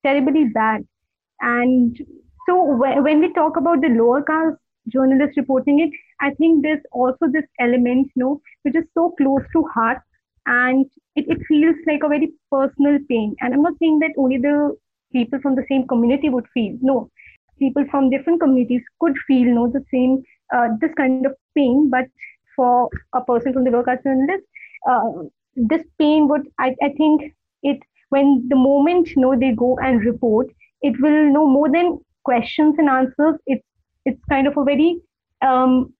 terribly 0.04 0.44
bad. 0.54 0.82
And 1.40 1.96
so 2.48 2.76
when 2.76 3.20
we 3.20 3.32
talk 3.32 3.56
about 3.56 3.80
the 3.80 3.88
lower 3.88 4.22
caste 4.22 4.58
journalists 4.88 5.36
reporting 5.36 5.80
it, 5.80 5.90
I 6.20 6.32
think 6.34 6.62
there's 6.62 6.82
also 6.92 7.26
this 7.32 7.44
element, 7.60 8.10
you 8.14 8.22
know, 8.22 8.40
which 8.62 8.76
is 8.76 8.84
so 8.94 9.14
close 9.18 9.42
to 9.52 9.64
heart. 9.74 9.98
And 10.46 10.86
it, 11.16 11.26
it 11.28 11.38
feels 11.48 11.76
like 11.86 12.02
a 12.04 12.08
very 12.08 12.32
personal 12.50 12.98
pain. 13.08 13.34
And 13.40 13.54
I'm 13.54 13.62
not 13.62 13.74
saying 13.80 13.98
that 14.00 14.12
only 14.16 14.38
the 14.38 14.76
people 15.12 15.40
from 15.40 15.56
the 15.56 15.64
same 15.68 15.86
community 15.86 16.28
would 16.28 16.46
feel. 16.54 16.78
No, 16.80 17.10
people 17.62 17.90
from 17.92 18.10
different 18.10 18.40
communities 18.42 18.90
could 19.00 19.24
feel, 19.28 19.48
you 19.52 19.54
know, 19.60 19.70
the 19.78 19.84
same, 20.02 20.22
uh, 20.54 20.68
this 20.80 20.94
kind 21.02 21.26
of 21.26 21.34
pain. 21.56 21.90
But 21.90 22.06
for 22.56 22.90
a 23.14 23.22
person 23.24 23.52
from 23.54 23.64
the 23.64 23.70
lower 23.70 23.84
caste 23.84 24.04
journalist, 24.04 24.44
uh, 24.88 25.10
this 25.56 25.82
pain 25.98 26.28
would, 26.28 26.42
I, 26.58 26.74
I 26.82 26.90
think 26.96 27.22
it, 27.62 27.78
when 28.10 28.46
the 28.48 28.56
moment, 28.56 29.10
you 29.10 29.22
know, 29.22 29.38
they 29.38 29.52
go 29.52 29.78
and 29.82 30.04
report, 30.04 30.48
it 30.82 30.94
will 31.00 31.32
know 31.32 31.46
more 31.46 31.70
than 31.70 31.98
questions 32.24 32.76
and 32.78 32.88
answers. 32.88 33.36
It's 33.46 33.64
it's 34.04 34.20
kind 34.28 34.46
of 34.46 34.56
a 34.56 34.64
very 34.64 35.00
um, 35.42 35.92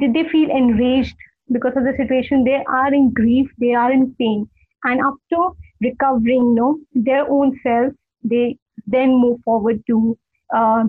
did 0.00 0.14
they 0.14 0.24
feel 0.28 0.50
enraged 0.50 1.16
because 1.52 1.76
of 1.76 1.84
the 1.84 1.94
situation? 1.96 2.44
They 2.44 2.62
are 2.68 2.92
in 2.92 3.12
grief, 3.12 3.50
they 3.58 3.74
are 3.74 3.92
in 3.92 4.14
pain, 4.18 4.48
and 4.84 5.00
after 5.00 5.42
recovering, 5.80 6.44
you 6.50 6.54
know, 6.54 6.78
their 6.94 7.28
own 7.30 7.58
self, 7.62 7.92
they 8.22 8.58
then 8.86 9.10
move 9.20 9.40
forward 9.44 9.82
to 9.88 10.18
uh, 10.54 10.84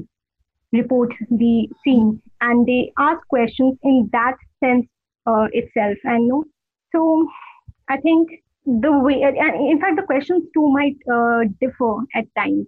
report 0.72 1.11
the 1.30 1.67
scene, 1.84 2.22
and 2.41 2.67
they 2.67 2.91
ask 2.97 3.20
questions 3.28 3.78
in 3.84 4.09
that 4.11 4.36
sense 4.63 4.86
uh, 5.26 5.47
itself. 5.51 5.97
And 6.03 6.28
know, 6.28 6.43
so 6.91 7.28
I 7.89 7.97
think 7.97 8.30
the 8.65 8.91
way, 8.91 9.22
in 9.22 9.80
fact, 9.80 9.95
the 9.95 10.03
questions 10.05 10.43
too 10.53 10.70
might 10.70 10.95
uh, 11.11 11.45
differ 11.59 11.95
at 12.15 12.26
times. 12.38 12.67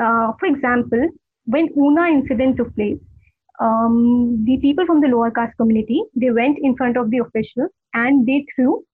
Uh, 0.00 0.32
for 0.38 0.46
example, 0.46 1.08
when 1.44 1.68
Una 1.76 2.08
incident 2.08 2.56
took 2.56 2.74
place, 2.74 2.98
um, 3.60 4.44
the 4.44 4.58
people 4.58 4.84
from 4.84 5.00
the 5.00 5.08
lower 5.08 5.30
caste 5.30 5.56
community 5.56 6.02
they 6.14 6.30
went 6.30 6.58
in 6.60 6.76
front 6.76 6.96
of 6.96 7.10
the 7.10 7.18
officials 7.18 7.70
and 7.94 8.26
they 8.26 8.44
threw 8.54 8.84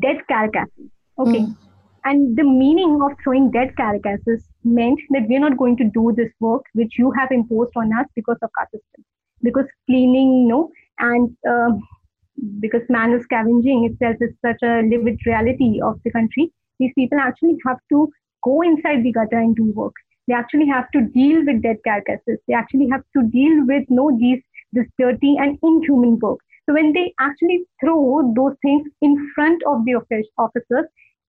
dead 0.00 0.16
carcasses. 0.26 0.90
Okay. 1.18 1.40
Mm. 1.40 1.56
And 2.04 2.36
the 2.36 2.44
meaning 2.44 3.00
of 3.02 3.12
throwing 3.22 3.50
dead 3.50 3.74
carcasses 3.76 4.46
meant 4.62 5.00
that 5.10 5.26
we're 5.28 5.40
not 5.40 5.56
going 5.56 5.76
to 5.78 5.84
do 5.84 6.12
this 6.16 6.30
work 6.40 6.62
which 6.74 6.98
you 6.98 7.10
have 7.12 7.30
imposed 7.30 7.72
on 7.76 7.92
us 7.98 8.06
because 8.14 8.36
of 8.42 8.50
caste 8.58 8.72
system. 8.72 9.04
Because 9.42 9.66
cleaning, 9.86 10.42
you 10.42 10.48
know, 10.48 10.70
and 10.98 11.34
uh, 11.48 11.70
because 12.60 12.82
manual 12.88 13.22
scavenging 13.22 13.84
itself 13.84 14.16
is 14.20 14.34
such 14.44 14.62
a 14.62 14.82
lived 14.82 15.20
reality 15.26 15.80
of 15.82 16.00
the 16.04 16.10
country, 16.10 16.52
these 16.78 16.92
people 16.94 17.18
actually 17.18 17.56
have 17.66 17.78
to 17.90 18.10
go 18.42 18.60
inside 18.62 19.02
the 19.02 19.12
gutter 19.12 19.38
and 19.38 19.56
do 19.56 19.72
work 19.72 19.94
they 20.26 20.34
actually 20.34 20.66
have 20.66 20.90
to 20.92 21.02
deal 21.02 21.44
with 21.44 21.62
dead 21.62 21.76
carcasses. 21.84 22.38
They 22.48 22.54
actually 22.54 22.88
have 22.90 23.02
to 23.16 23.22
deal 23.28 23.66
with 23.66 23.84
no 23.88 24.16
these 24.18 24.42
this 24.72 24.86
dirty 24.98 25.36
and 25.38 25.58
inhuman 25.62 26.18
work. 26.18 26.38
So 26.66 26.74
when 26.74 26.92
they 26.92 27.12
actually 27.20 27.64
throw 27.80 28.32
those 28.34 28.56
things 28.62 28.88
in 29.02 29.30
front 29.34 29.62
of 29.66 29.84
the 29.84 29.94
officers, 30.38 30.86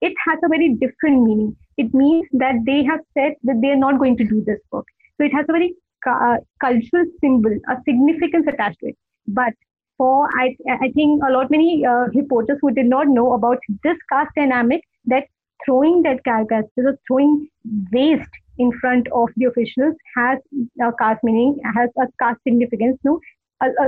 it 0.07 0.13
has 0.27 0.39
a 0.43 0.49
very 0.55 0.69
different 0.83 1.23
meaning. 1.23 1.55
It 1.77 1.93
means 1.93 2.27
that 2.43 2.61
they 2.65 2.83
have 2.83 3.01
said 3.17 3.33
that 3.43 3.59
they 3.61 3.69
are 3.75 3.83
not 3.83 3.99
going 3.99 4.17
to 4.17 4.23
do 4.23 4.43
this 4.45 4.59
work. 4.71 4.85
So 5.17 5.25
it 5.25 5.33
has 5.33 5.45
a 5.49 5.53
very 5.57 5.75
uh, 6.07 6.37
cultural 6.61 7.05
symbol, 7.21 7.55
a 7.69 7.75
significance 7.87 8.45
attached 8.47 8.79
to 8.81 8.89
it. 8.89 8.97
But 9.27 9.53
for 9.97 10.27
I, 10.39 10.55
I 10.69 10.91
think 10.91 11.23
a 11.23 11.31
lot 11.31 11.49
many 11.49 11.85
uh, 11.85 12.05
reporters 12.13 12.57
who 12.61 12.71
did 12.71 12.85
not 12.85 13.07
know 13.07 13.33
about 13.33 13.57
this 13.83 13.97
caste 14.11 14.31
dynamic 14.35 14.81
that 15.05 15.25
throwing 15.65 16.03
carcasses 16.25 16.85
or 16.91 16.97
throwing 17.07 17.47
waste 17.91 18.29
in 18.57 18.71
front 18.79 19.07
of 19.13 19.29
the 19.35 19.45
officials 19.45 19.95
has 20.15 20.39
a 20.81 20.91
caste 20.99 21.23
meaning, 21.23 21.57
has 21.75 21.89
a 21.97 22.07
caste 22.19 22.39
significance. 22.47 22.97
No, 23.03 23.19
uh, 23.61 23.69
uh, 23.81 23.87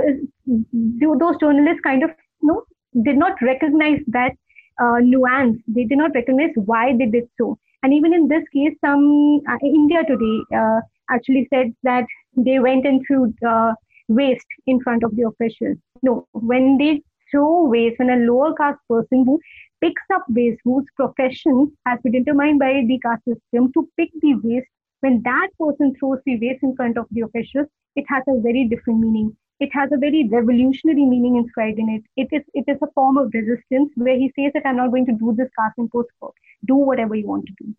those 1.22 1.36
journalists 1.40 1.80
kind 1.84 2.02
of 2.02 2.10
no 2.42 2.62
did 3.02 3.16
not 3.16 3.40
recognize 3.42 4.00
that 4.08 4.32
uh, 4.78 4.98
nuance. 5.00 5.58
They 5.66 5.84
did 5.84 5.98
not 5.98 6.12
recognize 6.14 6.52
why 6.56 6.96
they 6.96 7.06
did 7.06 7.28
so. 7.38 7.58
And 7.82 7.94
even 7.94 8.12
in 8.12 8.28
this 8.28 8.44
case, 8.52 8.74
some 8.84 9.40
uh, 9.48 9.58
India 9.62 10.02
Today 10.04 10.40
uh, 10.54 10.80
actually 11.10 11.46
said 11.52 11.74
that 11.84 12.04
they 12.36 12.58
went 12.58 12.86
and 12.86 13.02
threw 13.06 13.32
uh, 13.46 13.72
waste 14.08 14.46
in 14.66 14.80
front 14.80 15.04
of 15.04 15.14
the 15.16 15.26
officials. 15.26 15.76
No, 16.02 16.26
when 16.32 16.78
they 16.78 17.02
throw 17.30 17.64
waste, 17.66 17.98
when 17.98 18.10
a 18.10 18.16
lower 18.16 18.54
caste 18.54 18.80
person 18.88 19.24
who 19.24 19.38
picks 19.80 20.02
up 20.12 20.24
waste 20.28 20.60
whose 20.64 20.84
profession 20.96 21.70
has 21.86 22.00
been 22.02 22.12
determined 22.12 22.58
by 22.58 22.82
the 22.86 22.98
caste 23.00 23.24
system 23.24 23.72
to 23.72 23.88
pick 23.96 24.10
the 24.20 24.34
waste. 24.42 24.66
When 25.00 25.22
that 25.22 25.50
person 25.60 25.94
throws 25.98 26.18
the 26.26 26.38
waste 26.40 26.64
in 26.64 26.74
front 26.74 26.98
of 26.98 27.06
the 27.12 27.20
officials, 27.20 27.68
it 27.94 28.04
has 28.08 28.24
a 28.26 28.40
very 28.40 28.66
different 28.68 29.00
meaning. 29.00 29.36
It 29.60 29.70
has 29.72 29.90
a 29.92 29.98
very 29.98 30.28
revolutionary 30.30 31.04
meaning 31.04 31.36
inscribed 31.36 31.78
in 31.78 31.88
it. 31.88 32.02
It 32.16 32.28
is 32.32 32.42
it 32.54 32.64
is 32.68 32.78
a 32.82 32.90
form 32.94 33.18
of 33.18 33.30
resistance 33.34 33.90
where 33.96 34.16
he 34.16 34.32
says 34.36 34.52
that 34.54 34.66
I'm 34.66 34.76
not 34.76 34.90
going 34.90 35.06
to 35.06 35.12
do 35.12 35.34
this 35.36 35.48
caste 35.58 35.78
imposed 35.78 36.08
work. 36.20 36.34
Do 36.66 36.76
whatever 36.76 37.14
you 37.14 37.26
want 37.26 37.46
to 37.46 37.52
do. 37.60 37.74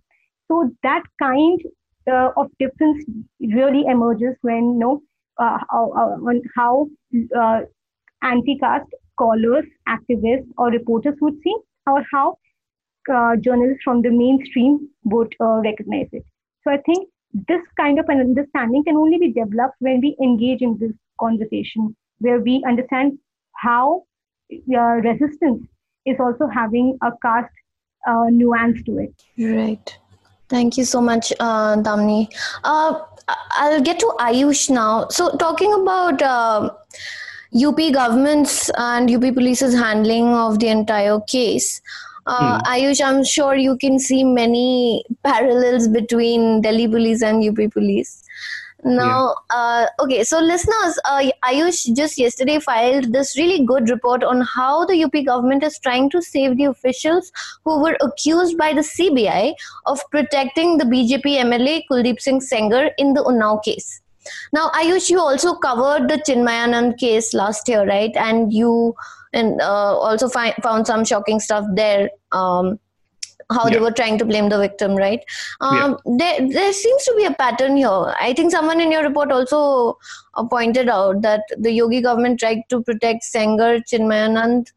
So 0.48 0.72
that 0.84 1.04
kind 1.22 1.60
uh, 2.12 2.32
of 2.36 2.48
difference 2.60 3.06
really 3.40 3.86
emerges 3.88 4.36
when 4.42 4.74
you 4.74 4.80
know 4.80 5.02
uh, 5.38 5.58
how, 5.70 5.92
uh, 5.92 6.34
how 6.56 6.88
uh, 7.38 7.62
anti-caste 8.22 8.94
scholars, 9.14 9.66
activists, 9.88 10.48
or 10.58 10.70
reporters 10.70 11.16
would 11.22 11.36
see 11.44 11.56
or 11.88 12.06
how 12.12 12.38
uh, 13.14 13.36
journalists 13.38 13.84
from 13.84 14.02
the 14.02 14.10
mainstream 14.10 14.90
would 15.04 15.34
uh, 15.40 15.62
recognize 15.64 16.08
it. 16.12 16.24
So 16.64 16.72
I 16.72 16.78
think 16.86 17.10
this 17.48 17.62
kind 17.78 18.00
of 18.00 18.06
an 18.10 18.20
understanding 18.20 18.84
can 18.84 18.98
only 18.98 19.18
be 19.18 19.32
developed 19.32 19.76
when 19.80 20.02
we 20.02 20.18
engage 20.22 20.62
in 20.62 20.78
this 20.80 20.92
conversation, 21.20 21.96
where 22.20 22.40
we 22.40 22.64
understand 22.68 23.18
how 23.56 24.04
uh, 24.52 25.00
resistance 25.04 25.64
is 26.06 26.18
also 26.20 26.48
having 26.48 26.98
a 27.02 27.12
caste 27.22 27.54
uh, 28.08 28.26
nuance 28.30 28.82
to 28.84 28.98
it. 28.98 29.14
Right. 29.38 29.98
Thank 30.50 30.78
you 30.78 30.86
so 30.86 31.00
much, 31.00 31.32
uh, 31.40 31.76
Damni. 31.78 32.28
Uh, 32.64 33.00
I'll 33.52 33.82
get 33.82 34.00
to 34.00 34.12
Ayush 34.20 34.70
now. 34.70 35.08
So, 35.10 35.36
talking 35.38 35.74
about 35.74 36.22
uh, 36.22 36.72
UP 37.54 37.78
government's 37.94 38.72
and 38.76 39.12
UP 39.12 39.34
police's 39.34 39.74
handling 39.76 40.26
of 40.28 40.60
the 40.60 40.68
entire 40.68 41.20
case. 41.22 41.82
Uh, 42.26 42.60
hmm. 42.60 42.72
Ayush, 42.72 43.02
I'm 43.04 43.24
sure 43.24 43.56
you 43.56 43.78
can 43.78 44.00
see 44.00 44.24
many 44.24 45.04
parallels 45.24 45.88
between 45.88 46.62
Delhi 46.62 46.88
police 46.88 47.22
and 47.22 47.44
UP 47.44 47.72
police. 47.72 48.24
Now, 48.84 49.36
yeah. 49.52 49.58
uh, 49.58 50.04
okay, 50.04 50.24
so 50.24 50.40
listeners, 50.40 50.98
uh, 51.06 51.30
Ayush 51.44 51.94
just 51.96 52.18
yesterday 52.18 52.60
filed 52.60 53.12
this 53.12 53.38
really 53.38 53.66
good 53.66 53.90
report 53.90 54.24
on 54.24 54.42
how 54.42 54.86
the 54.86 55.04
UP 55.04 55.14
government 55.26 55.64
is 55.64 55.78
trying 55.80 56.10
to 56.12 56.22
save 56.22 56.58
the 56.58 56.66
officials 56.66 57.32
who 57.66 57.82
were 57.82 57.98
accused 58.02 58.58
by 58.58 58.74
the 58.74 58.82
CBI 58.82 59.54
of 59.86 60.00
protecting 60.12 60.78
the 60.78 60.86
BJP 60.86 61.24
MLA 61.44 61.84
Kuldeep 61.92 62.22
Singh 62.22 62.40
Sengar 62.40 62.92
in 62.98 63.14
the 63.14 63.24
Unnao 63.24 63.62
case. 63.64 64.02
Now, 64.54 64.70
Ayush, 64.70 65.10
you 65.10 65.20
also 65.20 65.56
covered 65.56 66.08
the 66.08 66.16
Chinmayanand 66.18 66.98
case 66.98 67.34
last 67.34 67.68
year, 67.68 67.86
right? 67.86 68.16
And 68.16 68.54
you 68.54 68.96
and 69.34 69.62
uh, 69.62 69.98
also 69.98 70.30
fi- 70.30 70.56
found 70.64 70.88
some 70.88 71.04
shocking 71.06 71.40
stuff 71.40 71.66
there. 71.76 72.10
Um, 72.32 72.80
how 73.52 73.66
yeah. 73.66 73.74
they 73.74 73.80
were 73.80 73.92
trying 73.92 74.18
to 74.18 74.26
blame 74.26 74.50
the 74.50 74.60
victim, 74.60 74.96
right? 74.96 75.24
Um, 75.62 75.98
yeah. 76.06 76.16
there, 76.18 76.50
there 76.50 76.74
seems 76.74 77.04
to 77.06 77.14
be 77.18 77.26
a 77.26 77.34
pattern 77.34 77.78
here. 77.78 78.14
I 78.20 78.34
think 78.36 78.52
someone 78.52 78.80
in 78.80 78.92
your 78.92 79.04
report 79.04 79.32
also 79.32 79.98
uh, 80.36 80.46
pointed 80.46 80.90
out 80.90 81.22
that 81.24 81.42
the 81.58 81.72
Yogi 81.72 82.02
government 82.02 82.40
tried 82.40 82.62
to 82.70 82.82
protect 82.82 83.24
Sengar, 83.24 83.82
Chinmayanand, 83.86 84.72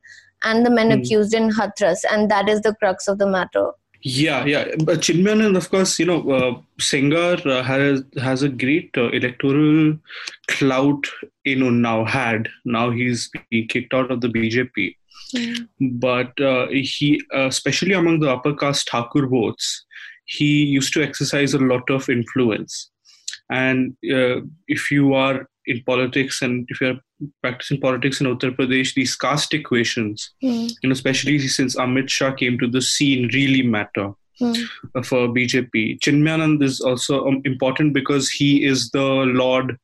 and 0.45 0.67
the 0.67 0.71
men 0.71 0.91
mm. 0.91 1.01
accused 1.01 1.35
in 1.35 1.51
Hathras, 1.51 2.05
and 2.11 2.31
that 2.31 2.49
is 2.49 2.63
the 2.63 2.75
crux 2.75 3.09
of 3.09 3.19
the 3.19 3.27
matter. 3.27 3.71
Yeah, 4.05 4.45
yeah. 4.45 4.65
But 4.83 4.99
Chinmayanand, 5.01 5.57
of 5.57 5.71
course, 5.71 5.99
you 5.99 6.07
know, 6.07 6.29
uh, 6.29 6.61
Sengar 6.81 7.47
uh, 7.47 7.63
has 7.63 8.03
has 8.21 8.43
a 8.43 8.49
great 8.49 8.91
uh, 8.97 9.11
electoral 9.11 9.97
clout 10.49 11.07
in 11.45 11.81
now 11.81 12.05
had. 12.05 12.49
Now 12.65 12.91
he's 12.91 13.31
being 13.51 13.69
kicked 13.69 13.95
out 13.95 14.11
of 14.11 14.21
the 14.21 14.29
BJP. 14.29 14.97
Mm. 15.35 15.69
But 16.01 16.39
uh, 16.41 16.67
he, 16.69 17.23
uh, 17.35 17.47
especially 17.47 17.93
among 17.93 18.21
the 18.21 18.31
upper 18.31 18.55
caste 18.55 18.91
Thakur 18.91 19.27
votes, 19.27 19.85
he 20.25 20.65
used 20.65 20.93
to 20.95 21.03
exercise 21.03 21.55
a 21.55 21.59
lot 21.59 21.89
of 21.91 22.09
influence. 22.09 22.91
And 23.51 23.97
uh, 24.11 24.41
if 24.69 24.91
you 24.91 25.15
are 25.15 25.47
in 25.67 25.83
politics 25.85 26.43
and 26.43 26.67
if 26.69 26.81
you're 26.81 26.99
practicing 27.43 27.81
politics 27.81 28.21
in 28.21 28.27
Uttar 28.27 28.57
Pradesh, 28.57 28.95
these 28.95 29.15
caste 29.15 29.55
equations, 29.55 30.33
mm. 30.43 30.71
you 30.83 30.89
know, 30.89 30.93
especially 30.93 31.39
since 31.39 31.77
Amit 31.77 32.09
Shah 32.09 32.33
came 32.33 32.59
to 32.59 32.69
the 32.69 32.83
scene, 32.83 33.29
really 33.33 33.63
matter. 33.63 34.13
Mm. 34.41 34.67
For 35.05 35.29
BJP, 35.29 36.01
Chinmayanand 36.01 36.63
is 36.63 36.81
also 36.81 37.27
um, 37.29 37.43
important 37.45 37.93
because 37.93 38.31
he 38.31 38.65
is 38.65 38.91
the 38.91 39.05
lord 39.05 39.79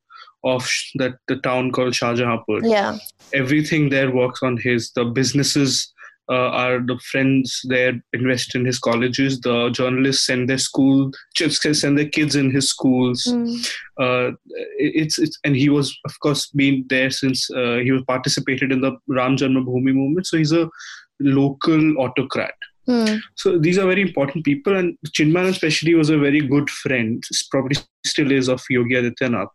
of 0.45 0.69
that 0.97 1.15
the 1.29 1.37
town 1.37 1.73
called 1.73 1.95
Shahjahanpur. 1.95 2.61
Yeah, 2.63 2.99
everything 3.33 3.89
there 3.89 4.11
works 4.11 4.43
on 4.43 4.57
his. 4.57 4.93
The 4.93 5.05
businesses 5.05 5.93
uh, 6.31 6.51
are 6.51 6.81
the 6.81 6.99
friends 7.11 7.61
there 7.65 8.01
invest 8.13 8.55
in 8.55 8.65
his 8.65 8.79
colleges. 8.79 9.41
The 9.41 9.71
journalists 9.71 10.27
send 10.27 10.49
their 10.49 10.59
school, 10.59 11.11
send 11.35 11.99
their 11.99 12.09
kids 12.09 12.37
in 12.37 12.51
his 12.51 12.69
schools. 12.69 13.25
Mm. 13.25 13.67
Uh, 13.99 14.37
it's, 14.79 15.19
it's 15.19 15.39
and 15.45 15.57
he 15.57 15.69
was 15.71 15.97
of 16.05 16.19
course 16.21 16.49
been 16.49 16.85
there 16.89 17.11
since 17.11 17.51
uh, 17.51 17.77
he 17.77 17.93
was 17.93 18.03
participated 18.07 18.73
in 18.73 18.81
the 18.81 18.97
Ram 19.09 19.37
Janmabhoomi 19.37 19.95
movement. 19.95 20.27
So 20.27 20.37
he's 20.37 20.53
a 20.53 20.69
local 21.21 21.99
autocrat. 21.99 22.55
Mm. 22.89 23.21
So 23.37 23.59
these 23.59 23.79
are 23.79 23.87
very 23.87 24.01
important 24.01 24.45
people, 24.45 24.77
and 24.77 24.97
Chinman 25.09 25.49
especially 25.49 25.95
was 25.95 26.11
a 26.11 26.19
very 26.19 26.41
good 26.41 26.71
friend. 26.71 27.23
Probably 27.51 27.77
still 28.05 28.33
is 28.33 28.49
of 28.49 28.63
Yogi 28.71 28.95
Adityanath. 28.95 29.49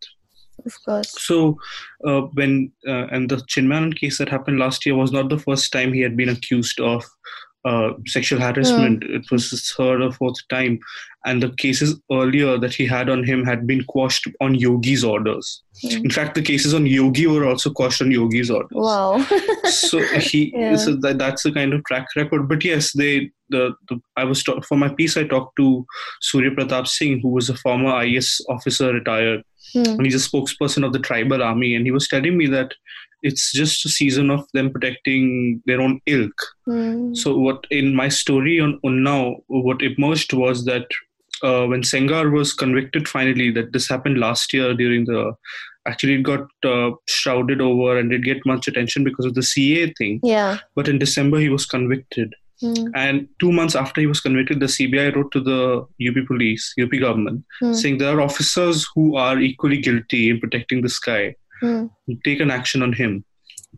Of 0.66 0.74
course. 0.86 1.22
So, 1.22 1.58
uh, 2.06 2.22
when 2.34 2.72
uh, 2.88 3.08
and 3.08 3.30
the 3.30 3.38
Chinmayanand 3.38 4.00
case 4.00 4.18
that 4.18 4.30
happened 4.30 4.60
last 4.60 4.86
year 4.86 4.96
was 4.96 5.12
not 5.12 5.30
the 5.30 5.40
first 5.40 5.72
time 5.72 5.94
he 5.94 6.02
had 6.02 6.16
been 6.16 6.30
accused 6.30 6.80
of 6.80 7.04
uh, 7.66 7.94
sexual 8.06 8.40
harassment. 8.40 9.04
Mm. 9.04 9.16
It 9.16 9.32
was 9.32 9.50
his 9.50 9.72
third 9.72 10.02
or 10.02 10.12
fourth 10.12 10.36
time, 10.50 10.80
and 11.26 11.42
the 11.42 11.50
cases 11.52 12.00
earlier 12.12 12.58
that 12.58 12.74
he 12.74 12.86
had 12.86 13.10
on 13.10 13.24
him 13.24 13.46
had 13.46 13.66
been 13.66 13.84
quashed 13.86 14.28
on 14.42 14.56
Yogi's 14.56 15.04
orders. 15.04 15.64
Mm. 15.84 16.06
In 16.06 16.10
fact, 16.10 16.36
the 16.36 16.42
cases 16.42 16.74
on 16.74 16.86
Yogi 16.86 17.28
were 17.28 17.48
also 17.48 17.72
quashed 17.72 18.02
on 18.02 18.12
Yogi's 18.12 18.52
orders. 18.52 18.70
Wow! 18.74 19.22
so 19.66 20.00
he, 20.20 20.52
yeah. 20.56 20.76
so 20.76 20.96
that, 20.98 21.18
that's 21.18 21.44
the 21.44 21.52
kind 21.52 21.74
of 21.74 21.84
track 21.86 22.08
record. 22.16 22.50
But 22.50 22.64
yes, 22.64 22.92
they 22.94 23.32
the, 23.50 23.74
the 23.88 24.00
I 24.18 24.26
was 24.26 24.44
talk, 24.44 24.66
for 24.66 24.78
my 24.78 24.90
piece. 24.90 25.16
I 25.16 25.24
talked 25.24 25.56
to 25.58 25.86
Surya 26.22 26.52
Pratap 26.52 26.88
Singh, 26.88 27.22
who 27.22 27.30
was 27.30 27.50
a 27.50 27.56
former 27.56 28.04
IS 28.04 28.46
officer 28.50 28.94
retired 28.94 29.44
mm. 29.74 29.88
and 29.88 30.06
he's 30.06 30.16
a 30.16 30.30
spokesperson 30.30 30.86
of 30.86 30.94
the 30.94 31.00
tribal 31.00 31.44
army. 31.44 31.76
And 31.76 31.86
he 31.86 31.92
was 31.92 32.08
telling 32.08 32.38
me 32.38 32.48
that 32.48 32.74
it's 33.24 33.52
just 33.54 33.86
a 33.86 33.90
season 33.90 34.30
of 34.30 34.46
them 34.54 34.70
protecting 34.70 35.62
their 35.66 35.82
own 35.82 36.00
ilk. 36.06 36.34
Mm. 36.68 37.16
so 37.16 37.38
what 37.38 37.66
in 37.72 37.96
my 37.96 38.10
story 38.10 38.60
on 38.60 38.80
unnao 38.86 39.42
what 39.48 39.82
emerged 39.82 40.34
was 40.34 40.66
that 40.66 40.86
uh, 41.44 41.66
when 41.66 41.82
sengar 41.82 42.32
was 42.32 42.54
convicted 42.54 43.08
finally 43.08 43.50
that 43.52 43.74
this 43.74 43.90
happened 43.90 44.18
last 44.18 44.54
year 44.54 44.74
during 44.74 45.06
the 45.06 45.34
actually 45.88 46.14
it 46.16 46.24
got 46.24 46.48
uh, 46.66 46.92
shrouded 47.08 47.60
over 47.60 47.98
and 47.98 48.12
didn't 48.12 48.26
get 48.26 48.46
much 48.46 48.68
attention 48.68 49.04
because 49.04 49.26
of 49.26 49.34
the 49.34 49.42
CAA 49.42 49.94
thing. 49.98 50.20
Yeah. 50.24 50.60
But 50.76 50.88
in 50.88 51.00
december 51.00 51.40
he 51.40 51.50
was 51.50 51.66
convicted 51.66 52.34
Mm. 52.64 52.92
And 52.96 53.28
two 53.40 53.52
months 53.52 53.76
after 53.76 54.02
he 54.02 54.08
was 54.08 54.22
convicted, 54.22 54.60
the 54.60 54.68
CBI 54.68 55.16
wrote 55.16 55.32
to 55.34 55.42
the 55.42 55.86
UP 56.08 56.28
police, 56.28 56.74
UP 56.82 56.92
government, 57.00 57.44
mm. 57.62 57.76
saying 57.76 57.98
there 57.98 58.18
are 58.18 58.22
officers 58.22 58.88
who 58.96 59.16
are 59.16 59.40
equally 59.40 59.78
guilty 59.78 60.30
in 60.30 60.40
protecting 60.40 60.82
this 60.82 60.98
guy. 61.00 61.36
Mm. 61.62 61.90
Take 62.24 62.40
an 62.40 62.52
action 62.52 62.82
on 62.82 62.94
him. 62.94 63.24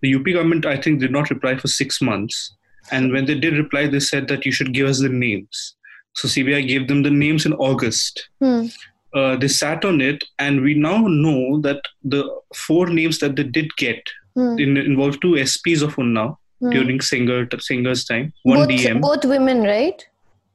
The 0.02 0.16
UP 0.16 0.26
government, 0.26 0.66
I 0.66 0.78
think, 0.78 1.00
did 1.00 1.12
not 1.12 1.30
reply 1.30 1.58
for 1.58 1.68
six 1.68 2.02
months. 2.02 2.56
And 2.92 3.12
when 3.12 3.26
they 3.26 3.36
did 3.36 3.58
reply, 3.58 3.88
they 3.88 4.00
said 4.00 4.28
that 4.28 4.46
you 4.46 4.52
should 4.52 4.74
give 4.74 4.88
us 4.88 5.02
the 5.02 5.10
names. 5.10 5.76
So 6.16 6.28
CBI 6.28 6.68
gave 6.68 6.88
them 6.88 7.02
the 7.04 7.10
names 7.10 7.46
in 7.46 7.54
August. 7.54 8.30
Mm. 8.42 8.74
Uh, 9.14 9.36
they 9.38 9.48
sat 9.48 9.86
on 9.86 10.02
it, 10.02 10.24
and 10.40 10.62
we 10.62 10.74
now 10.74 11.08
know 11.08 11.60
that 11.62 11.82
the 12.04 12.24
four 12.54 12.88
names 12.88 13.20
that 13.20 13.36
they 13.36 13.44
did 13.44 13.76
get 13.78 14.04
mm. 14.38 14.62
in, 14.62 14.78
involved 14.78 15.22
two 15.22 15.34
SPs 15.34 15.82
of 15.82 15.96
Unnao 15.96 16.38
mm. 16.62 16.72
during 16.72 17.02
singer 17.02 17.46
Sengar's 17.48 18.06
time. 18.06 18.34
One 18.44 18.60
both, 18.60 18.70
DM. 18.70 19.02
Both 19.02 19.26
women, 19.26 19.64
right? 19.64 20.06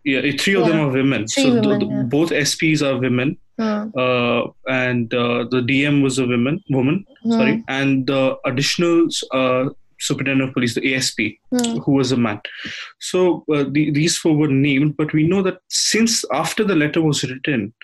Yeah, 0.05 0.23
three 0.39 0.55
of 0.55 0.63
yeah. 0.63 0.69
them 0.69 0.81
are 0.81 0.89
women. 0.89 1.27
Three 1.27 1.45
so 1.45 1.55
women, 1.61 1.79
the, 1.79 1.87
yeah. 1.87 2.03
both 2.03 2.31
SPs 2.31 2.83
are 2.83 2.99
women. 2.99 3.37
Mm. 3.61 3.93
Uh, 3.95 4.51
and 4.69 5.13
uh, 5.13 5.45
the 5.51 5.61
DM 5.61 6.03
was 6.03 6.19
a 6.19 6.27
woman, 6.27 6.63
woman, 6.71 7.05
mm. 7.27 7.33
sorry, 7.33 7.63
and 7.69 8.07
the 8.07 8.37
additional 8.47 9.07
uh, 9.33 9.69
superintendent 9.99 10.49
of 10.49 10.55
police, 10.55 10.75
the 10.75 10.95
ASP, 10.95 11.21
who 11.85 11.93
was 11.93 12.11
a 12.11 12.17
man. 12.17 12.41
So 13.01 13.45
uh, 13.53 13.65
the, 13.71 13.91
these 13.91 14.17
four 14.17 14.35
were 14.35 14.49
named, 14.49 14.97
but 14.97 15.13
we 15.13 15.27
know 15.27 15.43
that 15.43 15.59
since 15.69 16.25
after 16.33 16.65
the 16.65 16.75
letter 16.75 17.03
was 17.03 17.23
written, 17.23 17.75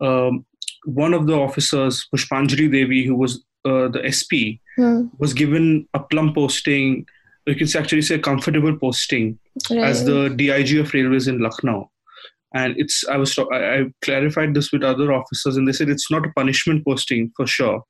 um, 0.00 0.46
one 0.84 1.12
of 1.12 1.26
the 1.26 1.34
officers, 1.34 2.06
Pushpanjali 2.14 2.70
Devi, 2.70 3.04
who 3.04 3.14
was 3.14 3.44
uh, 3.66 3.88
the 3.88 4.00
SP, 4.08 4.56
mm. 4.78 5.10
was 5.18 5.34
given 5.34 5.86
a 5.92 6.00
plum 6.00 6.32
posting 6.32 7.06
you 7.46 7.54
can 7.54 7.68
actually 7.76 8.02
say 8.02 8.18
comfortable 8.18 8.76
posting 8.76 9.38
right. 9.70 9.78
as 9.78 10.04
the 10.04 10.28
DIG 10.28 10.78
of 10.78 10.92
railways 10.92 11.28
in 11.28 11.40
Lucknow. 11.40 11.90
And 12.54 12.74
it's 12.78 13.04
I 13.08 13.16
was 13.16 13.38
I, 13.38 13.44
I 13.54 13.84
clarified 14.02 14.54
this 14.54 14.72
with 14.72 14.82
other 14.82 15.12
officers, 15.12 15.56
and 15.56 15.68
they 15.68 15.72
said 15.72 15.88
it's 15.88 16.10
not 16.10 16.26
a 16.26 16.32
punishment 16.32 16.84
posting 16.84 17.30
for 17.36 17.46
sure. 17.46 17.84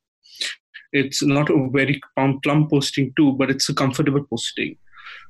It's 0.92 1.22
not 1.22 1.51
a 1.51 1.68
very 1.70 2.01
plum 2.16 2.68
posting 2.68 3.12
too, 3.16 3.32
but 3.32 3.51
it's 3.51 3.68
a 3.68 3.74
comfortable 3.74 4.24
posting. 4.24 4.76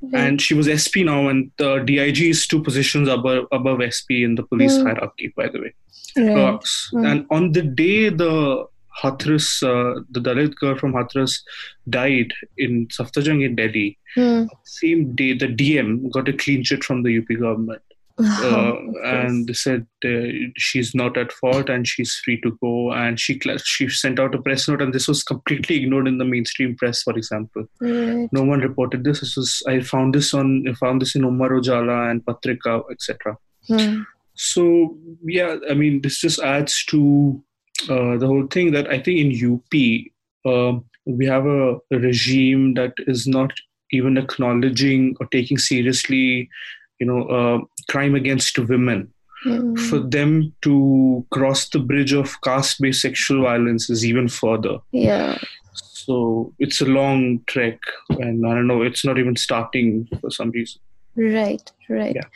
Right. 0.03 0.21
And 0.21 0.43
she 0.43 0.55
was 0.55 0.67
SP 0.67 1.05
now, 1.05 1.29
and 1.29 1.51
the 1.59 1.79
DIG 1.79 2.23
is 2.23 2.47
two 2.47 2.63
positions 2.63 3.09
above 3.09 3.45
above 3.53 3.81
SP 3.87 4.25
in 4.27 4.35
the 4.35 4.43
police 4.43 4.73
mm. 4.73 4.85
hierarchy, 4.85 5.33
by 5.37 5.49
the 5.49 5.61
way. 5.61 5.75
Right. 6.17 6.37
Uh, 6.37 6.59
mm. 6.59 7.11
And 7.11 7.27
on 7.31 7.53
the 7.53 7.63
day 7.63 8.09
the 8.09 8.67
Hathras, 9.03 9.63
uh, 9.63 10.03
the 10.11 10.21
Dalit 10.21 10.55
girl 10.57 10.77
from 10.79 10.93
Hathras, 10.93 11.41
died 11.89 12.33
in 12.59 12.87
Safdarjung 12.89 13.45
in 13.45 13.57
Delhi. 13.57 13.99
Hmm. 14.15 14.45
Same 14.65 15.15
day, 15.15 15.35
the 15.35 15.47
DM 15.47 16.11
got 16.11 16.29
a 16.29 16.33
clean 16.33 16.65
sheet 16.65 16.85
from 16.85 17.03
the 17.03 17.19
UP 17.19 17.39
government. 17.39 17.83
Uh, 18.23 18.75
and 19.05 19.47
they 19.47 19.53
said 19.53 19.87
uh, 20.05 20.51
she's 20.57 20.95
not 20.95 21.17
at 21.17 21.33
fault 21.33 21.71
and 21.71 21.87
she's 21.89 22.17
free 22.17 22.41
to 22.43 22.57
go. 22.61 22.93
And 22.93 23.19
she 23.19 23.41
she 23.65 23.89
sent 23.89 24.21
out 24.21 24.35
a 24.35 24.43
press 24.43 24.69
note, 24.69 24.83
and 24.83 24.93
this 24.93 25.09
was 25.09 25.23
completely 25.23 25.77
ignored 25.77 26.07
in 26.07 26.19
the 26.19 26.25
mainstream 26.25 26.77
press. 26.77 27.03
For 27.03 27.17
example, 27.17 27.65
right. 27.81 28.29
no 28.33 28.43
one 28.43 28.61
reported 28.61 29.05
this. 29.05 29.21
This 29.21 29.37
was 29.37 29.63
I 29.67 29.81
found 29.81 30.15
this 30.15 30.35
on 30.35 30.67
I 30.69 30.75
found 30.75 31.01
this 31.01 31.15
in 31.15 31.25
Amar 31.25 31.51
Ujala 31.51 32.11
and 32.11 32.25
Patrika, 32.25 32.83
etc. 32.91 33.37
Hmm. 33.67 34.03
So 34.35 34.97
yeah, 35.25 35.57
I 35.69 35.75
mean, 35.75 36.03
this 36.03 36.21
just 36.21 36.41
adds 36.41 36.85
to 36.87 37.43
uh, 37.89 38.17
the 38.17 38.27
whole 38.27 38.47
thing 38.47 38.73
that 38.73 38.89
I 38.89 38.99
think 38.99 39.19
in 39.21 39.55
UP 39.55 39.73
uh, 40.45 40.79
we 41.07 41.27
have 41.27 41.47
a, 41.47 41.75
a, 41.91 41.99
regime 41.99 42.75
that 42.75 42.93
is 43.07 43.27
not 43.27 43.53
even 43.93 44.17
acknowledging 44.17 45.17
or 45.21 45.27
taking 45.27 45.59
seriously, 45.59 46.49
you 46.99 47.07
know, 47.07 47.23
uh, 47.25 47.59
crime 47.91 48.15
against 48.15 48.59
women. 48.59 49.13
Mm. 49.47 49.79
For 49.89 49.99
them 49.99 50.55
to 50.63 51.27
cross 51.31 51.69
the 51.71 51.79
bridge 51.79 52.13
of 52.13 52.41
caste-based 52.43 53.01
sexual 53.01 53.43
violence 53.43 53.89
is 53.89 54.05
even 54.05 54.29
further. 54.29 54.79
Yeah. 54.93 55.39
So 55.73 56.53
it's 56.59 56.83
a 56.83 56.87
long 56.87 57.43
trek, 57.47 57.79
and 58.11 58.47
I 58.47 58.55
don't 58.55 58.67
know. 58.67 58.83
It's 58.83 59.05
not 59.05 59.19
even 59.19 59.37
starting 59.37 60.09
for 60.21 60.31
some 60.31 60.51
reason. 60.51 60.81
Right. 61.17 61.71
Right. 61.89 62.15
Yeah. 62.15 62.29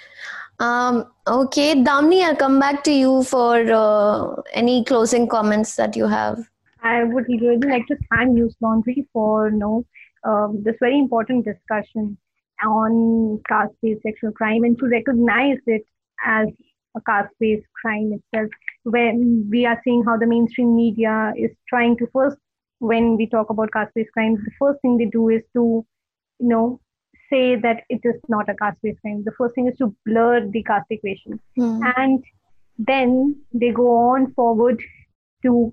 Um, 0.61 1.07
okay, 1.27 1.75
Damni, 1.75 2.23
I'll 2.23 2.37
come 2.37 2.61
back 2.61 2.85
to 2.85 2.93
you 2.93 3.25
for 3.25 3.57
uh, 3.73 4.43
any 4.53 4.85
closing 4.85 5.29
comments 5.29 5.77
that 5.77 5.97
you 5.97 6.07
have. 6.07 6.49
I 6.83 7.03
would 7.03 7.27
really 7.29 7.59
like 7.59 7.87
to 7.87 7.97
thank 8.11 8.33
News 8.33 8.55
Laundry 8.61 9.09
for 9.13 9.49
you 9.49 9.57
know, 9.57 9.87
um, 10.23 10.63
this 10.63 10.77
very 10.81 10.99
important 10.99 11.45
discussion 11.45 12.17
on 12.65 13.41
caste-based 13.49 14.03
sexual 14.03 14.33
crime 14.33 14.65
and 14.65 14.79
to 14.79 14.87
recognize 14.87 15.59
it 15.67 15.83
as 16.25 16.49
a 16.97 17.01
caste-based 17.01 17.67
crime 17.81 18.13
itself. 18.13 18.51
When 18.85 19.49
we 19.51 19.67
are 19.67 19.81
seeing 19.83 20.05
how 20.05 20.17
the 20.19 20.27
mainstream 20.27 20.77
media 20.77 21.33
is 21.37 21.51
trying 21.69 21.97
to 21.99 22.07
first, 22.13 22.37
when 22.79 23.17
we 23.17 23.27
talk 23.29 23.51
about 23.51 23.73
caste-based 23.73 24.13
crimes, 24.13 24.39
the 24.45 24.53
first 24.59 24.81
thing 24.83 24.99
they 24.99 25.07
do 25.07 25.31
is 25.31 25.43
to, 25.55 25.85
you 26.39 26.49
know, 26.49 26.81
say 27.31 27.57
that 27.57 27.83
it 27.89 28.01
is 28.05 28.15
not 28.29 28.49
a 28.49 28.55
caste-based 28.55 29.01
crime. 29.01 29.23
The 29.25 29.33
first 29.39 29.55
thing 29.55 29.69
is 29.69 29.77
to 29.79 29.95
blur 30.07 30.49
the 30.49 30.63
caste 30.63 30.87
equation, 30.91 31.41
mm. 31.59 31.93
and 31.97 32.25
then 32.79 33.37
they 33.53 33.71
go 33.71 33.89
on 34.11 34.33
forward 34.35 34.83
to 35.43 35.73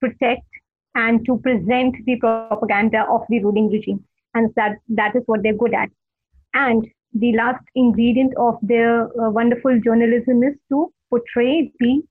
protect 0.00 0.46
and 0.94 1.24
to 1.26 1.38
present 1.38 1.96
the 2.06 2.16
propaganda 2.16 3.04
of 3.10 3.22
the 3.28 3.42
ruling 3.42 3.70
regime, 3.70 4.04
and 4.34 4.52
that 4.56 4.76
that 4.88 5.16
is 5.16 5.22
what 5.26 5.42
they're 5.42 5.56
good 5.56 5.74
at. 5.74 5.88
And 6.54 6.86
the 7.12 7.32
last 7.36 7.64
ingredient 7.74 8.34
of 8.36 8.58
their 8.62 9.04
uh, 9.20 9.30
wonderful 9.30 9.80
journalism 9.80 10.42
is 10.42 10.54
to 10.70 10.92
portray 11.10 11.72
the 11.78 12.02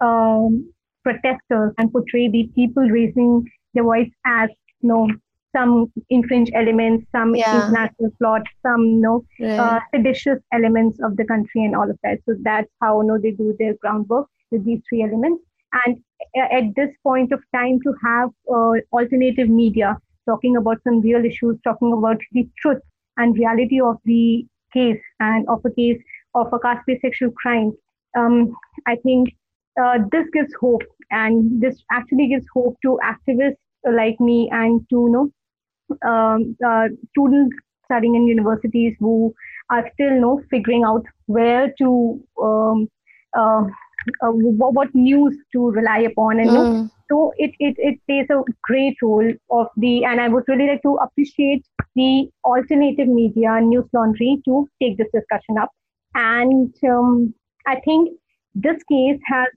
um, 0.00 0.72
protesters 1.02 1.72
and 1.78 1.90
portray 1.90 2.28
the 2.28 2.50
people 2.54 2.82
raising 2.82 3.44
their 3.74 3.84
voice 3.84 4.10
as 4.26 4.50
you 4.80 4.88
know 4.88 5.08
some 5.56 5.92
infringe 6.10 6.50
elements, 6.54 7.06
some 7.12 7.34
Yeah. 7.34 7.52
international 7.52 8.10
plot, 8.18 8.42
some 8.62 8.84
you 8.84 9.00
know 9.00 9.24
Right. 9.38 9.58
uh, 9.58 9.80
seditious 9.94 10.38
elements 10.52 10.98
of 11.02 11.16
the 11.16 11.24
country 11.24 11.64
and 11.64 11.74
all 11.76 11.90
of 11.90 11.98
that. 12.02 12.18
So 12.26 12.34
that's 12.42 12.70
how 12.80 13.00
you 13.00 13.08
know, 13.08 13.18
they 13.18 13.32
do 13.32 13.54
their 13.58 13.74
groundwork 13.80 14.26
with 14.50 14.64
these 14.64 14.80
three 14.88 15.02
elements. 15.02 15.42
And 15.84 15.98
at 16.36 16.74
this 16.76 16.90
point 17.02 17.32
of 17.32 17.40
time, 17.54 17.78
to 17.82 17.94
have 18.04 18.30
uh, 18.52 18.72
alternative 18.92 19.48
media 19.48 19.96
talking 20.28 20.56
about 20.56 20.78
some 20.84 21.00
real 21.00 21.24
issues, 21.24 21.58
talking 21.64 21.92
about 21.92 22.18
the 22.32 22.48
truth 22.60 22.80
and 23.16 23.36
reality 23.36 23.80
of 23.80 23.96
the 24.04 24.46
case 24.72 25.00
and 25.20 25.46
of 25.48 25.60
a 25.64 25.70
case 25.70 26.00
of 26.34 26.52
a 26.52 26.58
caste-based 26.60 27.02
sexual 27.02 27.30
crime, 27.42 27.72
um, 28.16 28.54
I 28.86 28.96
think 28.96 29.30
uh, 29.80 29.98
this 30.10 30.26
gives 30.32 30.52
hope, 30.60 30.82
and 31.10 31.60
this 31.60 31.82
actually 31.92 32.28
gives 32.28 32.46
hope 32.54 32.76
to 32.82 32.98
activists 33.04 33.56
like 33.90 34.20
me 34.20 34.48
and 34.52 34.80
to 34.90 34.96
you 34.96 35.10
know 35.10 35.30
um, 36.06 36.56
uh, 36.66 36.88
students 37.10 37.56
studying 37.84 38.14
in 38.14 38.26
universities 38.26 38.94
who 39.00 39.32
are 39.70 39.84
still 39.92 40.12
you 40.12 40.20
know 40.20 40.40
figuring 40.50 40.84
out 40.84 41.04
where 41.26 41.72
to 41.78 42.20
um, 42.42 42.88
uh, 43.36 43.62
uh, 44.22 44.30
what, 44.30 44.74
what 44.74 44.94
news 44.94 45.36
to 45.52 45.70
rely 45.70 45.98
upon 46.00 46.38
and 46.38 46.46
you 46.48 46.54
know, 46.54 46.68
Mm. 46.68 46.90
so 47.10 47.32
it, 47.36 47.52
it 47.58 47.74
it 47.78 47.98
plays 48.08 48.26
a 48.30 48.42
great 48.64 48.96
role 49.02 49.30
of 49.50 49.66
the 49.76 50.04
and 50.04 50.20
i 50.20 50.28
would 50.28 50.44
really 50.48 50.66
like 50.68 50.82
to 50.82 50.94
appreciate 51.02 51.64
the 51.94 52.28
alternative 52.44 53.08
media 53.08 53.60
news 53.60 53.84
laundry 53.92 54.40
to 54.44 54.68
take 54.80 54.96
this 54.98 55.08
discussion 55.14 55.58
up 55.60 55.70
and 56.14 56.74
um, 56.88 57.34
i 57.66 57.78
think 57.80 58.10
this 58.54 58.82
case 58.90 59.20
has 59.26 59.48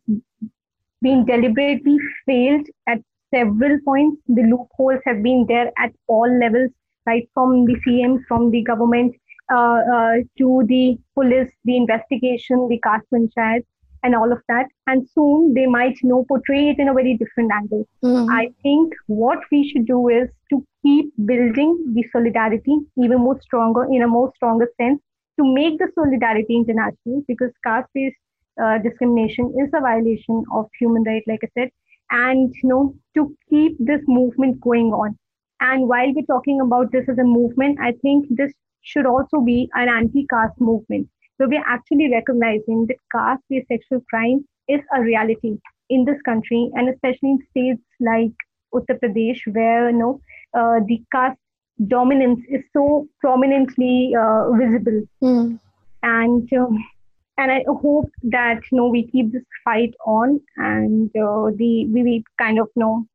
been 1.01 1.25
deliberately 1.25 1.97
failed 2.25 2.65
at 2.87 2.99
several 3.35 3.77
points. 3.85 4.21
The 4.27 4.43
loopholes 4.43 5.01
have 5.05 5.21
been 5.21 5.45
there 5.47 5.71
at 5.77 5.91
all 6.07 6.39
levels 6.39 6.71
right 7.07 7.27
from 7.33 7.65
the 7.65 7.75
cm 7.85 8.17
from 8.27 8.49
the 8.51 8.63
government 8.63 9.15
uh, 9.53 9.79
uh, 9.95 10.15
to 10.39 10.63
the 10.67 10.97
police 11.13 11.51
the 11.65 11.77
investigation 11.77 12.67
the 12.67 12.79
caste 12.83 13.05
panchayat 13.13 13.63
and 14.03 14.15
all 14.15 14.31
of 14.31 14.39
that. 14.47 14.67
And 14.87 15.07
soon 15.13 15.53
they 15.53 15.65
might 15.65 15.95
you 16.01 16.09
know 16.09 16.25
portray 16.27 16.69
it 16.69 16.79
in 16.79 16.89
a 16.89 16.93
very 16.93 17.17
different 17.17 17.51
angle. 17.51 17.87
Mm. 18.03 18.27
I 18.31 18.51
think 18.63 18.93
what 19.07 19.39
we 19.51 19.69
should 19.69 19.87
do 19.87 20.09
is 20.09 20.29
to 20.51 20.63
keep 20.83 21.11
building 21.25 21.93
the 21.95 22.03
solidarity 22.11 22.77
even 22.97 23.19
more 23.19 23.39
stronger 23.41 23.85
in 23.85 24.03
a 24.03 24.07
more 24.07 24.31
stronger 24.35 24.69
sense 24.79 25.01
to 25.39 25.53
make 25.53 25.79
the 25.79 25.89
solidarity 25.95 26.55
international 26.55 27.23
because 27.27 27.51
caste-based 27.63 28.15
uh, 28.61 28.77
discrimination 28.77 29.53
is 29.61 29.69
a 29.73 29.81
violation 29.81 30.43
of 30.53 30.69
human 30.79 31.03
rights, 31.03 31.25
like 31.27 31.41
I 31.43 31.49
said, 31.57 31.69
and 32.17 32.53
you 32.61 32.69
know 32.69 32.83
to 33.15 33.23
keep 33.49 33.77
this 33.79 34.01
movement 34.07 34.59
going 34.61 34.91
on. 35.01 35.17
And 35.59 35.87
while 35.89 36.13
we're 36.13 36.29
talking 36.29 36.61
about 36.61 36.91
this 36.91 37.07
as 37.09 37.17
a 37.17 37.23
movement, 37.23 37.79
I 37.79 37.93
think 38.01 38.25
this 38.29 38.51
should 38.81 39.05
also 39.05 39.39
be 39.41 39.69
an 39.73 39.89
anti-caste 39.89 40.59
movement. 40.59 41.07
So 41.37 41.47
we're 41.47 41.63
actually 41.67 42.09
recognizing 42.11 42.85
that 42.87 42.97
caste-based 43.13 43.67
sexual 43.67 44.01
crime 44.09 44.45
is 44.67 44.81
a 44.97 45.01
reality 45.01 45.57
in 45.89 46.05
this 46.05 46.21
country, 46.25 46.69
and 46.73 46.89
especially 46.89 47.31
in 47.31 47.39
states 47.49 47.81
like 47.99 48.45
Uttar 48.73 48.99
Pradesh, 49.01 49.41
where 49.57 49.89
you 49.89 49.97
know 49.97 50.13
uh, 50.53 50.79
the 50.87 51.01
caste 51.11 51.39
dominance 51.87 52.39
is 52.49 52.63
so 52.73 53.07
prominently 53.19 54.13
uh, 54.19 54.51
visible. 54.51 55.01
Mm. 55.23 55.59
And 56.03 56.53
um, 56.53 56.77
and 57.37 57.51
I 57.51 57.63
hope 57.67 58.09
that 58.23 58.61
you 58.71 58.77
know 58.77 58.87
we 58.87 59.07
keep 59.07 59.31
this 59.31 59.43
fight 59.63 59.93
on, 60.05 60.39
and 60.57 61.09
uh, 61.17 61.51
the 61.55 61.85
we, 61.87 62.03
we 62.03 62.23
kind 62.37 62.59
of 62.59 62.67
you 62.75 62.81
know 62.81 63.05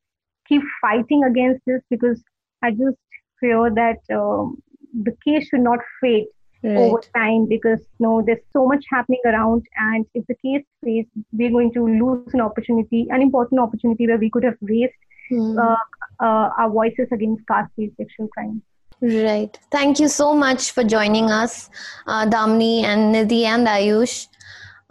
keep 0.48 0.62
fighting 0.80 1.24
against 1.24 1.62
this 1.66 1.82
because 1.90 2.22
I 2.62 2.70
just 2.72 2.98
fear 3.40 3.70
that 3.74 3.98
um, 4.14 4.62
the 5.02 5.16
case 5.24 5.48
should 5.48 5.60
not 5.60 5.78
fade 6.00 6.26
over 6.64 7.00
time 7.16 7.46
because 7.46 7.80
you 7.98 8.06
know 8.06 8.22
there's 8.24 8.44
so 8.52 8.66
much 8.66 8.84
happening 8.90 9.20
around. 9.24 9.64
And 9.76 10.06
if 10.14 10.26
the 10.26 10.34
case 10.44 10.64
fades 10.84 11.08
we're 11.32 11.50
going 11.50 11.72
to 11.74 11.86
lose 11.86 12.34
an 12.34 12.40
opportunity 12.40 13.06
an 13.10 13.22
important 13.22 13.60
opportunity 13.60 14.06
where 14.06 14.18
we 14.18 14.30
could 14.30 14.44
have 14.44 14.56
raised 14.60 14.92
Mm. 15.32 15.56
uh, 15.62 15.76
uh, 16.24 16.50
our 16.58 16.68
voices 16.68 17.06
against 17.12 17.46
caste-based 17.46 17.96
sexual 17.96 18.26
crime 18.26 18.60
Right. 19.02 19.58
Thank 19.70 19.98
you 19.98 20.08
so 20.08 20.34
much 20.34 20.72
for 20.72 20.84
joining 20.84 21.30
us, 21.30 21.70
uh, 22.06 22.26
Damni 22.26 22.82
and 22.82 23.14
Nidhi 23.14 23.44
and 23.44 23.66
Ayush. 23.66 24.26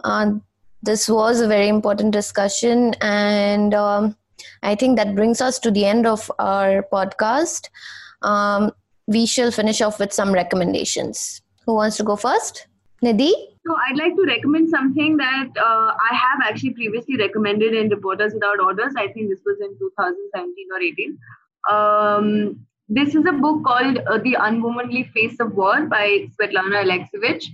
Uh, 0.02 0.32
this 0.82 1.08
was 1.08 1.40
a 1.40 1.46
very 1.46 1.68
important 1.68 2.10
discussion, 2.10 2.94
and 3.00 3.72
um, 3.72 4.16
I 4.64 4.74
think 4.74 4.96
that 4.96 5.14
brings 5.14 5.40
us 5.40 5.60
to 5.60 5.70
the 5.70 5.84
end 5.84 6.06
of 6.06 6.30
our 6.40 6.82
podcast. 6.92 7.68
Um, 8.22 8.72
we 9.06 9.26
shall 9.26 9.52
finish 9.52 9.80
off 9.80 10.00
with 10.00 10.12
some 10.12 10.32
recommendations. 10.32 11.40
Who 11.66 11.74
wants 11.74 11.96
to 11.98 12.02
go 12.02 12.16
first? 12.16 12.66
Nidhi? 13.04 13.32
So 13.66 13.76
I'd 13.88 13.96
like 13.96 14.16
to 14.16 14.24
recommend 14.26 14.70
something 14.70 15.18
that 15.18 15.48
uh, 15.56 15.94
I 15.94 16.14
have 16.14 16.40
actually 16.42 16.70
previously 16.70 17.16
recommended 17.16 17.74
in 17.74 17.88
Reporters 17.90 18.32
Without 18.34 18.58
Orders. 18.58 18.92
I 18.96 19.08
think 19.08 19.28
this 19.28 19.40
was 19.44 19.58
in 19.60 19.78
2017 19.78 20.66
or 20.72 20.80
18. 20.80 21.18
Um, 21.70 22.66
this 22.90 23.14
is 23.14 23.24
a 23.24 23.32
book 23.32 23.64
called 23.64 23.98
uh, 23.98 24.18
The 24.18 24.36
Unwomanly 24.40 25.10
Face 25.12 25.38
of 25.38 25.54
War 25.54 25.86
by 25.86 26.26
Svetlana 26.36 26.82
Alexievich. 26.84 27.44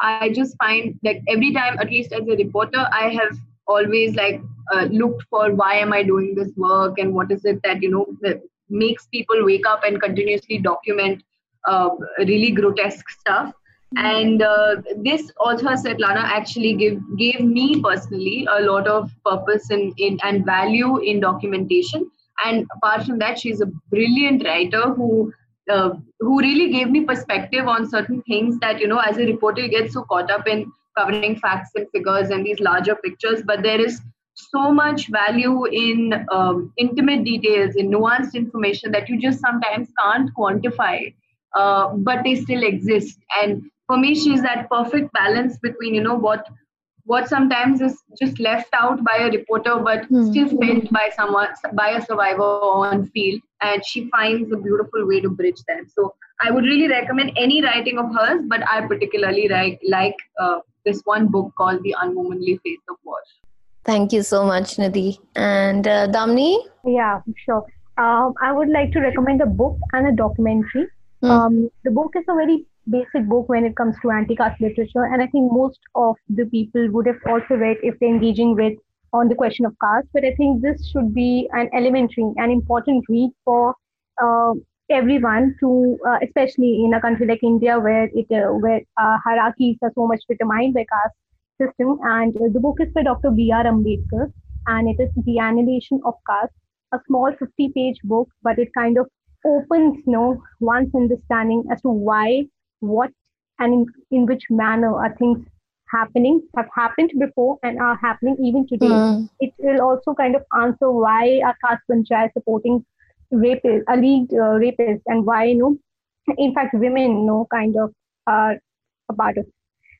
I 0.00 0.30
just 0.30 0.56
find 0.56 0.98
like 1.04 1.22
every 1.28 1.52
time, 1.52 1.78
at 1.78 1.90
least 1.90 2.12
as 2.12 2.26
a 2.26 2.36
reporter, 2.36 2.86
I 2.92 3.10
have 3.10 3.36
always 3.66 4.14
like 4.14 4.40
uh, 4.74 4.84
looked 4.84 5.24
for 5.28 5.54
why 5.54 5.74
am 5.74 5.92
I 5.92 6.02
doing 6.02 6.34
this 6.34 6.50
work 6.56 6.98
and 6.98 7.12
what 7.12 7.30
is 7.30 7.44
it 7.44 7.60
that 7.62 7.82
you 7.82 7.90
know 7.90 8.06
that 8.22 8.40
makes 8.70 9.06
people 9.06 9.44
wake 9.44 9.66
up 9.66 9.82
and 9.84 10.00
continuously 10.00 10.58
document 10.58 11.22
uh, 11.68 11.90
really 12.18 12.50
grotesque 12.50 13.08
stuff. 13.10 13.52
And 13.96 14.42
uh, 14.42 14.76
this 14.96 15.30
author 15.40 15.76
Svetlana 15.76 16.24
actually 16.38 16.74
give 16.74 17.00
gave 17.18 17.40
me 17.40 17.82
personally 17.82 18.48
a 18.50 18.62
lot 18.62 18.88
of 18.88 19.10
purpose 19.26 19.70
in, 19.70 19.92
in 19.98 20.18
and 20.24 20.44
value 20.46 20.98
in 20.98 21.20
documentation 21.20 22.10
and 22.44 22.66
apart 22.76 23.04
from 23.04 23.18
that 23.18 23.38
she's 23.38 23.60
a 23.60 23.66
brilliant 23.90 24.44
writer 24.44 24.90
who 24.94 25.32
uh, 25.70 25.90
who 26.20 26.38
really 26.40 26.70
gave 26.70 26.90
me 26.90 27.04
perspective 27.04 27.66
on 27.66 27.88
certain 27.88 28.22
things 28.22 28.58
that 28.60 28.80
you 28.80 28.86
know 28.86 28.98
as 28.98 29.18
a 29.18 29.26
reporter 29.26 29.62
you 29.62 29.68
get 29.68 29.90
so 29.92 30.02
caught 30.04 30.30
up 30.30 30.46
in 30.46 30.70
covering 30.96 31.36
facts 31.38 31.70
and 31.74 31.86
figures 31.90 32.30
and 32.30 32.44
these 32.46 32.60
larger 32.60 32.94
pictures. 32.96 33.42
But 33.44 33.62
there 33.62 33.80
is 33.80 34.00
so 34.34 34.72
much 34.72 35.08
value 35.08 35.66
in 35.66 36.26
um, 36.32 36.72
intimate 36.76 37.24
details 37.24 37.74
in 37.74 37.90
nuanced 37.90 38.34
information 38.34 38.92
that 38.92 39.08
you 39.08 39.18
just 39.18 39.40
sometimes 39.40 39.88
can't 40.02 40.30
quantify 40.38 41.14
uh, 41.54 41.88
but 41.94 42.22
they 42.22 42.34
still 42.34 42.62
exist. 42.62 43.18
And 43.42 43.62
for 43.86 43.96
me 43.96 44.14
she's 44.14 44.42
that 44.42 44.68
perfect 44.70 45.12
balance 45.12 45.58
between 45.58 45.94
you 45.94 46.02
know 46.02 46.14
what 46.14 46.46
what 47.12 47.28
sometimes 47.30 47.80
is 47.86 47.96
just 48.20 48.38
left 48.46 48.76
out 48.82 49.02
by 49.08 49.16
a 49.24 49.30
reporter 49.34 49.74
but 49.88 50.06
Hmm. 50.10 50.22
still 50.30 50.48
felt 50.62 50.86
by 50.98 51.04
someone 51.16 51.48
by 51.80 51.88
a 51.98 52.00
survivor 52.06 52.48
on 52.92 53.04
field 53.16 53.40
and 53.70 53.84
she 53.90 54.02
finds 54.14 54.52
a 54.56 54.60
beautiful 54.68 55.06
way 55.10 55.20
to 55.26 55.30
bridge 55.40 55.60
that 55.68 55.84
so 55.98 56.06
i 56.46 56.50
would 56.54 56.64
really 56.72 56.88
recommend 56.94 57.38
any 57.44 57.58
writing 57.66 58.00
of 58.04 58.14
hers 58.18 58.40
but 58.54 58.66
i 58.76 58.80
particularly 58.94 59.46
like 59.56 59.78
like 59.96 60.24
uh, 60.46 60.58
this 60.88 61.00
one 61.12 61.28
book 61.36 61.52
called 61.62 61.82
the 61.88 61.94
unwomanly 62.06 62.58
face 62.68 62.84
of 62.94 63.02
war 63.10 63.20
Thank 63.88 64.12
you 64.12 64.20
so 64.28 64.38
much, 64.44 64.70
Nidhi. 64.82 65.10
And 65.36 65.86
uh, 65.86 66.08
Damni? 66.14 66.48
yeah 66.84 67.20
sure 67.44 67.64
um, 68.04 68.34
i 68.46 68.52
would 68.56 68.68
like 68.76 68.90
to 68.96 69.00
recommend 69.08 69.42
a 69.44 69.50
book 69.62 69.76
and 69.92 70.08
a 70.12 70.16
documentary 70.24 70.86
Hmm. 71.24 71.30
um, 71.34 71.54
the 71.84 71.90
book 71.98 72.16
is 72.20 72.24
a 72.32 72.34
very 72.38 72.56
basic 72.90 73.26
book 73.28 73.48
when 73.48 73.64
it 73.64 73.76
comes 73.76 73.96
to 74.02 74.10
anti-caste 74.10 74.60
literature 74.60 75.04
and 75.04 75.22
i 75.22 75.26
think 75.26 75.52
most 75.52 75.80
of 75.94 76.16
the 76.28 76.46
people 76.46 76.88
would 76.90 77.06
have 77.06 77.18
also 77.28 77.54
read 77.54 77.76
if 77.82 77.98
they're 77.98 78.08
engaging 78.08 78.54
with 78.54 78.74
on 79.12 79.28
the 79.28 79.34
question 79.34 79.66
of 79.66 79.74
caste 79.82 80.08
but 80.12 80.24
i 80.24 80.34
think 80.36 80.62
this 80.62 80.88
should 80.90 81.12
be 81.14 81.48
an 81.52 81.68
elementary 81.74 82.30
and 82.36 82.52
important 82.52 83.04
read 83.08 83.30
for 83.44 83.74
uh, 84.22 84.52
everyone 84.90 85.54
to 85.60 85.98
uh, 86.08 86.18
especially 86.22 86.84
in 86.84 86.94
a 86.94 87.00
country 87.00 87.26
like 87.26 87.42
india 87.42 87.78
where 87.78 88.08
it 88.14 88.26
uh, 88.40 88.50
where 88.64 88.80
hierarchies 89.26 89.76
are 89.82 89.92
so 89.94 90.06
much 90.06 90.20
determined 90.28 90.74
by 90.74 90.84
caste 90.92 91.16
system 91.60 91.98
and 92.16 92.34
the 92.54 92.60
book 92.60 92.76
is 92.80 92.92
by 92.98 93.02
dr 93.02 93.30
b.r 93.30 93.64
ambedkar 93.72 94.30
and 94.74 94.88
it 94.88 95.02
is 95.02 95.10
the 95.28 95.38
annihilation 95.38 96.00
of 96.04 96.14
caste 96.30 96.54
a 96.92 97.00
small 97.06 97.32
50 97.38 97.68
page 97.76 97.98
book 98.04 98.28
but 98.42 98.58
it 98.58 98.68
kind 98.78 98.98
of 98.98 99.06
opens 99.44 99.96
you 100.06 100.12
know 100.12 100.28
one's 100.60 100.94
understanding 100.94 101.64
as 101.72 101.80
to 101.82 101.88
why 101.88 102.26
what 102.80 103.10
and 103.58 103.72
in, 103.72 103.86
in 104.10 104.26
which 104.26 104.44
manner 104.50 104.94
are 104.94 105.14
things 105.16 105.44
happening 105.90 106.42
have 106.56 106.68
happened 106.74 107.12
before 107.18 107.58
and 107.62 107.78
are 107.78 107.96
happening 107.96 108.36
even 108.40 108.66
today 108.66 108.88
Mm. 108.88 109.28
it 109.40 109.52
will 109.58 109.80
also 109.80 110.14
kind 110.14 110.34
of 110.34 110.42
answer 110.60 110.90
why 110.90 111.40
are 111.44 111.56
caste 111.64 111.84
panchayat 111.90 112.32
supporting 112.32 112.84
rapists 113.32 113.84
alleged 113.88 114.34
uh, 114.34 114.54
rapists 114.64 115.02
and 115.06 115.24
why 115.24 115.44
you 115.44 115.58
know 115.58 115.76
in 116.46 116.52
fact 116.54 116.74
women 116.74 117.18
you 117.20 117.26
know 117.26 117.46
kind 117.52 117.76
of 117.76 117.92
are 118.26 118.58
a 119.08 119.14
part 119.14 119.38
of 119.38 119.46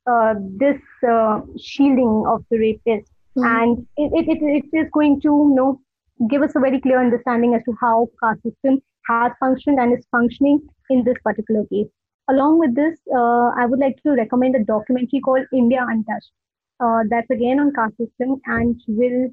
uh, 0.06 0.34
this 0.38 0.80
uh, 1.08 1.40
shielding 1.58 2.24
of 2.28 2.44
the 2.50 2.58
rapist. 2.58 3.10
Mm-hmm. 3.36 3.44
And 3.44 3.86
it, 3.96 4.12
it, 4.14 4.38
it, 4.38 4.64
it 4.72 4.76
is 4.76 4.90
going 4.92 5.20
to 5.22 5.28
you 5.28 5.52
know, 5.54 5.80
give 6.30 6.42
us 6.42 6.52
a 6.56 6.60
very 6.60 6.80
clear 6.80 7.00
understanding 7.00 7.54
as 7.54 7.62
to 7.64 7.74
how 7.80 8.08
caste 8.22 8.42
system 8.42 8.80
has 9.08 9.32
functioned 9.40 9.78
and 9.78 9.96
is 9.96 10.06
functioning 10.10 10.60
in 10.90 11.04
this 11.04 11.16
particular 11.24 11.64
case. 11.72 11.88
Along 12.28 12.58
with 12.58 12.74
this, 12.74 12.98
uh, 13.14 13.50
I 13.56 13.66
would 13.66 13.78
like 13.78 14.02
to 14.02 14.10
recommend 14.10 14.56
a 14.56 14.64
documentary 14.64 15.20
called 15.20 15.46
India 15.52 15.84
Untouched. 15.88 16.30
Uh, 16.80 17.02
that's 17.08 17.30
again 17.30 17.60
on 17.60 17.72
caste 17.72 17.96
system 17.96 18.40
and 18.46 18.80
will 18.88 19.30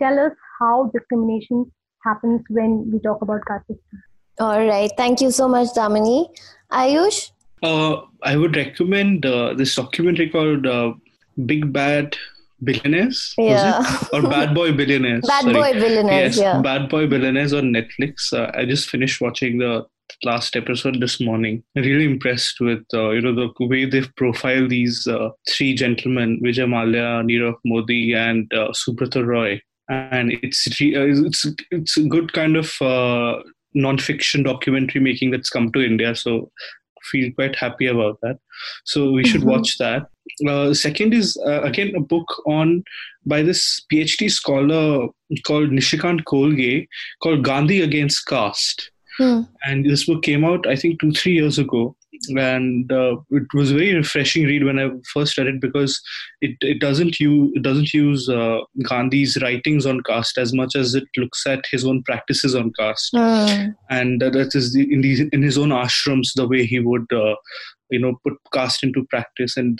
tell 0.00 0.18
us 0.18 0.32
how 0.60 0.90
discrimination 0.94 1.70
happens 2.04 2.42
when 2.50 2.90
we 2.92 3.00
talk 3.00 3.22
about 3.22 3.40
caste 3.48 3.66
system. 3.66 4.02
All 4.38 4.66
right. 4.66 4.90
Thank 4.96 5.20
you 5.20 5.30
so 5.30 5.48
much, 5.48 5.68
Damini. 5.68 6.28
Ayush? 6.72 7.30
Uh, 7.62 8.02
I 8.22 8.36
would 8.36 8.56
recommend 8.56 9.24
uh, 9.24 9.54
this 9.54 9.74
documentary 9.74 10.28
called 10.28 10.66
uh, 10.66 10.92
Big 11.46 11.72
Bad 11.72 12.16
Billionaires, 12.62 13.34
yeah. 13.38 13.82
or 14.12 14.22
Bad 14.22 14.54
Boy 14.54 14.72
Billionaires. 14.72 15.24
Bad 15.26 15.42
Sorry. 15.42 15.54
Boy 15.54 15.72
Billionaires, 15.72 16.36
yes, 16.36 16.42
yeah. 16.42 16.60
Bad 16.60 16.88
Boy 16.88 17.06
Billionaires 17.06 17.52
on 17.52 17.72
Netflix. 17.72 18.32
Uh, 18.32 18.50
I 18.54 18.64
just 18.64 18.90
finished 18.90 19.20
watching 19.20 19.58
the 19.58 19.86
last 20.22 20.56
episode 20.56 21.00
this 21.00 21.20
morning. 21.20 21.62
Really 21.74 22.04
impressed 22.04 22.60
with 22.60 22.84
uh, 22.92 23.10
you 23.10 23.20
know 23.20 23.34
the 23.34 23.66
way 23.66 23.84
they've 23.84 24.14
profiled 24.16 24.70
these 24.70 25.06
uh, 25.06 25.30
three 25.48 25.74
gentlemen: 25.74 26.40
Vijay 26.42 26.68
Mallya, 26.68 27.24
Nirav 27.24 27.56
Modi, 27.64 28.14
and 28.14 28.52
uh, 28.52 28.68
Subrata 28.72 29.24
Roy. 29.24 29.60
And 29.88 30.32
it's 30.42 30.66
uh, 30.66 31.26
it's 31.26 31.46
it's 31.70 31.96
a 31.96 32.04
good 32.04 32.32
kind 32.32 32.56
of 32.56 32.72
uh, 32.80 33.42
non-fiction 33.74 34.42
documentary 34.42 35.00
making 35.00 35.30
that's 35.30 35.50
come 35.50 35.70
to 35.72 35.84
India. 35.84 36.14
So 36.14 36.50
feel 37.10 37.30
quite 37.32 37.56
happy 37.56 37.86
about 37.86 38.18
that. 38.22 38.38
So 38.84 39.10
we 39.12 39.24
should 39.24 39.42
mm-hmm. 39.42 39.50
watch 39.50 39.78
that. 39.78 40.06
Uh, 40.48 40.72
second 40.72 41.12
is 41.12 41.36
uh, 41.46 41.62
again 41.62 41.94
a 41.94 42.00
book 42.00 42.26
on 42.46 42.82
by 43.26 43.42
this 43.42 43.84
PhD 43.92 44.30
scholar 44.30 45.08
called 45.46 45.70
Nishikant 45.70 46.24
Kolge 46.24 46.86
called 47.22 47.44
Gandhi 47.44 47.82
Against 47.82 48.26
Caste. 48.26 48.90
Hmm. 49.18 49.42
And 49.64 49.84
this 49.84 50.06
book 50.06 50.22
came 50.22 50.44
out, 50.44 50.66
I 50.66 50.76
think, 50.76 51.00
two, 51.00 51.12
three 51.12 51.32
years 51.32 51.58
ago 51.58 51.96
and 52.30 52.90
uh, 52.90 53.16
it 53.30 53.46
was 53.54 53.70
a 53.70 53.74
very 53.74 53.94
refreshing 53.94 54.44
read 54.44 54.64
when 54.64 54.78
I 54.78 54.90
first 55.12 55.36
read 55.36 55.46
it 55.46 55.60
because 55.60 56.00
it, 56.40 56.56
it 56.60 56.80
doesn't 56.80 57.18
use 57.20 57.52
it 57.54 57.62
doesn't 57.62 57.92
use 57.92 58.28
uh, 58.28 58.60
Gandhi's 58.82 59.38
writings 59.40 59.86
on 59.86 60.02
caste 60.02 60.38
as 60.38 60.52
much 60.52 60.76
as 60.76 60.94
it 60.94 61.04
looks 61.16 61.46
at 61.46 61.64
his 61.70 61.84
own 61.84 62.02
practices 62.02 62.54
on 62.54 62.72
caste, 62.78 63.12
mm. 63.14 63.74
and 63.90 64.22
uh, 64.22 64.30
that 64.30 64.54
is 64.54 64.72
the, 64.72 64.92
in 64.92 65.00
the 65.00 65.28
in 65.32 65.42
his 65.42 65.58
own 65.58 65.70
ashrams 65.70 66.32
the 66.34 66.48
way 66.48 66.64
he 66.64 66.80
would 66.80 67.12
uh, 67.12 67.34
you 67.90 67.98
know 67.98 68.18
put 68.24 68.34
caste 68.52 68.82
into 68.82 69.04
practice 69.10 69.56
and 69.56 69.78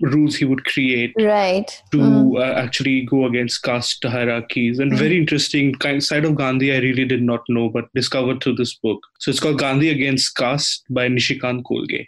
rules 0.00 0.36
he 0.36 0.44
would 0.44 0.64
create 0.64 1.12
right 1.20 1.82
to 1.92 1.98
mm. 1.98 2.38
uh, 2.38 2.58
actually 2.58 3.02
go 3.02 3.24
against 3.26 3.62
caste 3.62 4.04
hierarchies 4.04 4.78
and 4.78 4.92
mm. 4.92 4.98
very 4.98 5.18
interesting 5.18 5.74
kind 5.74 6.02
side 6.02 6.24
of 6.24 6.36
gandhi 6.36 6.72
i 6.74 6.78
really 6.78 7.04
did 7.04 7.22
not 7.22 7.40
know 7.48 7.68
but 7.68 7.92
discovered 7.94 8.42
through 8.42 8.54
this 8.54 8.74
book 8.76 9.00
so 9.18 9.30
it's 9.30 9.40
called 9.40 9.58
gandhi 9.58 9.90
against 9.90 10.34
caste 10.36 10.84
by 10.90 11.08
nishikant 11.08 11.62
kolge 11.64 12.06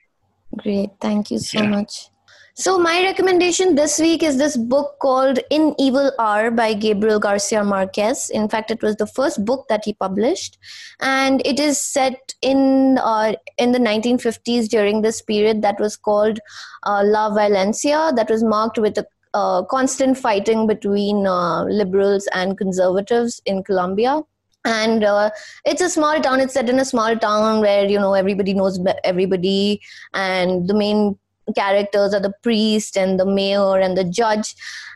great 0.57 0.91
thank 1.01 1.31
you 1.31 1.39
so 1.39 1.61
yeah. 1.61 1.69
much 1.69 2.12
so, 2.55 2.79
my 2.79 3.03
recommendation 3.03 3.77
this 3.77 3.99
week 3.99 4.23
is 4.23 4.37
this 4.37 4.59
book 4.59 4.99
called 5.01 5.39
In 5.51 5.75
Evil 5.79 6.13
Hour 6.19 6.51
by 6.51 6.75
Gabriel 6.75 7.19
Garcia 7.19 7.65
Marquez. 7.65 8.29
In 8.29 8.47
fact, 8.47 8.71
it 8.71 8.83
was 8.83 8.97
the 8.97 9.07
first 9.07 9.43
book 9.45 9.67
that 9.69 9.87
he 9.87 9.95
published, 9.95 10.59
and 11.01 11.41
it 11.47 11.59
is 11.59 11.81
set 11.81 12.35
in 12.43 12.99
uh, 13.03 13.33
in 13.57 13.73
the 13.73 13.79
1950s 13.79 14.69
during 14.69 15.01
this 15.01 15.23
period 15.23 15.63
that 15.63 15.81
was 15.81 15.97
called 15.97 16.41
uh, 16.83 17.03
La 17.05 17.31
Violencia, 17.31 18.15
that 18.17 18.29
was 18.29 18.45
marked 18.45 18.77
with 18.77 18.99
a 18.99 19.07
uh, 19.35 19.63
constant 19.65 20.19
fighting 20.19 20.67
between 20.67 21.27
uh, 21.27 21.65
liberals 21.65 22.29
and 22.35 22.59
conservatives 22.59 23.41
in 23.47 23.63
Colombia. 23.63 24.21
And 24.65 25.03
uh, 25.03 25.31
it's 25.65 25.81
a 25.81 25.89
small 25.89 26.21
town. 26.21 26.39
It's 26.41 26.55
set 26.55 26.69
in 26.69 26.79
a 26.79 26.85
small 26.85 27.17
town 27.17 27.61
where 27.63 27.87
you 27.87 27.99
know 27.99 28.15
everybody 28.15 28.53
knows 28.53 28.79
everybody. 29.05 29.81
And 30.13 30.69
the 30.69 30.75
main 30.75 31.19
characters 31.55 32.15
are 32.15 32.21
the 32.21 32.33
priest 32.43 32.97
and 32.97 33.19
the 33.19 33.27
mayor 33.27 33.79
and 33.79 33.97
the 33.97 34.05
judge. 34.05 34.55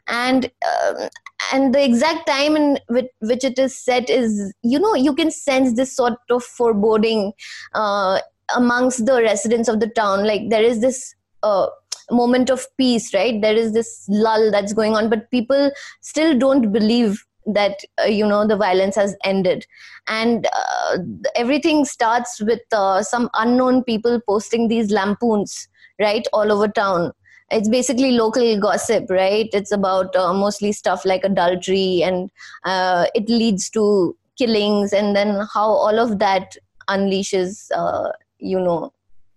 And 0.08 0.50
um, 0.86 1.08
and 1.52 1.74
the 1.74 1.84
exact 1.84 2.26
time 2.26 2.56
in 2.56 2.78
which, 2.88 3.06
which 3.20 3.44
it 3.44 3.58
is 3.58 3.76
set 3.76 4.08
is 4.08 4.54
you 4.62 4.78
know 4.78 4.94
you 4.94 5.14
can 5.14 5.30
sense 5.30 5.74
this 5.74 5.94
sort 5.94 6.18
of 6.30 6.42
foreboding 6.42 7.32
uh, 7.74 8.20
amongst 8.54 9.06
the 9.06 9.22
residents 9.22 9.68
of 9.68 9.80
the 9.80 9.88
town. 9.88 10.24
Like 10.24 10.48
there 10.48 10.62
is 10.62 10.80
this 10.80 11.14
uh, 11.42 11.66
moment 12.10 12.50
of 12.50 12.66
peace 12.78 13.12
right? 13.12 13.40
There 13.40 13.54
is 13.56 13.72
this 13.72 14.06
lull 14.08 14.50
that's 14.50 14.72
going 14.72 14.94
on 14.94 15.10
but 15.10 15.30
people 15.30 15.70
still 16.00 16.38
don't 16.38 16.72
believe 16.72 17.24
that 17.46 17.78
uh, 18.02 18.06
you 18.06 18.26
know 18.26 18.46
the 18.46 18.56
violence 18.56 18.96
has 18.96 19.16
ended. 19.24 19.66
And 20.08 20.46
uh, 20.52 20.98
everything 21.34 21.84
starts 21.84 22.40
with 22.40 22.62
uh, 22.72 23.02
some 23.02 23.28
unknown 23.34 23.84
people 23.84 24.20
posting 24.26 24.68
these 24.68 24.90
lampoons 24.90 25.68
right 25.98 26.26
all 26.32 26.52
over 26.52 26.68
town 26.68 27.12
it's 27.50 27.68
basically 27.68 28.12
local 28.12 28.58
gossip 28.60 29.08
right 29.08 29.48
it's 29.52 29.72
about 29.72 30.14
uh, 30.16 30.32
mostly 30.32 30.72
stuff 30.72 31.04
like 31.04 31.24
adultery 31.24 32.02
and 32.02 32.30
uh, 32.64 33.06
it 33.14 33.28
leads 33.28 33.70
to 33.70 34.16
killings 34.36 34.92
and 34.92 35.14
then 35.14 35.46
how 35.52 35.68
all 35.68 35.98
of 35.98 36.18
that 36.18 36.56
unleashes 36.88 37.68
uh, 37.74 38.10
you 38.38 38.58
know 38.58 38.92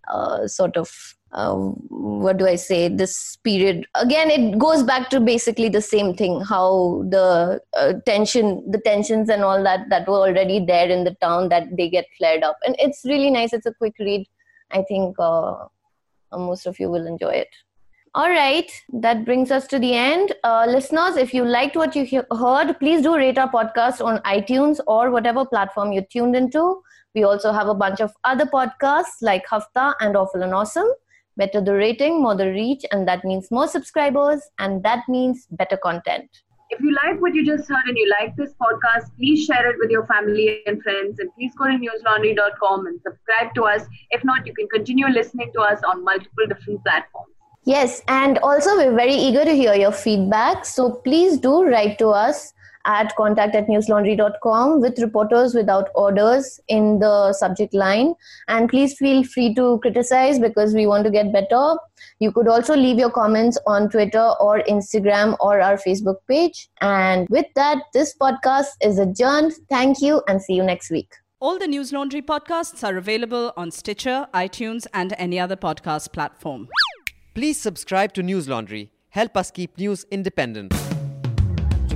uh, 0.07 0.47
sort 0.47 0.76
of 0.76 1.16
uh, 1.32 1.53
what 1.53 2.38
do 2.38 2.47
I 2.47 2.55
say? 2.55 2.88
This 2.88 3.36
period 3.43 3.86
again, 3.95 4.32
it 4.32 4.57
goes 4.57 4.82
back 4.84 5.10
to 5.12 5.20
basically 5.20 5.70
the 5.70 5.82
same 5.82 6.16
thing. 6.16 6.41
How 6.41 7.05
the 7.07 7.62
uh, 7.78 7.93
tension, 8.05 8.64
the 8.70 8.80
tensions, 8.80 9.30
and 9.30 9.43
all 9.43 9.64
that 9.64 9.89
that 9.89 10.07
were 10.07 10.18
already 10.18 10.66
there 10.66 10.89
in 10.89 11.03
the 11.03 11.14
town 11.22 11.49
that 11.49 11.78
they 11.78 11.89
get 11.89 12.07
flared 12.18 12.43
up, 12.43 12.57
and 12.66 12.76
it's 12.80 13.01
really 13.05 13.30
nice. 13.30 13.53
It's 13.53 13.68
a 13.68 13.74
quick 13.74 13.93
read. 13.99 14.26
I 14.72 14.82
think 14.84 15.18
most 16.38 16.65
of 16.65 16.80
you 16.80 16.89
will 16.89 17.07
enjoy 17.07 17.30
it. 17.32 17.47
All 18.15 18.30
right, 18.30 18.71
that 18.93 19.23
brings 19.23 19.51
us 19.51 19.67
to 19.67 19.77
the 19.77 19.93
end. 19.93 20.34
Uh, 20.43 20.65
listeners, 20.67 21.15
if 21.15 21.32
you 21.34 21.45
liked 21.45 21.75
what 21.75 21.95
you 21.95 22.03
he- 22.05 22.21
heard, 22.32 22.73
please 22.80 23.03
do 23.03 23.15
rate 23.15 23.38
our 23.38 23.51
podcast 23.51 24.03
on 24.03 24.17
iTunes 24.19 24.80
or 24.88 25.11
whatever 25.11 25.45
platform 25.45 25.91
you 25.91 26.01
tuned 26.11 26.36
into. 26.36 26.82
We 27.13 27.23
also 27.23 27.51
have 27.51 27.67
a 27.67 27.75
bunch 27.75 28.01
of 28.01 28.11
other 28.23 28.45
podcasts 28.45 29.21
like 29.21 29.45
Hafta 29.47 29.93
and 29.99 30.17
Awful 30.17 30.41
and 30.41 30.53
Awesome. 30.55 30.88
Better 31.38 31.61
the 31.61 31.73
rating, 31.73 32.21
more 32.21 32.36
the 32.36 32.49
reach, 32.49 32.84
and 32.91 33.07
that 33.07 33.23
means 33.23 33.51
more 33.51 33.67
subscribers, 33.67 34.41
and 34.57 34.84
that 34.84 35.03
means 35.07 35.47
better 35.51 35.77
content. 35.77 36.30
If 36.72 36.82
you 36.82 36.93
like 36.93 37.20
what 37.20 37.34
you 37.34 37.43
just 37.43 37.67
heard 37.67 37.88
and 37.88 37.97
you 37.97 38.13
like 38.20 38.36
this 38.36 38.53
podcast, 38.61 39.15
please 39.17 39.45
share 39.45 39.72
it 39.72 39.78
with 39.80 39.89
your 39.89 40.05
family 40.05 40.61
and 40.67 40.82
friends. 40.84 41.17
And 41.20 41.34
please 41.34 41.51
go 41.57 41.65
to 41.65 41.74
newslaundry.com 41.74 42.86
and 42.86 43.01
subscribe 43.01 43.55
to 43.55 43.63
us. 43.63 43.86
If 44.11 44.24
not, 44.24 44.45
you 44.45 44.53
can 44.53 44.67
continue 44.67 45.07
listening 45.07 45.51
to 45.55 45.61
us 45.61 45.82
on 45.84 46.03
multiple 46.03 46.45
different 46.47 46.84
platforms. 46.84 47.34
Yes, 47.65 48.01
and 48.07 48.38
also 48.39 48.76
we're 48.78 48.95
very 48.95 49.15
eager 49.15 49.43
to 49.43 49.51
hear 49.51 49.74
your 49.74 49.91
feedback. 49.91 50.63
So 50.63 50.91
please 50.91 51.38
do 51.39 51.63
write 51.65 51.97
to 51.99 52.09
us 52.09 52.53
at 52.90 53.16
contact 53.16 53.56
at 53.56 53.68
newslaundry.com 53.68 54.82
with 54.82 55.00
reporters 55.00 55.54
without 55.54 55.90
orders 55.94 56.60
in 56.68 56.98
the 57.00 57.34
subject 57.34 57.74
line. 57.74 58.16
And 58.48 58.68
please 58.68 58.98
feel 58.98 59.24
free 59.24 59.54
to 59.56 59.78
criticize 59.84 60.40
because 60.40 60.74
we 60.74 60.88
want 60.88 61.06
to 61.06 61.12
get 61.12 61.32
better. 61.32 61.78
You 62.20 62.32
could 62.32 62.48
also 62.48 62.76
leave 62.76 62.98
your 62.98 63.12
comments 63.12 63.60
on 63.68 63.90
Twitter 63.90 64.34
or 64.40 64.64
Instagram 64.64 65.38
or 65.40 65.62
our 65.62 65.78
Facebook 65.78 66.18
page. 66.28 66.68
And 66.82 67.28
with 67.30 67.46
that, 67.56 67.78
this 67.94 68.16
podcast 68.20 68.70
is 68.82 68.98
adjourned. 68.98 69.54
Thank 69.70 70.02
you 70.02 70.24
and 70.28 70.42
see 70.42 70.54
you 70.54 70.64
next 70.64 70.90
week. 70.90 71.14
All 71.40 71.60
the 71.60 71.68
News 71.68 71.94
Laundry 71.94 72.22
podcasts 72.22 72.84
are 72.84 72.98
available 72.98 73.54
on 73.56 73.72
Stitcher, 73.72 74.28
iTunes, 74.34 74.88
and 74.94 75.14
any 75.18 75.40
other 75.40 75.56
podcast 75.56 76.12
platform. 76.12 76.68
Please 77.36 77.58
subscribe 77.58 78.14
to 78.14 78.24
News 78.24 78.50
Laundry. 78.50 78.92
Help 79.10 79.38
us 79.38 79.52
keep 79.52 79.78
news 79.78 80.06
independent. 80.12 80.74